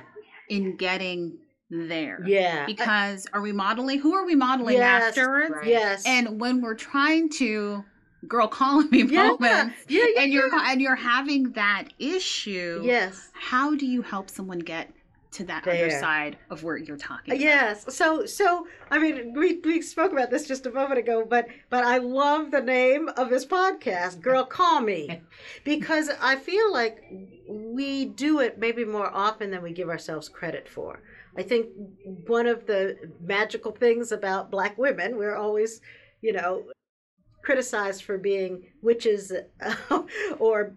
in 0.48 0.76
getting 0.76 1.38
there? 1.70 2.22
yeah, 2.26 2.66
Because 2.66 3.26
are 3.32 3.40
we 3.40 3.52
modeling? 3.52 4.00
Who 4.00 4.14
are 4.14 4.24
we 4.26 4.34
modeling 4.34 4.78
Yes, 4.78 5.08
afterwards? 5.16 5.50
right. 5.56 5.66
yes, 5.68 6.02
And 6.06 6.40
when 6.40 6.60
we're 6.60 6.74
trying 6.74 7.28
to, 7.38 7.84
girl, 8.26 8.48
calling 8.48 8.90
me 8.90 9.04
yeah, 9.04 9.28
moments, 9.28 9.76
yeah, 9.88 10.04
yeah, 10.14 10.22
and 10.22 10.32
you're 10.32 10.50
and 10.54 10.80
you're 10.80 10.96
having 10.96 11.52
that 11.52 11.84
issue. 11.98 12.80
yes. 12.84 13.30
How 13.34 13.74
do 13.76 13.86
you 13.86 14.02
help 14.02 14.28
someone 14.30 14.58
get 14.58 14.90
to 15.30 15.44
that 15.44 15.62
There. 15.62 15.74
other 15.74 15.90
side 15.90 16.38
of 16.50 16.64
where 16.64 16.76
you're 16.78 16.96
talking? 16.96 17.34
about? 17.34 17.40
Yes. 17.40 17.94
So 17.94 18.24
so 18.26 18.66
I 18.90 18.98
mean 18.98 19.34
we 19.34 19.60
we 19.64 19.82
spoke 19.82 20.10
about 20.12 20.30
this 20.30 20.46
just 20.48 20.66
a 20.66 20.70
moment 20.72 20.98
ago, 20.98 21.24
but 21.28 21.46
but 21.70 21.84
I 21.84 21.98
love 21.98 22.50
the 22.50 22.62
name 22.62 23.08
of 23.16 23.28
this 23.30 23.46
podcast, 23.46 24.20
Girl 24.20 24.44
Call 24.44 24.80
Me. 24.80 25.20
Because 25.64 26.10
I 26.20 26.36
feel 26.36 26.72
like 26.72 27.04
we 27.48 28.06
do 28.06 28.40
it 28.40 28.58
maybe 28.58 28.84
more 28.84 29.10
often 29.14 29.50
than 29.50 29.62
we 29.62 29.72
give 29.72 29.88
ourselves 29.88 30.28
credit 30.28 30.68
for. 30.68 31.00
I 31.36 31.42
think 31.42 31.68
one 32.26 32.46
of 32.46 32.66
the 32.66 32.96
magical 33.20 33.70
things 33.72 34.10
about 34.12 34.50
black 34.50 34.76
women, 34.76 35.16
we're 35.16 35.36
always, 35.36 35.80
you 36.20 36.32
know, 36.32 36.64
criticized 37.48 38.02
for 38.04 38.18
being 38.18 38.62
witches 38.82 39.32
or 40.38 40.74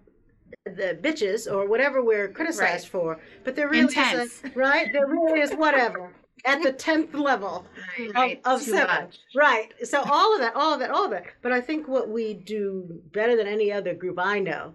the 0.63 0.97
bitches 1.01 1.51
or 1.51 1.67
whatever 1.67 2.01
we're 2.01 2.29
criticized 2.29 2.87
for. 2.87 3.19
But 3.43 3.57
there 3.57 3.67
really 3.67 3.81
Intense. 3.83 4.35
is 4.35 4.43
a, 4.45 4.49
right? 4.57 4.87
There 4.93 5.05
really 5.05 5.41
is 5.41 5.51
whatever 5.51 6.13
at 6.45 6.63
the 6.63 6.71
tenth 6.71 7.13
level 7.13 7.65
Right. 8.15 8.39
of, 8.45 8.61
of 8.61 8.61
seven. 8.61 8.87
much. 8.87 9.19
Right. 9.35 9.67
So 9.83 10.01
all 10.09 10.33
of 10.33 10.39
that, 10.39 10.55
all 10.55 10.73
of 10.73 10.79
that, 10.79 10.91
all 10.91 11.03
of 11.03 11.11
that. 11.11 11.25
But 11.41 11.51
I 11.51 11.59
think 11.59 11.89
what 11.89 12.07
we 12.07 12.35
do 12.35 13.01
better 13.11 13.35
than 13.35 13.47
any 13.47 13.69
other 13.69 13.93
group 13.93 14.17
I 14.17 14.39
know 14.39 14.73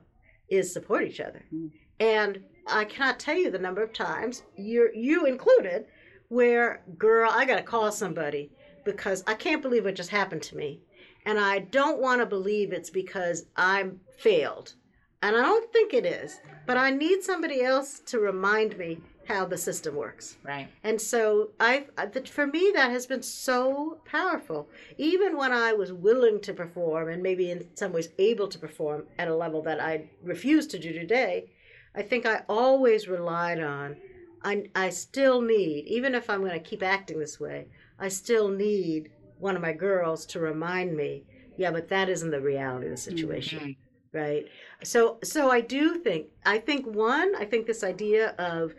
is 0.50 0.70
support 0.70 1.02
each 1.02 1.20
other. 1.20 1.46
Mm. 1.54 1.70
And 1.98 2.40
I 2.66 2.84
cannot 2.84 3.18
tell 3.18 3.38
you 3.38 3.50
the 3.50 3.58
number 3.58 3.82
of 3.82 3.94
times 3.94 4.42
you 4.54 4.90
you 4.94 5.24
included 5.24 5.86
where 6.28 6.82
girl 6.98 7.30
I 7.32 7.46
got 7.46 7.56
to 7.56 7.62
call 7.62 7.90
somebody 7.90 8.50
because 8.84 9.24
I 9.26 9.32
can't 9.34 9.62
believe 9.62 9.84
what 9.86 9.94
just 9.94 10.10
happened 10.10 10.42
to 10.42 10.56
me. 10.56 10.82
And 11.26 11.38
I 11.38 11.58
don't 11.58 12.00
want 12.00 12.20
to 12.20 12.26
believe 12.26 12.72
it's 12.72 12.88
because 12.88 13.46
I'm 13.56 14.00
failed. 14.16 14.74
And 15.22 15.36
I 15.36 15.42
don't 15.42 15.72
think 15.72 15.92
it 15.92 16.06
is, 16.06 16.40
but 16.66 16.76
I 16.76 16.90
need 16.90 17.22
somebody 17.22 17.62
else 17.62 18.00
to 18.06 18.20
remind 18.20 18.78
me 18.78 19.00
how 19.26 19.44
the 19.44 19.58
system 19.58 19.96
works. 19.96 20.36
Right. 20.44 20.68
And 20.84 21.00
so 21.00 21.50
I, 21.58 21.86
I 21.98 22.06
for 22.06 22.46
me 22.46 22.70
that 22.74 22.92
has 22.92 23.06
been 23.06 23.22
so 23.22 23.98
powerful. 24.04 24.68
Even 24.98 25.36
when 25.36 25.52
I 25.52 25.72
was 25.72 25.92
willing 25.92 26.40
to 26.42 26.54
perform 26.54 27.08
and 27.08 27.22
maybe 27.22 27.50
in 27.50 27.66
some 27.74 27.92
ways 27.92 28.10
able 28.18 28.46
to 28.46 28.58
perform 28.58 29.06
at 29.18 29.26
a 29.26 29.34
level 29.34 29.62
that 29.62 29.80
I 29.80 30.08
refuse 30.22 30.68
to 30.68 30.78
do 30.78 30.92
today, 30.92 31.50
I 31.94 32.02
think 32.02 32.24
I 32.24 32.42
always 32.48 33.08
relied 33.08 33.60
on 33.60 33.96
I 34.44 34.70
I 34.76 34.90
still 34.90 35.40
need 35.40 35.86
even 35.86 36.14
if 36.14 36.30
I'm 36.30 36.40
going 36.40 36.52
to 36.52 36.60
keep 36.60 36.82
acting 36.82 37.18
this 37.18 37.40
way, 37.40 37.66
I 37.98 38.08
still 38.08 38.48
need 38.48 39.10
one 39.38 39.56
of 39.56 39.62
my 39.62 39.72
girls 39.72 40.26
to 40.26 40.40
remind 40.40 40.96
me, 40.96 41.24
yeah, 41.56 41.70
but 41.70 41.88
that 41.88 42.08
isn't 42.08 42.30
the 42.30 42.40
reality 42.40 42.86
of 42.86 42.92
the 42.92 42.96
situation 42.96 43.58
Mhm. 43.60 43.76
right 44.12 44.46
so 44.82 45.18
so 45.24 45.50
i 45.50 45.60
do 45.60 45.96
think 45.98 46.26
i 46.46 46.58
think 46.58 46.86
one 46.86 47.34
i 47.36 47.44
think 47.44 47.66
this 47.66 47.82
idea 47.82 48.34
of 48.38 48.74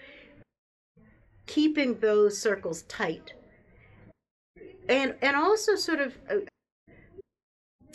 keeping 1.45 1.99
those 1.99 2.37
circles 2.37 2.83
tight 2.83 3.33
and 4.89 5.15
and 5.21 5.35
also 5.35 5.75
sort 5.75 5.99
of 5.99 6.17
uh, 6.29 6.35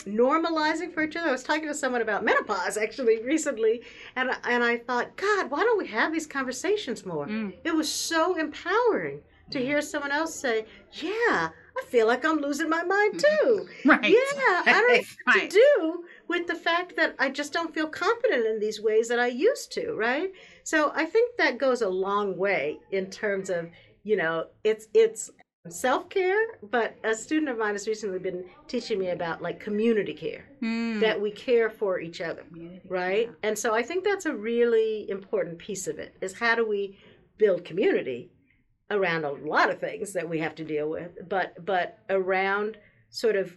normalizing 0.07 0.93
for 0.93 1.03
each 1.03 1.17
other 1.17 1.29
i 1.29 1.33
was 1.33 1.43
talking 1.45 1.67
to 1.69 1.75
someone 1.75 2.03
about 2.03 2.25
menopause 2.25 2.77
actually 2.77 3.23
recently 3.23 3.83
and 4.17 4.31
and 4.45 4.63
i 4.65 4.77
thought 4.77 5.17
god 5.17 5.51
why 5.51 5.61
don't 5.63 5.79
we 5.79 5.87
have 5.87 6.13
these 6.13 6.27
conversations 6.27 7.07
more 7.07 7.27
Mm. 7.27 7.55
it 7.65 7.75
was 7.75 7.91
so 7.91 8.37
empowering 8.37 9.21
to 9.53 9.61
hear 9.61 9.81
someone 9.81 10.11
else 10.13 10.35
say 10.35 10.65
yeah 10.93 11.49
i 11.79 11.83
feel 11.89 12.07
like 12.07 12.25
i'm 12.25 12.39
losing 12.41 12.69
my 12.69 12.83
mind 12.83 13.19
too 13.19 13.67
Right. 13.85 14.05
yeah 14.05 14.63
i 14.67 14.73
don't 14.73 14.93
know 15.27 15.33
Right. 15.35 15.51
to 15.51 15.57
do 15.57 16.05
with 16.29 16.47
the 16.47 16.55
fact 16.55 16.97
that 16.97 17.15
I 17.19 17.29
just 17.31 17.53
don't 17.53 17.75
feel 17.75 17.87
confident 17.89 18.47
in 18.47 18.59
these 18.59 18.81
ways 18.81 19.07
that 19.09 19.19
I 19.19 19.27
used 19.27 19.71
to, 19.73 19.93
right? 19.93 20.33
So 20.65 20.91
I 20.95 21.05
think 21.05 21.37
that 21.37 21.59
goes 21.59 21.83
a 21.83 21.89
long 21.89 22.39
way 22.39 22.79
in 22.91 23.11
terms 23.11 23.51
of, 23.51 23.69
you 24.03 24.17
know, 24.17 24.47
it's 24.65 24.87
it's 24.95 25.31
self-care, 25.69 26.43
but 26.71 26.97
a 27.05 27.15
student 27.15 27.51
of 27.51 27.59
mine 27.59 27.75
has 27.75 27.87
recently 27.87 28.19
been 28.19 28.45
teaching 28.67 28.99
me 28.99 29.09
about 29.11 29.43
like 29.43 29.61
community 29.61 30.15
care, 30.15 30.45
Hmm. 30.61 31.01
that 31.01 31.21
we 31.21 31.31
care 31.31 31.69
for 31.69 32.01
each 32.01 32.21
other 32.23 32.43
Community, 32.45 32.81
right 32.89 33.27
yeah. 33.29 33.49
and 33.49 33.59
so 33.59 33.75
i 33.75 33.83
think 33.83 34.03
that's 34.05 34.27
a 34.27 34.35
really 34.35 35.09
important 35.11 35.59
piece 35.59 35.87
of 35.87 35.99
it 35.99 36.15
is 36.21 36.33
how 36.39 36.55
do 36.55 36.67
we 36.67 36.97
build 37.39 37.65
community 37.65 38.31
around 38.91 39.25
a 39.25 39.31
lot 39.33 39.71
of 39.71 39.79
things 39.81 40.13
that 40.13 40.29
we 40.29 40.39
have 40.39 40.55
to 40.55 40.65
deal 40.65 40.89
with 40.91 41.11
but 41.29 41.55
but 41.65 41.99
around 42.11 42.77
sort 43.11 43.37
of 43.37 43.57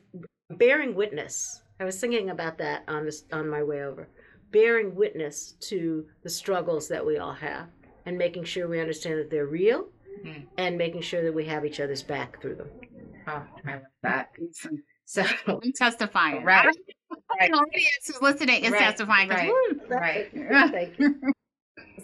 bearing 0.51 0.95
witness 0.95 1.61
i 1.80 1.84
was 1.84 1.99
thinking 1.99 2.30
about 2.30 2.57
that 2.57 2.84
on 2.88 3.03
this 3.05 3.23
on 3.34 3.49
my 3.49 3.61
way 3.63 3.84
over 3.84 4.07
bearing 4.51 4.95
witness 4.95 5.53
to 5.59 6.05
the 6.23 6.30
struggles 6.30 6.88
that 6.88 7.05
we 7.05 7.17
all 7.17 7.34
have 7.34 7.67
and 8.05 8.17
making 8.17 8.43
sure 8.43 8.67
we 8.67 8.80
understand 8.80 9.19
that 9.19 9.30
they're 9.30 9.47
real 9.47 9.88
Mm. 10.23 10.45
and 10.57 10.78
making 10.78 11.01
sure 11.01 11.21
that 11.23 11.34
we 11.34 11.43
have 11.43 11.65
each 11.65 11.82
other's 11.82 12.01
back 12.01 12.41
through 12.41 12.55
them 12.55 12.69
Oh, 13.28 13.43
I 13.67 13.71
love 13.73 13.82
that. 14.03 14.30
So, 15.03 15.23
I'm 15.47 15.73
testifying. 15.76 16.41
Right. 16.45 16.73
The 17.09 17.47
audience 17.51 17.89
who's 18.07 18.21
listening 18.21 18.63
is 18.63 18.71
Right, 18.71 18.80
testifying. 18.80 19.28
right. 19.30 19.51
Right. 19.89 20.32
thank 20.71 20.97
you 20.99 21.19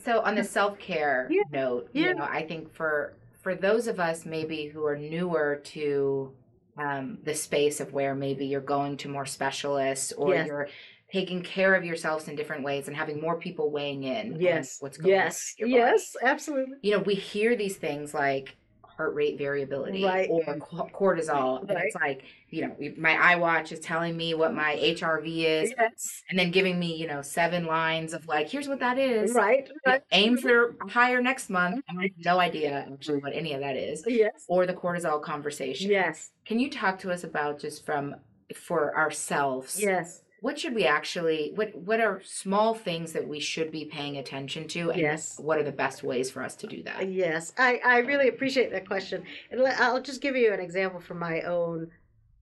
so 0.03 0.21
on 0.21 0.35
the 0.35 0.43
self-care 0.43 1.27
Yeah, 1.29 1.43
note 1.51 1.89
yeah. 1.93 2.07
you 2.09 2.15
know 2.15 2.23
i 2.29 2.45
think 2.45 2.73
for 2.73 3.13
for 3.41 3.55
those 3.55 3.87
of 3.87 3.99
us 3.99 4.25
maybe 4.25 4.65
who 4.67 4.85
are 4.85 4.97
newer 4.97 5.61
to 5.65 6.31
um, 6.77 7.17
the 7.23 7.33
space 7.35 7.79
of 7.79 7.91
where 7.93 8.15
maybe 8.15 8.45
you're 8.45 8.61
going 8.61 8.97
to 8.97 9.09
more 9.09 9.25
specialists 9.25 10.11
or 10.13 10.33
Yes. 10.33 10.47
you're 10.47 10.67
taking 11.11 11.41
care 11.41 11.75
of 11.75 11.83
yourselves 11.83 12.29
in 12.29 12.35
different 12.37 12.63
ways 12.63 12.87
and 12.87 12.95
having 12.95 13.19
more 13.19 13.37
people 13.37 13.69
weighing 13.69 14.03
in 14.03 14.33
on 14.35 14.39
yes 14.39 14.77
what's 14.79 14.97
going 14.97 15.09
yes 15.13 15.55
on 15.59 15.65
in 15.65 15.71
your 15.71 15.79
body. 15.81 15.91
yes 15.91 16.15
absolutely 16.23 16.77
you 16.81 16.91
know 16.91 16.99
we 16.99 17.13
hear 17.15 17.55
these 17.57 17.75
things 17.75 18.13
like 18.13 18.55
heart 18.97 19.13
rate 19.15 19.37
variability 19.37 20.03
Right. 20.03 20.27
or 20.29 20.43
co- 20.57 20.89
cortisol 20.93 21.61
and 21.61 21.77
it's 21.79 21.95
like 21.95 22.23
you 22.49 22.61
know 22.67 22.75
my 22.97 23.13
iwatch 23.35 23.71
is 23.71 23.79
telling 23.79 24.15
me 24.17 24.33
what 24.33 24.53
my 24.53 24.75
hrv 24.75 25.25
is 25.25 25.73
yes 25.77 26.23
and 26.29 26.37
then 26.37 26.51
giving 26.51 26.77
me 26.79 26.95
you 26.95 27.07
know 27.07 27.21
seven 27.21 27.65
lines 27.65 28.13
of 28.13 28.27
like 28.27 28.49
here's 28.49 28.67
what 28.67 28.79
that 28.79 28.97
is 28.97 29.33
right 29.33 29.69
right 29.85 30.01
aim 30.11 30.37
for 30.37 30.73
mm-hmm. 30.73 30.87
higher 30.89 31.21
next 31.21 31.49
month. 31.49 31.83
I 31.89 32.01
have 32.03 32.11
no 32.25 32.39
idea 32.39 32.85
actually 32.91 33.19
what 33.19 33.33
any 33.33 33.53
of 33.53 33.61
that 33.61 33.75
is. 33.75 34.03
yes 34.07 34.45
Or 34.47 34.65
the 34.65 34.73
cortisol 34.73 35.21
conversation. 35.21 35.89
yes 35.89 36.31
Can 36.45 36.59
you 36.59 36.69
talk 36.69 36.99
to 36.99 37.11
us 37.11 37.23
about 37.23 37.59
just 37.59 37.85
from 37.85 38.15
for 38.55 38.95
ourselves? 38.97 39.79
yes 39.81 40.21
What 40.41 40.59
should 40.59 40.73
we 40.73 40.85
actually 40.85 41.51
what 41.55 41.73
what 41.75 41.99
are 41.99 42.21
small 42.25 42.73
things 42.73 43.13
that 43.13 43.27
we 43.27 43.39
should 43.39 43.71
be 43.71 43.85
paying 43.85 44.17
attention 44.17 44.67
to 44.69 44.89
and 44.89 44.99
Yes. 44.99 45.39
what 45.39 45.59
are 45.59 45.63
the 45.63 45.71
best 45.71 46.03
ways 46.03 46.29
for 46.31 46.43
us 46.43 46.55
to 46.57 46.67
do 46.67 46.81
that? 46.83 47.01
Uh, 47.01 47.05
yes, 47.05 47.53
I, 47.57 47.79
I 47.85 47.99
really 47.99 48.27
appreciate 48.27 48.71
that 48.71 48.87
question. 48.87 49.23
And 49.51 49.61
I'll 49.65 50.01
just 50.01 50.19
give 50.21 50.35
you 50.35 50.51
an 50.51 50.59
example 50.59 50.99
from 50.99 51.19
my 51.19 51.41
own 51.41 51.91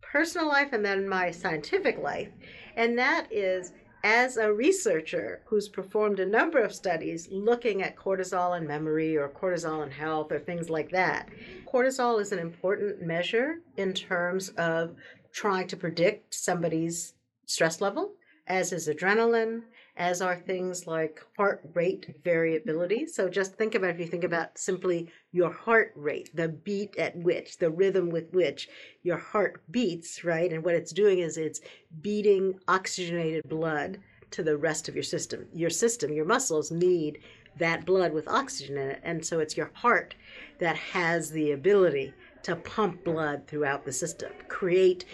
personal 0.02 0.47
life 0.47 0.70
and 0.72 0.84
then 0.84 1.08
my 1.08 1.30
scientific 1.30 2.00
life. 2.00 2.30
And 2.76 2.97
that 2.97 3.28
is 3.32 3.74
as 4.06 4.38
a 4.38 4.52
researcher 4.54 5.41
who's 5.45 5.68
performed 5.68 6.22
a 6.22 6.26
number 6.26 6.60
of 6.60 6.74
studies 6.74 7.28
looking 7.30 7.84
at 7.84 7.97
cortisol 7.97 8.56
and 8.56 8.66
memory 8.66 9.18
or 9.18 9.28
cortisol 9.28 9.84
and 9.84 9.91
health 9.91 10.32
or 10.32 10.39
things 10.39 10.70
like 10.70 10.89
that. 10.91 11.28
Cortisol 11.68 12.22
is 12.22 12.32
an 12.32 12.39
important 12.39 13.02
measure 13.02 13.60
in 13.76 13.93
terms 13.93 14.50
of 14.58 14.95
trying 15.34 15.68
to 15.68 15.76
predict 15.76 16.34
somebody's 16.34 17.14
stress 17.50 17.82
level, 17.82 18.14
as 18.47 18.72
is 18.72 18.88
adrenaline, 18.88 19.64
as 19.97 20.22
are 20.22 20.38
things 20.38 20.88
like 20.88 21.20
heart 21.36 21.62
rate 21.74 22.16
variability. 22.24 23.06
So 23.06 23.28
just 23.28 23.56
think 23.56 23.76
about 23.76 23.89
if 23.89 24.00
you 24.00 24.06
think 24.06 24.24
about 24.24 24.58
simply 24.58 25.12
your 25.32 25.52
heart 25.52 25.91
rate, 25.95 26.30
the 26.36 26.47
beat 26.47 26.95
at 26.97 27.16
which, 27.18 27.58
the 27.58 27.70
rhythm 27.70 28.10
with 28.10 28.32
which 28.32 28.70
your 29.04 29.18
heart 29.18 29.62
beats, 29.72 30.24
right? 30.24 30.54
And 30.54 30.64
what 30.64 30.76
it's 30.76 30.93
doing 30.93 31.20
is 31.20 31.38
it's 31.38 31.62
beating 32.02 32.60
oxygenated 32.68 33.50
blood 33.50 34.00
to 34.32 34.43
the 34.43 34.58
rest 34.58 34.88
of 34.88 34.95
your 34.95 35.04
system. 35.04 35.47
Your 35.52 35.72
system, 35.72 36.14
your 36.14 36.26
muscles 36.26 36.72
need 36.72 37.20
that 37.58 37.86
blood 37.86 38.14
with 38.14 38.28
oxygen 38.28 38.78
in 38.78 38.89
it. 38.89 39.02
And 39.04 39.26
so 39.26 39.39
it's 39.39 39.58
your 39.58 39.72
heart 39.74 40.14
that 40.60 40.76
has 40.78 41.32
the 41.32 41.52
ability 41.52 42.14
to 42.43 42.56
pump 42.56 43.04
blood 43.04 43.47
throughout 43.47 43.86
the 43.86 43.91
system, 43.91 44.32
create 44.47 45.06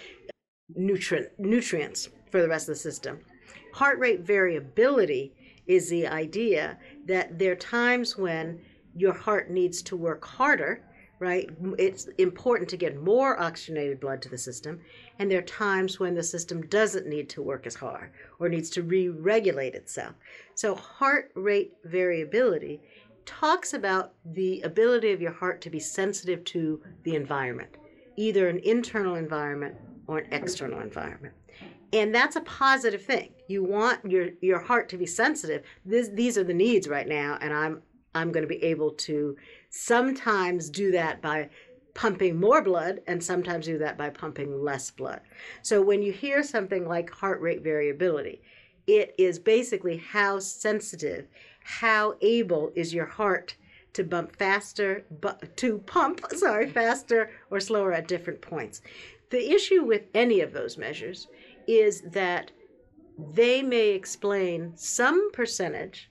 nutrient 0.75 1.29
nutrients 1.37 2.09
for 2.35 2.41
the 2.41 2.49
rest 2.49 2.67
of 2.67 2.75
the 2.75 2.81
system. 2.81 3.17
Heart 3.71 3.97
rate 3.97 4.19
variability 4.19 5.31
is 5.67 5.87
the 5.87 6.05
idea 6.05 6.77
that 7.05 7.39
there 7.39 7.53
are 7.53 7.55
times 7.55 8.17
when 8.17 8.59
your 8.93 9.13
heart 9.13 9.49
needs 9.49 9.81
to 9.83 9.95
work 9.95 10.25
harder, 10.25 10.83
right? 11.19 11.49
It's 11.79 12.09
important 12.17 12.69
to 12.71 12.75
get 12.75 13.01
more 13.01 13.39
oxygenated 13.39 14.01
blood 14.01 14.21
to 14.23 14.27
the 14.27 14.37
system, 14.37 14.81
and 15.17 15.31
there 15.31 15.39
are 15.39 15.43
times 15.43 15.97
when 15.97 16.13
the 16.13 16.23
system 16.23 16.67
doesn't 16.67 17.07
need 17.07 17.29
to 17.29 17.41
work 17.41 17.65
as 17.65 17.75
hard 17.75 18.11
or 18.37 18.49
needs 18.49 18.69
to 18.71 18.83
re-regulate 18.83 19.73
itself. 19.73 20.15
So 20.55 20.75
heart 20.75 21.31
rate 21.35 21.71
variability 21.85 22.81
talks 23.25 23.73
about 23.73 24.11
the 24.25 24.59
ability 24.63 25.13
of 25.13 25.21
your 25.21 25.31
heart 25.31 25.61
to 25.61 25.69
be 25.69 25.79
sensitive 25.79 26.43
to 26.43 26.81
the 27.03 27.15
environment, 27.15 27.77
either 28.17 28.49
an 28.49 28.59
internal 28.59 29.15
environment 29.15 29.75
or 30.07 30.17
an 30.17 30.33
external 30.33 30.81
environment. 30.81 31.33
And 31.93 32.13
that's 32.13 32.35
a 32.35 32.41
positive 32.41 33.03
thing. 33.03 33.33
You 33.47 33.63
want 33.63 34.09
your 34.09 34.29
your 34.41 34.59
heart 34.59 34.89
to 34.89 34.97
be 34.97 35.05
sensitive. 35.05 35.63
This, 35.85 36.09
these 36.09 36.37
are 36.37 36.43
the 36.43 36.53
needs 36.53 36.87
right 36.87 37.07
now, 37.07 37.37
and 37.41 37.53
I'm 37.53 37.81
I'm 38.13 38.31
going 38.31 38.43
to 38.43 38.47
be 38.47 38.63
able 38.63 38.91
to 38.91 39.35
sometimes 39.69 40.69
do 40.69 40.91
that 40.91 41.21
by 41.21 41.49
pumping 41.93 42.39
more 42.39 42.61
blood 42.61 43.01
and 43.07 43.23
sometimes 43.23 43.65
do 43.65 43.77
that 43.77 43.97
by 43.97 44.09
pumping 44.09 44.63
less 44.63 44.91
blood. 44.91 45.21
So 45.61 45.81
when 45.81 46.01
you 46.01 46.11
hear 46.11 46.43
something 46.43 46.87
like 46.87 47.09
heart 47.09 47.41
rate 47.41 47.63
variability, 47.63 48.41
it 48.87 49.15
is 49.17 49.39
basically 49.39 49.97
how 49.97 50.39
sensitive, 50.39 51.27
how 51.63 52.15
able 52.21 52.71
is 52.75 52.93
your 52.93 53.05
heart 53.05 53.55
to 53.93 54.03
bump 54.03 54.35
faster, 54.35 55.05
to 55.55 55.77
pump, 55.79 56.21
sorry, 56.35 56.69
faster 56.69 57.31
or 57.49 57.59
slower 57.59 57.93
at 57.93 58.07
different 58.07 58.41
points. 58.41 58.81
The 59.29 59.51
issue 59.51 59.83
with 59.83 60.03
any 60.13 60.41
of 60.41 60.53
those 60.53 60.77
measures 60.77 61.27
is 61.67 62.01
that 62.01 62.51
they 63.17 63.61
may 63.61 63.89
explain 63.89 64.73
some 64.75 65.31
percentage 65.31 66.09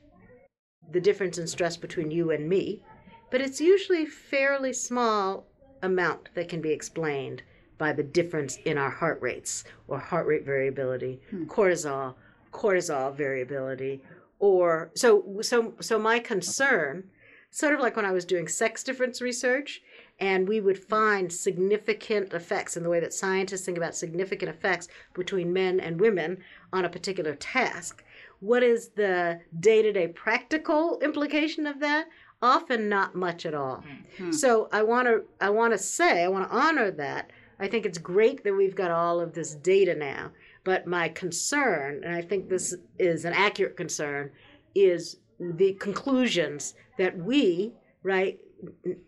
the 0.90 1.00
difference 1.00 1.38
in 1.38 1.46
stress 1.46 1.76
between 1.76 2.10
you 2.10 2.30
and 2.30 2.48
me, 2.48 2.82
but 3.30 3.40
it's 3.40 3.60
usually 3.60 4.06
fairly 4.06 4.72
small 4.72 5.46
amount 5.82 6.28
that 6.34 6.48
can 6.48 6.60
be 6.60 6.70
explained 6.70 7.42
by 7.78 7.92
the 7.92 8.02
difference 8.02 8.56
in 8.64 8.78
our 8.78 8.90
heart 8.90 9.20
rates 9.20 9.64
or 9.88 9.98
heart 9.98 10.26
rate 10.26 10.44
variability, 10.44 11.20
Hmm. 11.30 11.44
cortisol, 11.44 12.14
cortisol 12.52 13.14
variability, 13.14 14.00
or 14.38 14.90
so 14.94 15.40
so 15.42 15.74
so 15.80 15.98
my 15.98 16.18
concern, 16.18 17.10
sort 17.50 17.74
of 17.74 17.80
like 17.80 17.96
when 17.96 18.04
I 18.04 18.12
was 18.12 18.24
doing 18.24 18.46
sex 18.46 18.84
difference 18.84 19.20
research, 19.20 19.82
and 20.20 20.48
we 20.48 20.60
would 20.60 20.78
find 20.78 21.32
significant 21.32 22.32
effects 22.32 22.76
in 22.76 22.82
the 22.82 22.90
way 22.90 23.00
that 23.00 23.12
scientists 23.12 23.64
think 23.64 23.76
about 23.76 23.94
significant 23.94 24.48
effects 24.48 24.88
between 25.12 25.52
men 25.52 25.80
and 25.80 26.00
women 26.00 26.38
on 26.72 26.84
a 26.84 26.88
particular 26.88 27.34
task. 27.34 28.04
What 28.40 28.62
is 28.62 28.88
the 28.90 29.40
day 29.58 29.82
to 29.82 29.92
day 29.92 30.08
practical 30.08 30.98
implication 31.00 31.66
of 31.66 31.80
that? 31.80 32.08
Often 32.42 32.88
not 32.88 33.14
much 33.14 33.46
at 33.46 33.54
all. 33.54 33.82
Hmm. 34.18 34.30
So 34.30 34.68
I 34.72 34.82
want 34.82 35.08
to 35.08 35.24
I 35.40 35.50
want 35.50 35.72
to 35.72 35.78
say 35.78 36.22
I 36.22 36.28
want 36.28 36.48
to 36.48 36.56
honor 36.56 36.90
that. 36.92 37.30
I 37.58 37.68
think 37.68 37.86
it's 37.86 37.98
great 37.98 38.44
that 38.44 38.52
we've 38.54 38.74
got 38.74 38.90
all 38.90 39.20
of 39.20 39.32
this 39.32 39.54
data 39.54 39.94
now. 39.94 40.32
But 40.64 40.86
my 40.86 41.08
concern, 41.08 42.02
and 42.04 42.14
I 42.14 42.22
think 42.22 42.48
this 42.48 42.74
is 42.98 43.24
an 43.24 43.32
accurate 43.32 43.76
concern, 43.76 44.30
is 44.74 45.18
the 45.38 45.74
conclusions 45.74 46.74
that 46.98 47.16
we, 47.16 47.72
right, 48.02 48.38
n- 48.38 48.53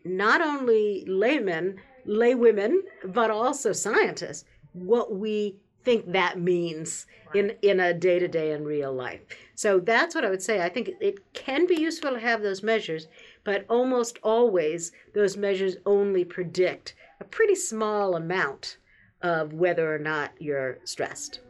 not 0.05 0.41
only 0.41 1.05
laymen, 1.07 1.77
laywomen, 2.07 2.81
but 3.05 3.31
also 3.31 3.73
scientists, 3.73 4.45
what 4.73 5.15
we 5.15 5.57
think 5.85 6.13
that 6.13 6.41
means 6.41 7.07
in 7.33 7.55
in 7.63 7.79
a 7.79 7.95
day 7.95 8.19
to 8.19 8.27
day 8.27 8.53
and 8.53 8.67
real 8.67 8.93
life. 8.93 9.21
So 9.55 9.79
that's 9.79 10.15
what 10.15 10.25
I 10.25 10.31
would 10.31 10.43
say. 10.43 10.61
I 10.61 10.69
think 10.69 10.91
it 11.01 11.33
can 11.33 11.67
be 11.67 11.77
useful 11.77 12.11
to 12.11 12.19
have 12.19 12.43
those 12.43 12.63
measures, 12.63 13.07
but 13.45 13.65
almost 13.71 14.19
always 14.23 14.93
those 15.15 15.37
measures 15.37 15.77
only 15.87 16.25
predict 16.25 16.95
a 17.21 17.25
pretty 17.25 17.55
small 17.55 18.17
amount 18.17 18.79
of 19.23 19.53
whether 19.53 19.95
or 19.95 19.99
not 19.99 20.33
you're 20.39 20.79
stressed. 20.85 21.41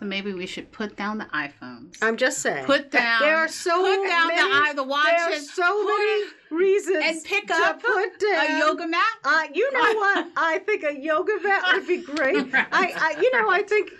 So 0.00 0.06
maybe 0.06 0.32
we 0.32 0.46
should 0.46 0.72
put 0.72 0.96
down 0.96 1.18
the 1.18 1.26
iPhones. 1.26 1.98
I'm 2.00 2.16
just 2.16 2.38
saying. 2.38 2.64
put 2.64 2.90
down. 2.90 3.20
There 3.20 3.36
are 3.36 3.48
so 3.48 3.82
put 3.82 4.08
down 4.08 4.28
many. 4.28 4.40
the 4.40 4.56
i 4.56 4.72
the 4.72 4.82
there 4.82 5.36
are 5.36 5.40
so 5.40 5.84
many 5.84 6.24
reasons 6.50 7.04
and 7.04 7.22
pick 7.22 7.50
up 7.50 7.82
put 7.82 8.18
down 8.18 8.46
a 8.46 8.58
yoga 8.60 8.86
mat. 8.86 9.02
Uh, 9.22 9.42
you 9.52 9.70
know 9.70 9.80
what? 9.94 10.26
I 10.38 10.58
think 10.60 10.84
a 10.84 10.98
yoga 10.98 11.34
mat 11.42 11.64
would 11.74 11.86
be 11.86 11.98
great. 11.98 12.46
I, 12.54 12.64
I, 12.72 13.20
you 13.20 13.30
know, 13.32 13.50
I 13.50 13.62
think, 13.62 13.90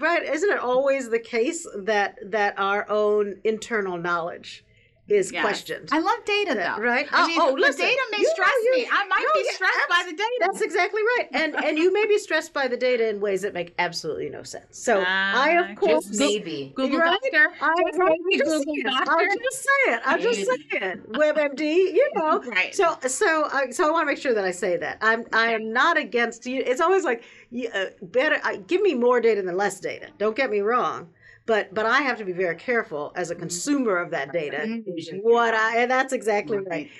right? 0.00 0.22
Isn't 0.22 0.50
it 0.50 0.58
always 0.58 1.08
the 1.08 1.18
case 1.18 1.66
that 1.78 2.18
that 2.30 2.58
our 2.58 2.86
own 2.90 3.36
internal 3.42 3.96
knowledge 3.96 4.66
is 5.08 5.32
Yes. 5.32 5.42
questioned? 5.42 5.88
I 5.92 5.98
love 6.00 6.24
data 6.24 6.54
though. 6.54 6.82
Right? 6.82 7.08
I 7.12 7.24
Oh, 7.24 7.26
mean, 7.26 7.38
oh, 7.40 7.46
the 7.54 7.60
listen, 7.62 7.86
data 7.86 8.02
may 8.12 8.18
you 8.18 8.22
know 8.24 8.30
stress 8.34 8.52
you- 8.64 8.72
me. 8.76 8.88
I 8.90 9.04
might 9.06 9.24
no, 9.34 9.40
be 9.40 9.46
yeah, 9.46 9.54
stressed 9.54 9.88
by 9.88 10.02
the 10.06 10.12
data. 10.16 10.38
That's 10.40 10.60
exactly 10.60 11.00
right, 11.18 11.28
and 11.32 11.54
and 11.64 11.78
you 11.78 11.92
may 11.92 12.06
be 12.06 12.18
stressed 12.18 12.52
by 12.52 12.68
the 12.68 12.76
data 12.76 13.08
in 13.08 13.20
ways 13.20 13.42
that 13.42 13.54
make 13.54 13.74
absolutely 13.78 14.28
no 14.30 14.42
sense. 14.42 14.78
So 14.78 15.00
I, 15.00 15.56
Ah, 15.58 15.70
of 15.70 15.76
course, 15.76 16.06
Just 16.06 16.20
maybe. 16.20 16.72
Google 16.76 16.98
Right? 16.98 17.18
Doctor. 17.22 17.48
I, 17.60 17.72
Just 17.86 18.00
I'm, 18.00 18.08
maybe 18.08 18.38
just 18.38 18.50
Google 18.50 18.64
saying, 18.74 18.82
Doctor. 18.84 19.10
I'm 19.12 19.38
just 19.38 19.66
saying. 19.86 19.98
I'm 20.04 20.20
just 20.20 20.50
saying. 20.70 21.02
WebMD, 21.12 21.60
you 21.94 22.10
know. 22.14 22.42
Right. 22.48 22.74
So, 22.74 22.96
so, 23.06 23.48
I 23.52 23.70
so 23.70 23.88
I 23.88 23.90
want 23.90 24.02
to 24.02 24.06
make 24.12 24.18
sure 24.22 24.34
that 24.34 24.44
I 24.44 24.50
say 24.50 24.76
that 24.78 24.98
I'm, 25.00 25.24
I 25.32 25.52
am 25.52 25.72
not 25.72 25.96
against 25.96 26.46
you. 26.46 26.62
It's 26.64 26.80
always 26.80 27.04
like, 27.04 27.22
you, 27.50 27.68
uh, 27.74 27.86
better 28.02 28.38
uh, 28.44 28.56
give 28.66 28.80
me 28.82 28.94
more 28.94 29.20
data 29.20 29.42
than 29.42 29.56
less 29.56 29.80
data. 29.80 30.08
Don't 30.18 30.36
get 30.36 30.50
me 30.50 30.60
wrong, 30.60 31.08
but 31.48 31.72
but 31.74 31.86
I 31.86 32.02
have 32.02 32.18
to 32.18 32.24
be 32.24 32.32
very 32.32 32.54
careful 32.54 33.10
as 33.16 33.30
a 33.30 33.34
mm-hmm. 33.34 33.40
consumer 33.40 33.96
of 33.96 34.10
that 34.10 34.32
data. 34.32 34.58
Mhm. 34.58 35.22
What 35.22 35.54
I 35.54 35.78
and 35.78 35.90
that's 35.90 36.12
exactly 36.12 36.58
right. 36.58 36.90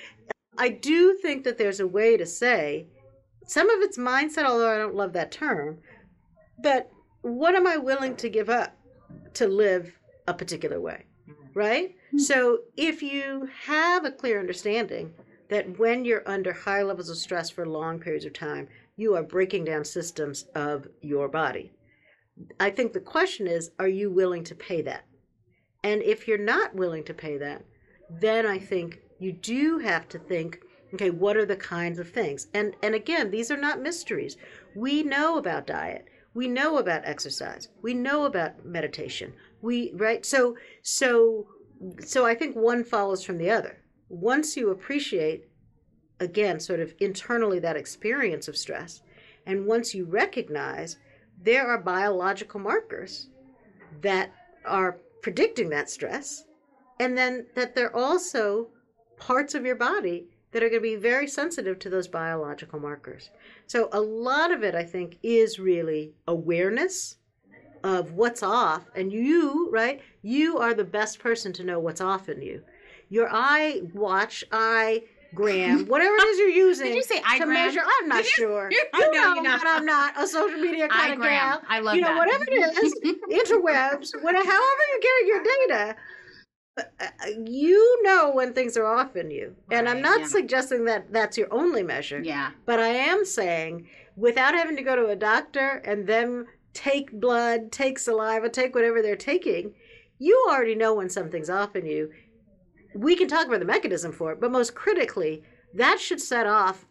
I 0.57 0.69
do 0.69 1.17
think 1.21 1.45
that 1.45 1.57
there's 1.57 1.79
a 1.79 1.87
way 1.87 2.17
to 2.17 2.25
say 2.25 2.87
some 3.45 3.69
of 3.69 3.79
it's 3.81 3.97
mindset, 3.97 4.45
although 4.45 4.73
I 4.73 4.77
don't 4.77 4.95
love 4.95 5.13
that 5.13 5.31
term. 5.31 5.77
But 6.61 6.91
what 7.21 7.55
am 7.55 7.67
I 7.67 7.77
willing 7.77 8.15
to 8.17 8.27
give 8.27 8.49
up 8.49 8.75
to 9.35 9.47
live 9.47 9.93
a 10.27 10.33
particular 10.33 10.81
way? 10.81 11.05
Right? 11.53 11.95
Hmm. 12.11 12.17
So 12.17 12.61
if 12.75 13.03
you 13.03 13.47
have 13.65 14.03
a 14.03 14.11
clear 14.11 14.39
understanding 14.39 15.13
that 15.49 15.77
when 15.77 16.05
you're 16.05 16.27
under 16.27 16.53
high 16.53 16.81
levels 16.81 17.09
of 17.09 17.17
stress 17.17 17.51
for 17.51 17.65
long 17.67 17.99
periods 17.99 18.25
of 18.25 18.33
time, 18.33 18.67
you 18.97 19.15
are 19.15 19.23
breaking 19.23 19.65
down 19.65 19.85
systems 19.85 20.45
of 20.55 20.87
your 21.01 21.27
body. 21.27 21.71
I 22.59 22.69
think 22.69 22.93
the 22.93 22.99
question 22.99 23.47
is 23.47 23.71
are 23.79 23.87
you 23.87 24.11
willing 24.11 24.43
to 24.45 24.55
pay 24.55 24.81
that? 24.83 25.05
And 25.83 26.01
if 26.01 26.27
you're 26.27 26.37
not 26.37 26.75
willing 26.75 27.03
to 27.05 27.13
pay 27.13 27.37
that, 27.37 27.63
then 28.09 28.45
I 28.45 28.59
think 28.59 28.99
you 29.19 29.31
do 29.31 29.79
have 29.79 30.07
to 30.09 30.19
think 30.19 30.61
okay 30.93 31.09
what 31.09 31.37
are 31.37 31.45
the 31.45 31.55
kinds 31.55 31.99
of 31.99 32.09
things? 32.09 32.47
And 32.53 32.75
and 32.81 32.95
again 32.95 33.31
these 33.31 33.51
are 33.51 33.57
not 33.57 33.81
mysteries. 33.81 34.37
We 34.75 35.03
know 35.03 35.37
about 35.37 35.67
diet. 35.67 36.05
We 36.33 36.47
know 36.47 36.77
about 36.77 37.05
exercise. 37.05 37.69
We 37.81 37.93
know 37.93 38.25
about 38.25 38.65
meditation. 38.65 39.33
We 39.61 39.91
right? 39.95 40.25
So 40.25 40.55
so 40.81 41.47
so 42.05 42.25
i 42.25 42.35
think 42.35 42.55
one 42.55 42.83
follows 42.83 43.23
from 43.23 43.37
the 43.37 43.49
other. 43.49 43.81
Once 44.09 44.57
you 44.57 44.69
appreciate 44.69 45.45
again 46.19 46.59
sort 46.59 46.79
of 46.79 46.93
internally 46.99 47.59
that 47.59 47.77
experience 47.77 48.47
of 48.47 48.57
stress 48.57 49.01
and 49.45 49.65
once 49.65 49.93
you 49.93 50.05
recognize 50.05 50.97
there 51.43 51.67
are 51.67 51.77
biological 51.77 52.59
markers 52.59 53.27
that 54.01 54.31
are 54.65 54.97
predicting 55.21 55.69
that 55.69 55.89
stress 55.89 56.45
and 56.99 57.17
then 57.17 57.45
that 57.55 57.75
there 57.75 57.87
are 57.87 57.95
also 57.95 58.67
parts 59.17 59.55
of 59.55 59.65
your 59.65 59.75
body 59.75 60.27
that 60.51 60.63
are 60.63 60.69
going 60.69 60.81
to 60.81 60.89
be 60.89 60.95
very 60.95 61.27
sensitive 61.27 61.77
to 61.79 61.89
those 61.89 62.07
biological 62.07 62.79
markers. 62.79 63.29
So 63.67 63.89
a 63.91 64.01
lot 64.01 64.51
of 64.51 64.63
it 64.63 64.75
I 64.75 64.83
think 64.83 65.17
is 65.21 65.59
really 65.59 66.13
awareness 66.27 67.17
of 67.83 68.13
what's 68.13 68.43
off 68.43 68.89
and 68.95 69.11
you, 69.11 69.69
right? 69.71 70.01
You 70.21 70.57
are 70.57 70.73
the 70.73 70.83
best 70.83 71.19
person 71.19 71.53
to 71.53 71.63
know 71.63 71.79
what's 71.79 72.01
off 72.01 72.27
in 72.27 72.41
you. 72.41 72.63
Your 73.09 73.29
eye 73.31 73.81
watch, 73.93 74.43
eye 74.51 75.03
gram, 75.35 75.85
whatever 75.87 76.15
it 76.15 76.27
is 76.27 76.39
you're 76.39 76.49
using 76.49 76.87
Did 76.87 76.95
you 76.95 77.03
say 77.03 77.19
to 77.19 77.25
iGram? 77.25 77.47
measure. 77.53 77.81
I'm 78.01 78.07
not 78.07 78.23
you- 78.23 78.29
sure. 78.35 78.69
I 78.93 78.99
You 78.99 79.11
know 79.11 79.33
know 79.35 79.41
not. 79.41 79.61
I'm 79.65 79.85
not 79.85 80.21
a 80.21 80.27
social 80.27 80.57
media 80.59 80.87
kind 80.87 81.13
of 81.13 81.21
gal 81.21 81.59
iGram. 81.59 81.61
I 81.69 81.79
love 81.79 81.93
that. 81.93 81.95
you 81.95 82.01
know, 82.01 82.07
that. 82.09 82.17
whatever 82.17 82.45
it 82.47 82.83
is, 82.83 82.93
interwebs, 83.49 84.23
whatever, 84.23 84.45
however 84.49 84.81
you're 84.91 85.01
getting 85.01 85.27
your 85.27 85.43
data, 85.43 85.95
uh, 86.77 86.83
uh, 87.01 87.05
you 87.45 88.03
know 88.03 88.31
when 88.31 88.53
things 88.53 88.77
are 88.77 88.85
off 88.85 89.15
in 89.15 89.29
you. 89.31 89.55
And 89.71 89.87
I'm 89.89 90.01
not 90.01 90.21
yeah. 90.21 90.27
suggesting 90.27 90.85
that 90.85 91.11
that's 91.11 91.37
your 91.37 91.47
only 91.53 91.83
measure, 91.83 92.21
Yeah. 92.23 92.51
but 92.65 92.79
I 92.79 92.87
am 92.89 93.25
saying 93.25 93.87
without 94.15 94.53
having 94.53 94.75
to 94.77 94.81
go 94.83 94.95
to 94.95 95.07
a 95.07 95.15
doctor 95.15 95.81
and 95.85 96.07
them 96.07 96.45
take 96.73 97.11
blood, 97.11 97.71
take 97.71 97.99
saliva, 97.99 98.47
take 98.49 98.75
whatever 98.75 99.01
they're 99.01 99.15
taking, 99.15 99.73
you 100.19 100.45
already 100.49 100.75
know 100.75 100.93
when 100.93 101.09
something's 101.09 101.49
off 101.49 101.75
in 101.75 101.85
you. 101.85 102.11
We 102.99 103.15
can 103.15 103.29
talk 103.29 103.47
about 103.47 103.59
the 103.59 103.65
mechanism 103.65 104.11
for 104.11 104.33
it, 104.33 104.41
but 104.41 104.51
most 104.51 104.75
critically, 104.75 105.41
that 105.73 106.01
should 106.01 106.19
set 106.19 106.45
off 106.45 106.85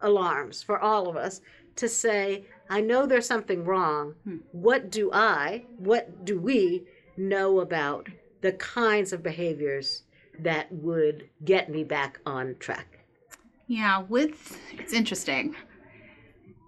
alarms 0.00 0.62
for 0.62 0.78
all 0.78 1.08
of 1.08 1.16
us 1.16 1.40
to 1.74 1.88
say, 1.88 2.44
I 2.70 2.80
know 2.80 3.06
there's 3.06 3.26
something 3.26 3.64
wrong. 3.64 4.14
Hmm. 4.22 4.36
What 4.52 4.88
do 4.90 5.10
I, 5.12 5.64
what 5.78 6.24
do 6.24 6.38
we 6.38 6.84
know 7.16 7.58
about 7.58 8.08
the 8.40 8.52
kinds 8.52 9.12
of 9.12 9.24
behaviors 9.24 10.04
that 10.38 10.70
would 10.70 11.28
get 11.44 11.68
me 11.68 11.82
back 11.82 12.20
on 12.24 12.54
track? 12.60 13.00
Yeah, 13.66 14.02
with 14.02 14.56
it's 14.78 14.92
interesting. 14.92 15.56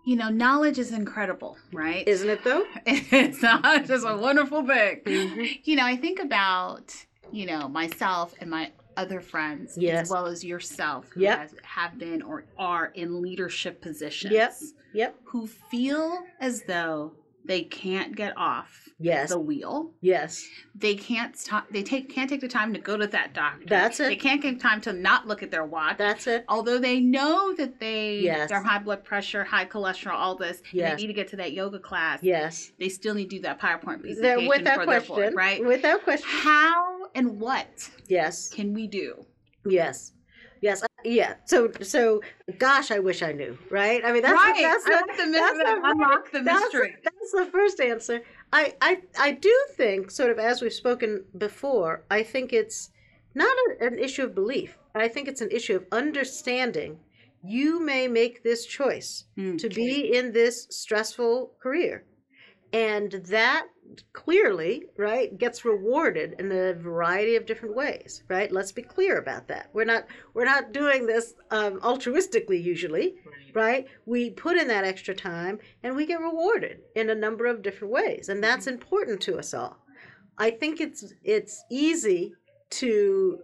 You 0.05 0.16
know, 0.16 0.30
knowledge 0.30 0.80
is 0.80 0.91
incredible, 0.91 1.57
right? 1.72 2.09
Isn't 2.09 2.28
it 2.28 2.43
though? 2.43 2.64
it's 2.86 3.41
not 3.41 3.86
just 3.86 4.05
a 4.05 4.16
wonderful 4.16 4.66
thing. 4.66 5.03
Mhm. 5.05 5.61
You 5.62 5.76
know, 5.76 5.84
I 5.84 5.97
think 5.97 6.18
about, 6.18 6.93
you 7.30 7.47
know, 7.47 7.68
myself 7.68 8.34
and 8.41 8.51
my 8.51 8.72
other 9.01 9.20
friends 9.20 9.76
Yes. 9.78 10.03
as 10.03 10.11
well 10.11 10.26
as 10.26 10.44
yourself 10.44 11.07
who 11.12 11.20
Yep. 11.22 11.38
has, 11.38 11.55
have 11.62 11.98
been 11.98 12.20
or 12.22 12.44
are 12.59 12.86
in 12.94 13.22
leadership 13.22 13.80
positions 13.80 14.32
Yep. 14.34 14.53
Yep. 14.92 15.16
who 15.24 15.46
feel 15.46 16.22
as 16.40 16.62
though 16.64 17.12
they 17.42 17.62
can't 17.62 18.14
get 18.14 18.36
off 18.36 18.86
Yes. 18.98 19.30
the 19.30 19.38
wheel. 19.38 19.92
Yes. 20.03 20.46
They 20.74 20.94
can't 20.94 21.34
stop 21.34 21.66
they 21.70 21.82
take 21.82 22.11
can't 22.11 22.28
take 22.28 22.42
the 22.42 22.48
time 22.48 22.74
to 22.74 22.78
go 22.78 22.98
to 22.98 23.07
that 23.07 23.32
doctor. 23.32 23.64
That's 23.66 23.98
it. 23.98 24.09
They 24.09 24.16
can't 24.16 24.42
take 24.42 24.61
time 24.61 24.82
to 24.82 24.92
not 24.92 25.26
look 25.26 25.42
at 25.42 25.51
their 25.51 25.64
watch. 25.64 25.96
That's 25.96 26.26
it. 26.26 26.44
although 26.48 26.78
they 26.78 27.01
know 27.01 27.55
that 27.55 27.80
they 27.80 28.18
Yes. 28.18 28.51
their 28.51 28.62
high 28.62 28.78
blood 28.80 29.03
pressure, 29.05 29.42
high 29.44 29.64
cholesterol, 29.64 30.12
all 30.12 30.34
this, 30.36 30.59
and 30.59 30.66
Yes. 30.74 30.90
they 30.90 31.03
need 31.03 31.07
to 31.09 31.14
get 31.14 31.28
to 31.28 31.36
that 31.36 31.53
yoga 31.55 31.78
class. 31.78 32.22
Yes. 32.22 32.72
They 32.78 32.90
still 32.90 33.14
need 33.14 33.30
to 33.30 33.36
do 33.36 33.42
that 33.42 33.59
PowerPoint 33.59 34.03
presentation 34.03 34.46
without 34.46 34.74
for 34.80 34.86
their 34.86 35.01
question. 35.01 35.16
board, 35.16 35.34
right? 35.34 35.64
Without 35.64 36.03
question. 36.05 36.28
How 36.28 36.99
and 37.15 37.41
what 37.41 37.91
Yes. 38.09 38.49
can 38.49 38.73
we 38.75 38.87
do? 38.87 39.25
Yes. 39.67 40.13
Yes. 40.63 40.83
Yeah. 41.05 41.35
So 41.47 41.71
so 41.81 42.21
gosh, 42.59 42.91
I 42.91 42.99
wish 42.99 43.23
I 43.23 43.33
knew, 43.33 43.57
right? 43.71 44.05
I 44.05 44.13
mean 44.13 44.23
that's 44.23 44.35
right. 44.35 44.55
the, 44.57 44.63
that's 44.63 44.85
the, 44.85 44.91
the 45.27 45.33
that's 45.33 45.57
mystery. 45.57 45.81
the- 45.81 45.91
Unlock 45.91 46.33
the 46.33 46.41
that's, 46.41 46.63
mystery. 46.65 46.97
that's 47.03 47.33
the 47.33 47.47
first 47.51 47.81
answer. 47.81 48.21
I, 48.53 48.75
I 48.83 49.01
I 49.19 49.31
do 49.33 49.55
think, 49.77 50.11
sort 50.11 50.31
of 50.31 50.39
as 50.39 50.61
we've 50.61 50.73
spoken 50.73 51.25
before, 51.39 52.05
I 52.11 52.23
think 52.23 52.53
it's 52.53 52.91
not 53.35 53.55
a, 53.81 53.87
an 53.87 53.99
issue 53.99 54.25
of 54.25 54.35
belief. 54.35 54.77
I 54.95 55.09
think 55.09 55.29
it's 55.29 55.41
an 55.41 55.51
issue 55.51 55.77
of 55.77 55.87
understanding. 55.93 56.99
You 57.43 57.81
may 57.81 58.07
make 58.09 58.43
this 58.43 58.67
choice 58.67 59.25
Mm, 59.39 59.57
to 59.59 59.69
be 59.71 60.15
in 60.15 60.33
this 60.33 60.67
stressful 60.71 61.53
career, 61.63 62.05
and 62.75 63.13
that 63.37 63.67
clearly, 64.12 64.86
right, 64.97 65.36
gets 65.36 65.64
rewarded 65.64 66.36
in 66.38 66.51
a 66.53 66.74
variety 66.74 67.36
of 67.36 67.47
different 67.47 67.76
ways, 67.76 68.22
right? 68.28 68.51
Let's 68.51 68.72
be 68.72 68.82
clear 68.82 69.18
about 69.18 69.49
that. 69.49 69.70
We're 69.72 69.84
not 69.84 70.07
we're 70.34 70.45
not 70.45 70.72
doing 70.72 71.07
this 71.07 71.34
um, 71.51 71.80
altruistically 71.80 72.62
usually 72.62 73.16
right? 73.55 73.86
We 74.07 74.30
put 74.30 74.57
in 74.57 74.68
that 74.68 74.84
extra 74.84 75.14
time 75.14 75.59
and 75.82 75.95
we 75.97 76.07
get 76.07 76.20
rewarded 76.20 76.80
in 76.95 77.11
a 77.11 77.14
number 77.14 77.47
of 77.47 77.62
different 77.62 77.93
ways, 77.93 78.28
and 78.28 78.43
that's 78.43 78.66
important 78.66 79.20
to 79.22 79.38
us 79.38 79.55
all. 79.55 79.78
I 80.38 80.51
think 80.51 80.80
it's 80.80 81.12
it's 81.22 81.62
easy 81.70 82.34
to 82.70 83.43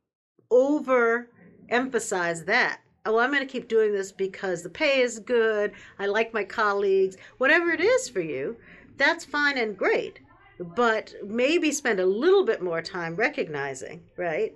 over 0.50 1.30
emphasize 1.68 2.44
that. 2.44 2.80
Oh, 3.04 3.18
I'm 3.18 3.30
going 3.30 3.46
to 3.46 3.52
keep 3.52 3.68
doing 3.68 3.92
this 3.92 4.10
because 4.10 4.62
the 4.62 4.68
pay 4.68 5.00
is 5.00 5.20
good. 5.20 5.72
I 5.98 6.06
like 6.06 6.34
my 6.34 6.42
colleagues. 6.42 7.16
Whatever 7.38 7.70
it 7.70 7.80
is 7.80 8.08
for 8.08 8.20
you, 8.20 8.56
that's 8.96 9.24
fine 9.24 9.58
and 9.58 9.76
great. 9.76 10.20
But 10.58 11.14
maybe 11.24 11.70
spend 11.70 12.00
a 12.00 12.06
little 12.06 12.44
bit 12.44 12.62
more 12.62 12.80
time 12.80 13.16
recognizing, 13.16 14.02
right? 14.16 14.52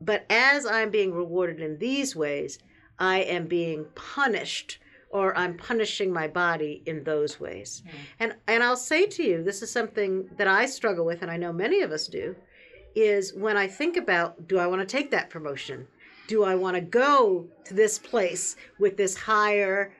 But 0.00 0.24
as 0.30 0.66
I'm 0.66 0.90
being 0.90 1.12
rewarded 1.12 1.60
in 1.60 1.78
these 1.78 2.14
ways, 2.14 2.58
I 2.98 3.20
am 3.22 3.46
being 3.46 3.86
punished 3.94 4.78
or 5.10 5.36
I'm 5.38 5.56
punishing 5.56 6.12
my 6.12 6.26
body 6.26 6.82
in 6.86 7.04
those 7.04 7.38
ways. 7.38 7.82
Hmm. 7.84 7.96
And 8.20 8.34
and 8.48 8.62
I'll 8.62 8.76
say 8.76 9.06
to 9.06 9.22
you, 9.22 9.42
this 9.42 9.62
is 9.62 9.70
something 9.70 10.28
that 10.36 10.48
I 10.48 10.66
struggle 10.66 11.04
with 11.04 11.22
and 11.22 11.30
I 11.30 11.36
know 11.36 11.52
many 11.52 11.82
of 11.82 11.92
us 11.92 12.08
do, 12.08 12.34
is 12.94 13.32
when 13.34 13.56
I 13.56 13.66
think 13.66 13.96
about 13.96 14.48
do 14.48 14.58
I 14.58 14.66
want 14.66 14.80
to 14.80 14.96
take 14.96 15.10
that 15.12 15.30
promotion? 15.30 15.86
Do 16.26 16.42
I 16.42 16.54
want 16.54 16.74
to 16.74 16.80
go 16.80 17.46
to 17.64 17.74
this 17.74 17.98
place 17.98 18.56
with 18.78 18.96
this 18.96 19.16
higher 19.16 19.92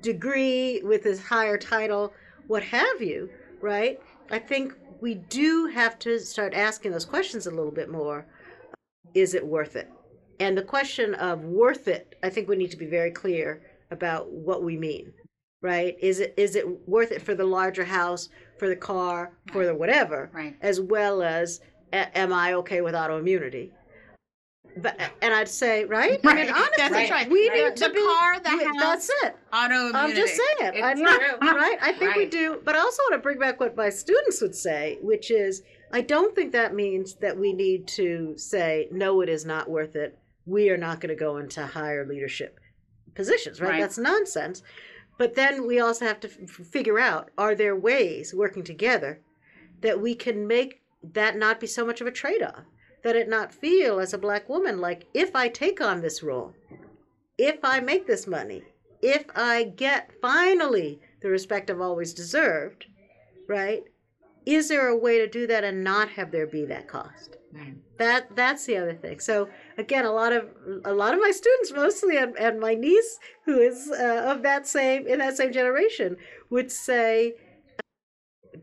degree, 0.00 0.82
with 0.84 1.02
this 1.02 1.22
higher 1.22 1.56
title, 1.56 2.12
what 2.46 2.62
have 2.62 3.00
you, 3.00 3.30
right? 3.60 4.00
I 4.32 4.38
think 4.38 4.72
we 5.02 5.14
do 5.14 5.66
have 5.66 5.98
to 6.00 6.18
start 6.18 6.54
asking 6.54 6.92
those 6.92 7.04
questions 7.04 7.46
a 7.46 7.50
little 7.50 7.70
bit 7.70 7.90
more. 7.90 8.26
Is 9.14 9.34
it 9.34 9.46
worth 9.46 9.76
it? 9.76 9.90
And 10.40 10.56
the 10.56 10.62
question 10.62 11.14
of 11.14 11.44
worth 11.44 11.86
it, 11.86 12.16
I 12.22 12.30
think 12.30 12.48
we 12.48 12.56
need 12.56 12.70
to 12.70 12.76
be 12.78 12.86
very 12.86 13.10
clear 13.10 13.60
about 13.90 14.30
what 14.32 14.62
we 14.62 14.76
mean. 14.78 15.12
Right? 15.60 15.96
Is 16.00 16.18
it 16.18 16.34
is 16.36 16.56
it 16.56 16.66
worth 16.88 17.12
it 17.12 17.22
for 17.22 17.34
the 17.36 17.44
larger 17.44 17.84
house, 17.84 18.28
for 18.58 18.68
the 18.68 18.74
car, 18.74 19.32
for 19.52 19.64
the 19.64 19.74
whatever, 19.74 20.28
Right. 20.32 20.56
as 20.60 20.80
well 20.80 21.22
as 21.22 21.60
a- 21.92 22.18
am 22.18 22.32
I 22.32 22.54
okay 22.54 22.80
with 22.80 22.94
autoimmunity? 22.94 23.70
But 24.76 24.98
and 25.20 25.34
I'd 25.34 25.48
say, 25.48 25.84
right? 25.84 26.18
I 26.24 26.34
mean, 26.34 26.48
honestly, 26.50 26.74
That's 26.78 26.92
Right. 26.94 27.10
right. 27.10 27.30
we 27.30 27.48
The- 27.48 27.54
need 27.54 27.76
to 27.76 27.84
the 27.88 27.90
be 27.90 27.96
car, 28.06 28.40
the 28.40 28.50
we- 28.56 28.64
house, 28.64 29.06
That's 29.08 29.10
it. 29.24 29.36
autoimmunity. 29.52 29.94
I'm 29.94 30.14
just 30.14 30.34
saying. 30.36 30.72
It's 30.74 30.82
I'm 30.82 31.02
not, 31.02 31.20
true. 31.20 31.38
right? 31.56 31.78
I 31.80 31.92
think 31.92 32.14
we 32.16 32.26
do. 32.26 32.60
But 32.64 32.74
I 32.76 32.78
also 32.78 33.02
want 33.10 33.14
to 33.14 33.22
bring 33.22 33.38
back 33.38 33.60
what 33.60 33.76
my 33.76 33.90
students 33.90 34.40
would 34.40 34.54
say, 34.54 34.98
which 35.02 35.30
is 35.30 35.62
I 35.92 36.00
don't 36.00 36.34
think 36.34 36.52
that 36.52 36.74
means 36.74 37.14
that 37.16 37.36
we 37.36 37.52
need 37.52 37.86
to 37.88 38.34
say, 38.38 38.88
no, 38.90 39.20
it 39.20 39.28
is 39.28 39.44
not 39.44 39.68
worth 39.68 39.94
it. 39.94 40.18
We 40.46 40.70
are 40.70 40.78
not 40.78 41.00
going 41.00 41.10
to 41.10 41.14
go 41.14 41.36
into 41.36 41.66
higher 41.66 42.06
leadership 42.06 42.58
positions, 43.14 43.60
right? 43.60 43.72
Right. 43.72 43.80
That's 43.80 43.98
nonsense. 43.98 44.62
But 45.18 45.34
then 45.34 45.66
we 45.66 45.78
also 45.80 46.06
have 46.06 46.18
to 46.20 46.28
f- 46.28 46.34
figure 46.66 46.98
out 46.98 47.30
are 47.36 47.54
there 47.54 47.76
ways 47.76 48.32
working 48.34 48.64
together 48.64 49.20
that 49.82 50.00
we 50.00 50.14
can 50.14 50.46
make 50.46 50.80
that 51.02 51.36
not 51.36 51.60
be 51.60 51.66
so 51.66 51.84
much 51.84 52.00
of 52.00 52.06
a 52.06 52.10
trade 52.10 52.42
off? 52.42 52.64
That 53.02 53.16
it 53.16 53.28
not 53.28 53.52
feel 53.52 53.98
as 53.98 54.14
a 54.14 54.18
black 54.18 54.48
woman 54.48 54.80
like 54.80 55.06
if 55.12 55.34
I 55.34 55.48
take 55.48 55.80
on 55.80 56.00
this 56.00 56.22
role, 56.22 56.54
if 57.36 57.58
I 57.64 57.80
make 57.80 58.06
this 58.06 58.26
money, 58.26 58.62
if 59.00 59.24
I 59.34 59.64
get 59.64 60.10
finally 60.20 61.00
the 61.20 61.28
respect 61.28 61.70
I've 61.70 61.80
always 61.80 62.14
deserved, 62.14 62.86
right? 63.48 63.82
Is 64.46 64.68
there 64.68 64.88
a 64.88 64.96
way 64.96 65.18
to 65.18 65.26
do 65.28 65.46
that 65.46 65.64
and 65.64 65.84
not 65.84 66.10
have 66.10 66.30
there 66.30 66.46
be 66.46 66.64
that 66.66 66.88
cost? 66.88 67.36
Mm. 67.54 67.78
That 67.98 68.34
that's 68.34 68.64
the 68.66 68.76
other 68.76 68.94
thing. 68.94 69.20
So 69.20 69.48
again, 69.78 70.04
a 70.04 70.12
lot 70.12 70.32
of 70.32 70.48
a 70.84 70.92
lot 70.92 71.14
of 71.14 71.20
my 71.20 71.30
students, 71.30 71.72
mostly, 71.72 72.16
and, 72.16 72.36
and 72.38 72.58
my 72.58 72.74
niece, 72.74 73.18
who 73.44 73.60
is 73.60 73.90
uh, 73.90 74.22
of 74.26 74.42
that 74.42 74.66
same 74.66 75.06
in 75.06 75.18
that 75.18 75.36
same 75.36 75.52
generation, 75.52 76.16
would 76.50 76.72
say, 76.72 77.34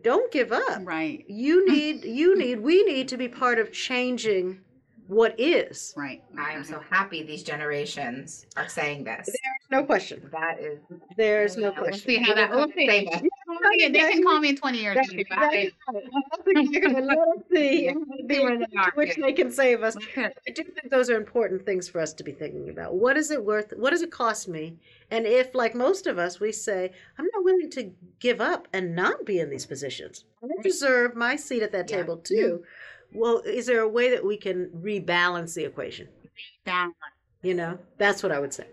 "Don't 0.04 0.32
give 0.32 0.52
up. 0.52 0.82
Right. 0.84 1.26
You 1.28 1.68
need 1.72 2.04
you 2.06 2.38
need 2.38 2.60
we 2.62 2.84
need 2.84 3.08
to 3.10 3.18
be 3.18 3.28
part 3.28 3.60
of 3.60 3.72
changing 3.72 4.62
what 5.08 5.40
is. 5.40 5.94
Right. 5.98 6.24
I 6.38 6.52
am 6.52 6.64
so 6.64 6.80
happy 6.90 7.24
these 7.24 7.42
generations 7.44 8.46
are 8.56 8.70
saying 8.70 9.04
this. 9.06 9.26
There's 9.26 9.82
no 9.82 9.84
question. 9.84 10.30
That 10.32 10.60
is 10.60 10.80
There's 11.18 11.58
no 11.58 11.64
We'll 11.64 11.74
We'll 11.74 11.84
question. 11.86 12.08
see 12.08 12.18
how 12.18 12.36
that. 12.36 12.52
We'll 12.52 12.68
see. 12.72 12.88
Say 12.88 13.29
that. 13.80 13.94
They 13.94 14.00
can 14.12 14.24
call 14.24 14.40
me 14.40 14.50
in 14.50 14.56
20 14.58 14.78
years. 14.78 14.96
That's 14.96 15.10
and 15.10 15.18
be 15.18 15.22
exactly 15.22 15.74
fine. 15.86 15.96
right. 15.96 16.04
That's 16.12 16.44
exactly 16.48 16.94
right. 16.94 17.04
Let 17.06 17.18
us 17.18 17.44
see, 17.54 17.86
Yeah. 17.86 17.94
See 18.30 18.40
where 18.44 18.92
which 18.96 19.16
they 19.16 19.34
can 19.34 19.52
save 19.52 19.84
us. 19.84 19.96
I 20.18 20.32
do 20.54 20.64
think 20.64 20.90
those 20.90 21.10
are 21.10 21.16
important 21.18 21.66
things 21.66 21.88
for 21.88 22.00
us 22.02 22.14
to 22.14 22.24
be 22.24 22.32
thinking 22.32 22.70
about. 22.70 22.96
What 22.96 23.18
is 23.18 23.32
it 23.32 23.44
worth? 23.44 23.74
What 23.78 23.92
does 23.92 24.02
it 24.02 24.12
cost 24.12 24.48
me? 24.48 24.78
And 25.12 25.26
if, 25.26 25.54
like 25.56 25.76
most 25.76 26.08
of 26.08 26.18
us, 26.18 26.40
we 26.40 26.52
say, 26.52 26.92
I'm 27.18 27.26
not 27.34 27.44
willing 27.44 27.70
to 27.72 27.92
give 28.20 28.42
up 28.42 28.68
and 28.74 28.96
not 28.96 29.26
be 29.26 29.40
in 29.40 29.50
these 29.50 29.66
positions, 29.66 30.26
I 30.44 30.62
deserve 30.62 31.16
my 31.16 31.36
seat 31.36 31.64
at 31.64 31.72
that 31.72 31.90
Yeah. 31.90 31.98
table 31.98 32.18
too. 32.18 32.64
Well, 33.14 33.40
is 33.40 33.66
there 33.66 33.82
a 33.82 33.88
way 33.90 34.10
that 34.12 34.24
we 34.24 34.38
can 34.38 34.70
rebalance 34.70 35.56
the 35.56 35.64
equation? 35.66 36.08
Down. 36.66 36.94
You 37.42 37.54
know, 37.56 37.80
that's 37.98 38.22
what 38.22 38.32
I 38.32 38.40
would 38.40 38.54
say. 38.54 38.68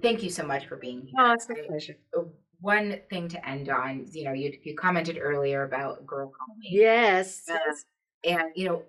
Thank 0.00 0.22
you 0.22 0.30
so 0.30 0.46
much 0.46 0.66
for 0.66 0.76
being 0.76 1.02
here. 1.02 1.14
Oh, 1.18 1.32
it's 1.32 1.48
a 1.50 1.54
pleasure. 1.54 1.96
Oh, 2.14 2.30
One 2.60 2.98
thing 3.10 3.28
to 3.28 3.48
end 3.48 3.68
on, 3.68 4.06
you 4.12 4.24
know, 4.24 4.32
you 4.32 4.56
you 4.62 4.74
commented 4.74 5.18
earlier 5.20 5.64
about 5.64 6.06
girl 6.06 6.32
me. 6.58 6.68
Yes. 6.70 7.42
Uh, 7.50 7.58
and 8.24 8.44
you 8.54 8.66
know, 8.68 8.82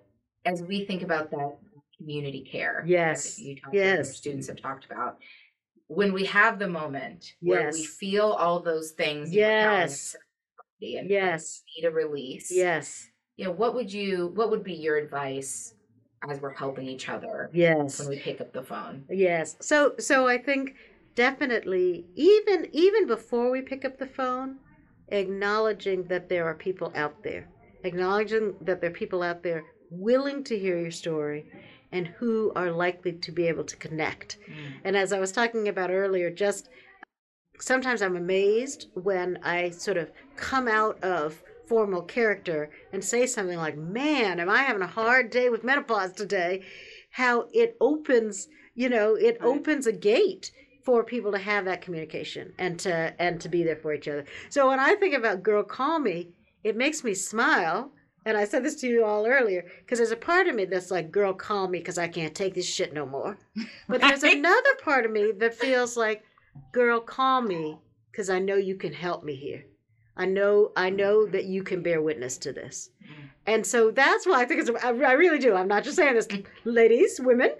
as 0.44 0.62
we 0.62 0.84
think 0.84 1.02
about 1.02 1.30
that 1.30 1.58
community 1.96 2.40
care, 2.50 2.82
Yes. 2.86 3.38
you 3.38 3.56
talked 3.56 3.74
about, 3.74 3.84
your 3.94 4.04
students 4.04 4.46
have 4.48 4.60
talked 4.60 4.84
about, 4.86 5.18
when 5.88 6.12
we 6.12 6.24
have 6.26 6.58
the 6.58 6.68
moment 6.68 7.34
where 7.40 7.70
we 7.72 7.84
feel 7.84 8.26
all 8.32 8.60
those 8.60 8.92
things, 8.92 9.34
Yes. 9.34 10.14
and 10.80 11.10
Yes. 11.10 11.62
need 11.76 11.84
a 11.86 11.90
release. 11.90 12.50
Yes. 12.50 13.10
You 13.36 13.46
know, 13.46 13.52
what 13.52 13.74
would 13.74 13.92
you? 13.92 14.28
What 14.28 14.50
would 14.50 14.64
be 14.64 14.74
your 14.74 14.96
advice 14.96 15.74
as 16.28 16.40
we're 16.40 16.54
helping 16.54 16.86
each 16.88 17.08
other 17.08 17.50
Yes. 17.52 17.98
when 18.00 18.08
we 18.08 18.18
pick 18.18 18.40
up 18.40 18.52
the 18.52 18.62
phone? 18.62 19.04
Yes. 19.10 19.56
So 19.60 19.94
so 19.98 20.26
I 20.26 20.38
think 20.38 20.74
definitely 21.18 22.06
even 22.14 22.68
even 22.72 23.04
before 23.08 23.50
we 23.50 23.60
pick 23.60 23.84
up 23.84 23.98
the 23.98 24.06
phone, 24.06 24.56
acknowledging 25.08 26.04
that 26.04 26.28
there 26.28 26.44
are 26.46 26.54
people 26.54 26.92
out 26.94 27.24
there. 27.24 27.48
Acknowledging 27.82 28.54
that 28.60 28.80
there 28.80 28.90
are 28.90 29.02
people 29.02 29.24
out 29.24 29.42
there 29.42 29.64
willing 29.90 30.44
to 30.44 30.56
hear 30.56 30.78
your 30.78 30.92
story 30.92 31.50
and 31.90 32.06
who 32.06 32.52
are 32.54 32.70
likely 32.70 33.12
to 33.12 33.32
be 33.32 33.48
able 33.48 33.64
to 33.64 33.76
connect. 33.76 34.38
Mm. 34.48 34.72
And 34.84 34.96
as 34.96 35.12
I 35.12 35.18
was 35.18 35.32
talking 35.32 35.66
about 35.66 35.90
earlier, 35.90 36.30
just 36.30 36.68
sometimes 37.58 38.00
I'm 38.00 38.16
amazed 38.16 38.86
when 38.94 39.40
I 39.42 39.70
sort 39.70 39.96
of 39.96 40.12
come 40.36 40.68
out 40.68 41.02
of 41.02 41.42
formal 41.66 42.02
character 42.02 42.70
and 42.92 43.04
say 43.04 43.26
something 43.26 43.58
like, 43.58 43.76
Man, 43.76 44.38
am 44.38 44.48
I 44.48 44.62
having 44.62 44.82
a 44.82 44.86
hard 45.00 45.30
day 45.30 45.48
with 45.48 45.64
menopause 45.64 46.12
today? 46.12 46.62
How 47.10 47.48
it 47.52 47.76
opens, 47.80 48.46
you 48.76 48.88
know, 48.88 49.16
it 49.16 49.38
Right. 49.40 49.48
opens 49.48 49.88
a 49.88 49.92
gate 49.92 50.52
for 50.88 51.04
people 51.04 51.30
to 51.30 51.36
have 51.36 51.66
that 51.66 51.82
communication 51.82 52.50
and 52.56 52.80
to 52.80 53.14
and 53.18 53.38
to 53.38 53.46
be 53.50 53.62
there 53.62 53.76
for 53.76 53.92
each 53.92 54.08
other. 54.08 54.24
So 54.48 54.70
when 54.70 54.80
I 54.80 54.94
think 54.94 55.14
about 55.14 55.42
girl 55.42 55.62
call 55.62 55.98
me, 55.98 56.30
it 56.64 56.78
makes 56.78 57.04
me 57.04 57.12
smile. 57.12 57.92
And 58.24 58.38
I 58.38 58.46
said 58.46 58.64
this 58.64 58.76
to 58.76 58.88
you 58.88 59.04
all 59.04 59.26
earlier 59.26 59.66
because 59.80 59.98
there's 59.98 60.12
a 60.12 60.16
part 60.16 60.48
of 60.48 60.54
me 60.54 60.64
that's 60.64 60.90
like, 60.90 61.10
girl, 61.10 61.34
call 61.34 61.68
me 61.68 61.80
because 61.80 61.98
I 61.98 62.08
can't 62.08 62.34
take 62.34 62.54
this 62.54 62.64
shit 62.64 62.94
no 62.94 63.04
more. 63.04 63.36
But 63.86 64.00
there's 64.00 64.22
another 64.22 64.74
part 64.82 65.04
of 65.04 65.12
me 65.12 65.30
that 65.36 65.54
feels 65.54 65.94
like, 65.94 66.24
girl, 66.72 67.00
call 67.00 67.42
me 67.42 67.76
because 68.10 68.30
I 68.30 68.38
know 68.38 68.56
you 68.56 68.76
can 68.76 68.94
help 68.94 69.22
me 69.22 69.34
here. 69.34 69.66
I 70.16 70.24
know, 70.24 70.72
I 70.74 70.88
know 70.88 71.26
that 71.26 71.44
you 71.44 71.64
can 71.64 71.82
bear 71.82 72.00
witness 72.00 72.38
to 72.38 72.52
this. 72.54 72.88
Mm. 73.04 73.28
And 73.46 73.66
so 73.66 73.90
that's 73.90 74.26
why 74.26 74.40
I 74.40 74.46
think 74.46 74.62
it's, 74.62 74.70
I, 74.82 74.88
I 74.88 75.12
really 75.12 75.38
do. 75.38 75.54
I'm 75.54 75.68
not 75.68 75.84
just 75.84 75.96
saying 75.96 76.14
this, 76.14 76.28
ladies, 76.64 77.20
women. 77.22 77.50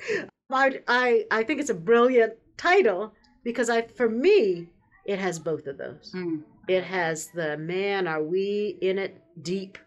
I, 0.50 0.80
I, 0.88 1.26
I 1.30 1.42
think 1.42 1.60
it's 1.60 1.68
a 1.68 1.74
brilliant 1.74 2.32
title 2.56 3.12
because 3.44 3.70
I, 3.70 3.82
for 3.82 4.08
me, 4.08 4.68
it 5.06 5.18
has 5.18 5.38
both 5.38 5.66
of 5.66 5.78
those. 5.78 6.12
Mm. 6.14 6.42
It 6.68 6.84
has 6.84 7.28
the 7.34 7.56
man, 7.56 8.06
are 8.06 8.22
we 8.22 8.78
in 8.82 8.98
it 8.98 9.22
deep? 9.40 9.78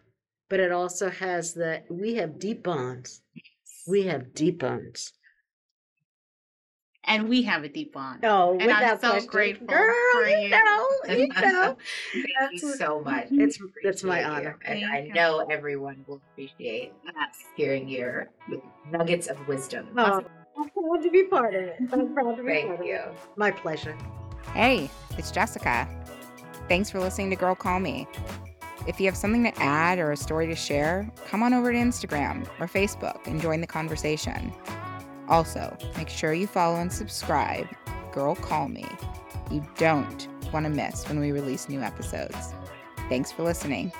But 0.50 0.60
it 0.60 0.72
also 0.72 1.08
has 1.10 1.54
the 1.54 1.82
we 1.88 2.14
have 2.16 2.38
deep 2.38 2.62
bonds. 2.62 3.22
We 3.86 4.02
have 4.04 4.34
deep 4.34 4.58
bonds. 4.58 5.12
And 7.04 7.28
we 7.28 7.42
have 7.42 7.64
a 7.64 7.68
deep 7.68 7.92
bond. 7.94 8.24
Oh, 8.24 8.56
And 8.60 8.70
I'm 8.70 8.96
so 9.00 9.10
question. 9.10 9.26
grateful 9.28 9.66
Girl, 9.66 9.92
for 10.12 10.28
you 10.28 10.38
you. 10.38 10.48
know, 10.50 10.88
you 11.08 11.28
know. 11.28 11.76
Thank 12.12 12.26
That's 12.38 12.62
you 12.62 12.74
so 12.76 13.00
much. 13.00 13.26
It's- 13.32 13.58
it's 13.82 14.04
my 14.04 14.20
appreciate 14.20 14.42
you. 14.42 14.48
honor. 14.48 14.58
And 14.64 14.84
I 14.84 15.10
know 15.12 15.44
everyone 15.50 16.04
will 16.06 16.20
appreciate 16.32 16.92
Yes. 17.04 17.36
hearing 17.56 17.88
your 17.88 18.28
nuggets 18.92 19.26
of 19.26 19.36
wisdom. 19.48 19.88
Oh, 19.96 20.22
I'm 20.56 20.68
proud 20.70 21.02
to 21.02 21.10
be 21.10 21.24
part 21.24 21.54
of 21.54 21.62
it. 21.62 21.76
I'm 21.92 22.12
proud 22.14 22.36
to 22.36 22.42
be 22.42 22.48
Thank 22.50 22.68
part 22.68 22.80
of 22.80 22.86
you. 22.86 22.96
it. 22.96 23.14
My 23.36 23.50
pleasure. 23.50 23.96
Hey, 24.54 24.90
it's 25.16 25.30
Jessica. 25.30 25.88
Thanks 26.68 26.90
for 26.90 27.00
listening 27.00 27.30
to 27.30 27.36
Girl 27.36 27.54
Call 27.54 27.80
Me. 27.80 28.06
If 28.86 28.98
you 29.00 29.06
have 29.06 29.16
something 29.16 29.44
to 29.44 29.62
add 29.62 29.98
or 29.98 30.12
a 30.12 30.16
story 30.16 30.46
to 30.48 30.56
share, 30.56 31.10
come 31.28 31.42
on 31.42 31.54
over 31.54 31.72
to 31.72 31.78
Instagram 31.78 32.46
or 32.58 32.66
Facebook 32.66 33.26
and 33.26 33.40
join 33.40 33.60
the 33.60 33.66
conversation. 33.66 34.52
Also, 35.28 35.76
make 35.96 36.08
sure 36.08 36.32
you 36.32 36.46
follow 36.46 36.76
and 36.76 36.92
subscribe 36.92 37.68
Girl 38.12 38.34
Call 38.34 38.68
Me. 38.68 38.86
You 39.50 39.64
don't 39.76 40.28
want 40.52 40.66
to 40.66 40.70
miss 40.70 41.08
when 41.08 41.20
we 41.20 41.32
release 41.32 41.68
new 41.68 41.80
episodes. 41.80 42.52
Thanks 43.08 43.30
for 43.30 43.42
listening. 43.42 43.92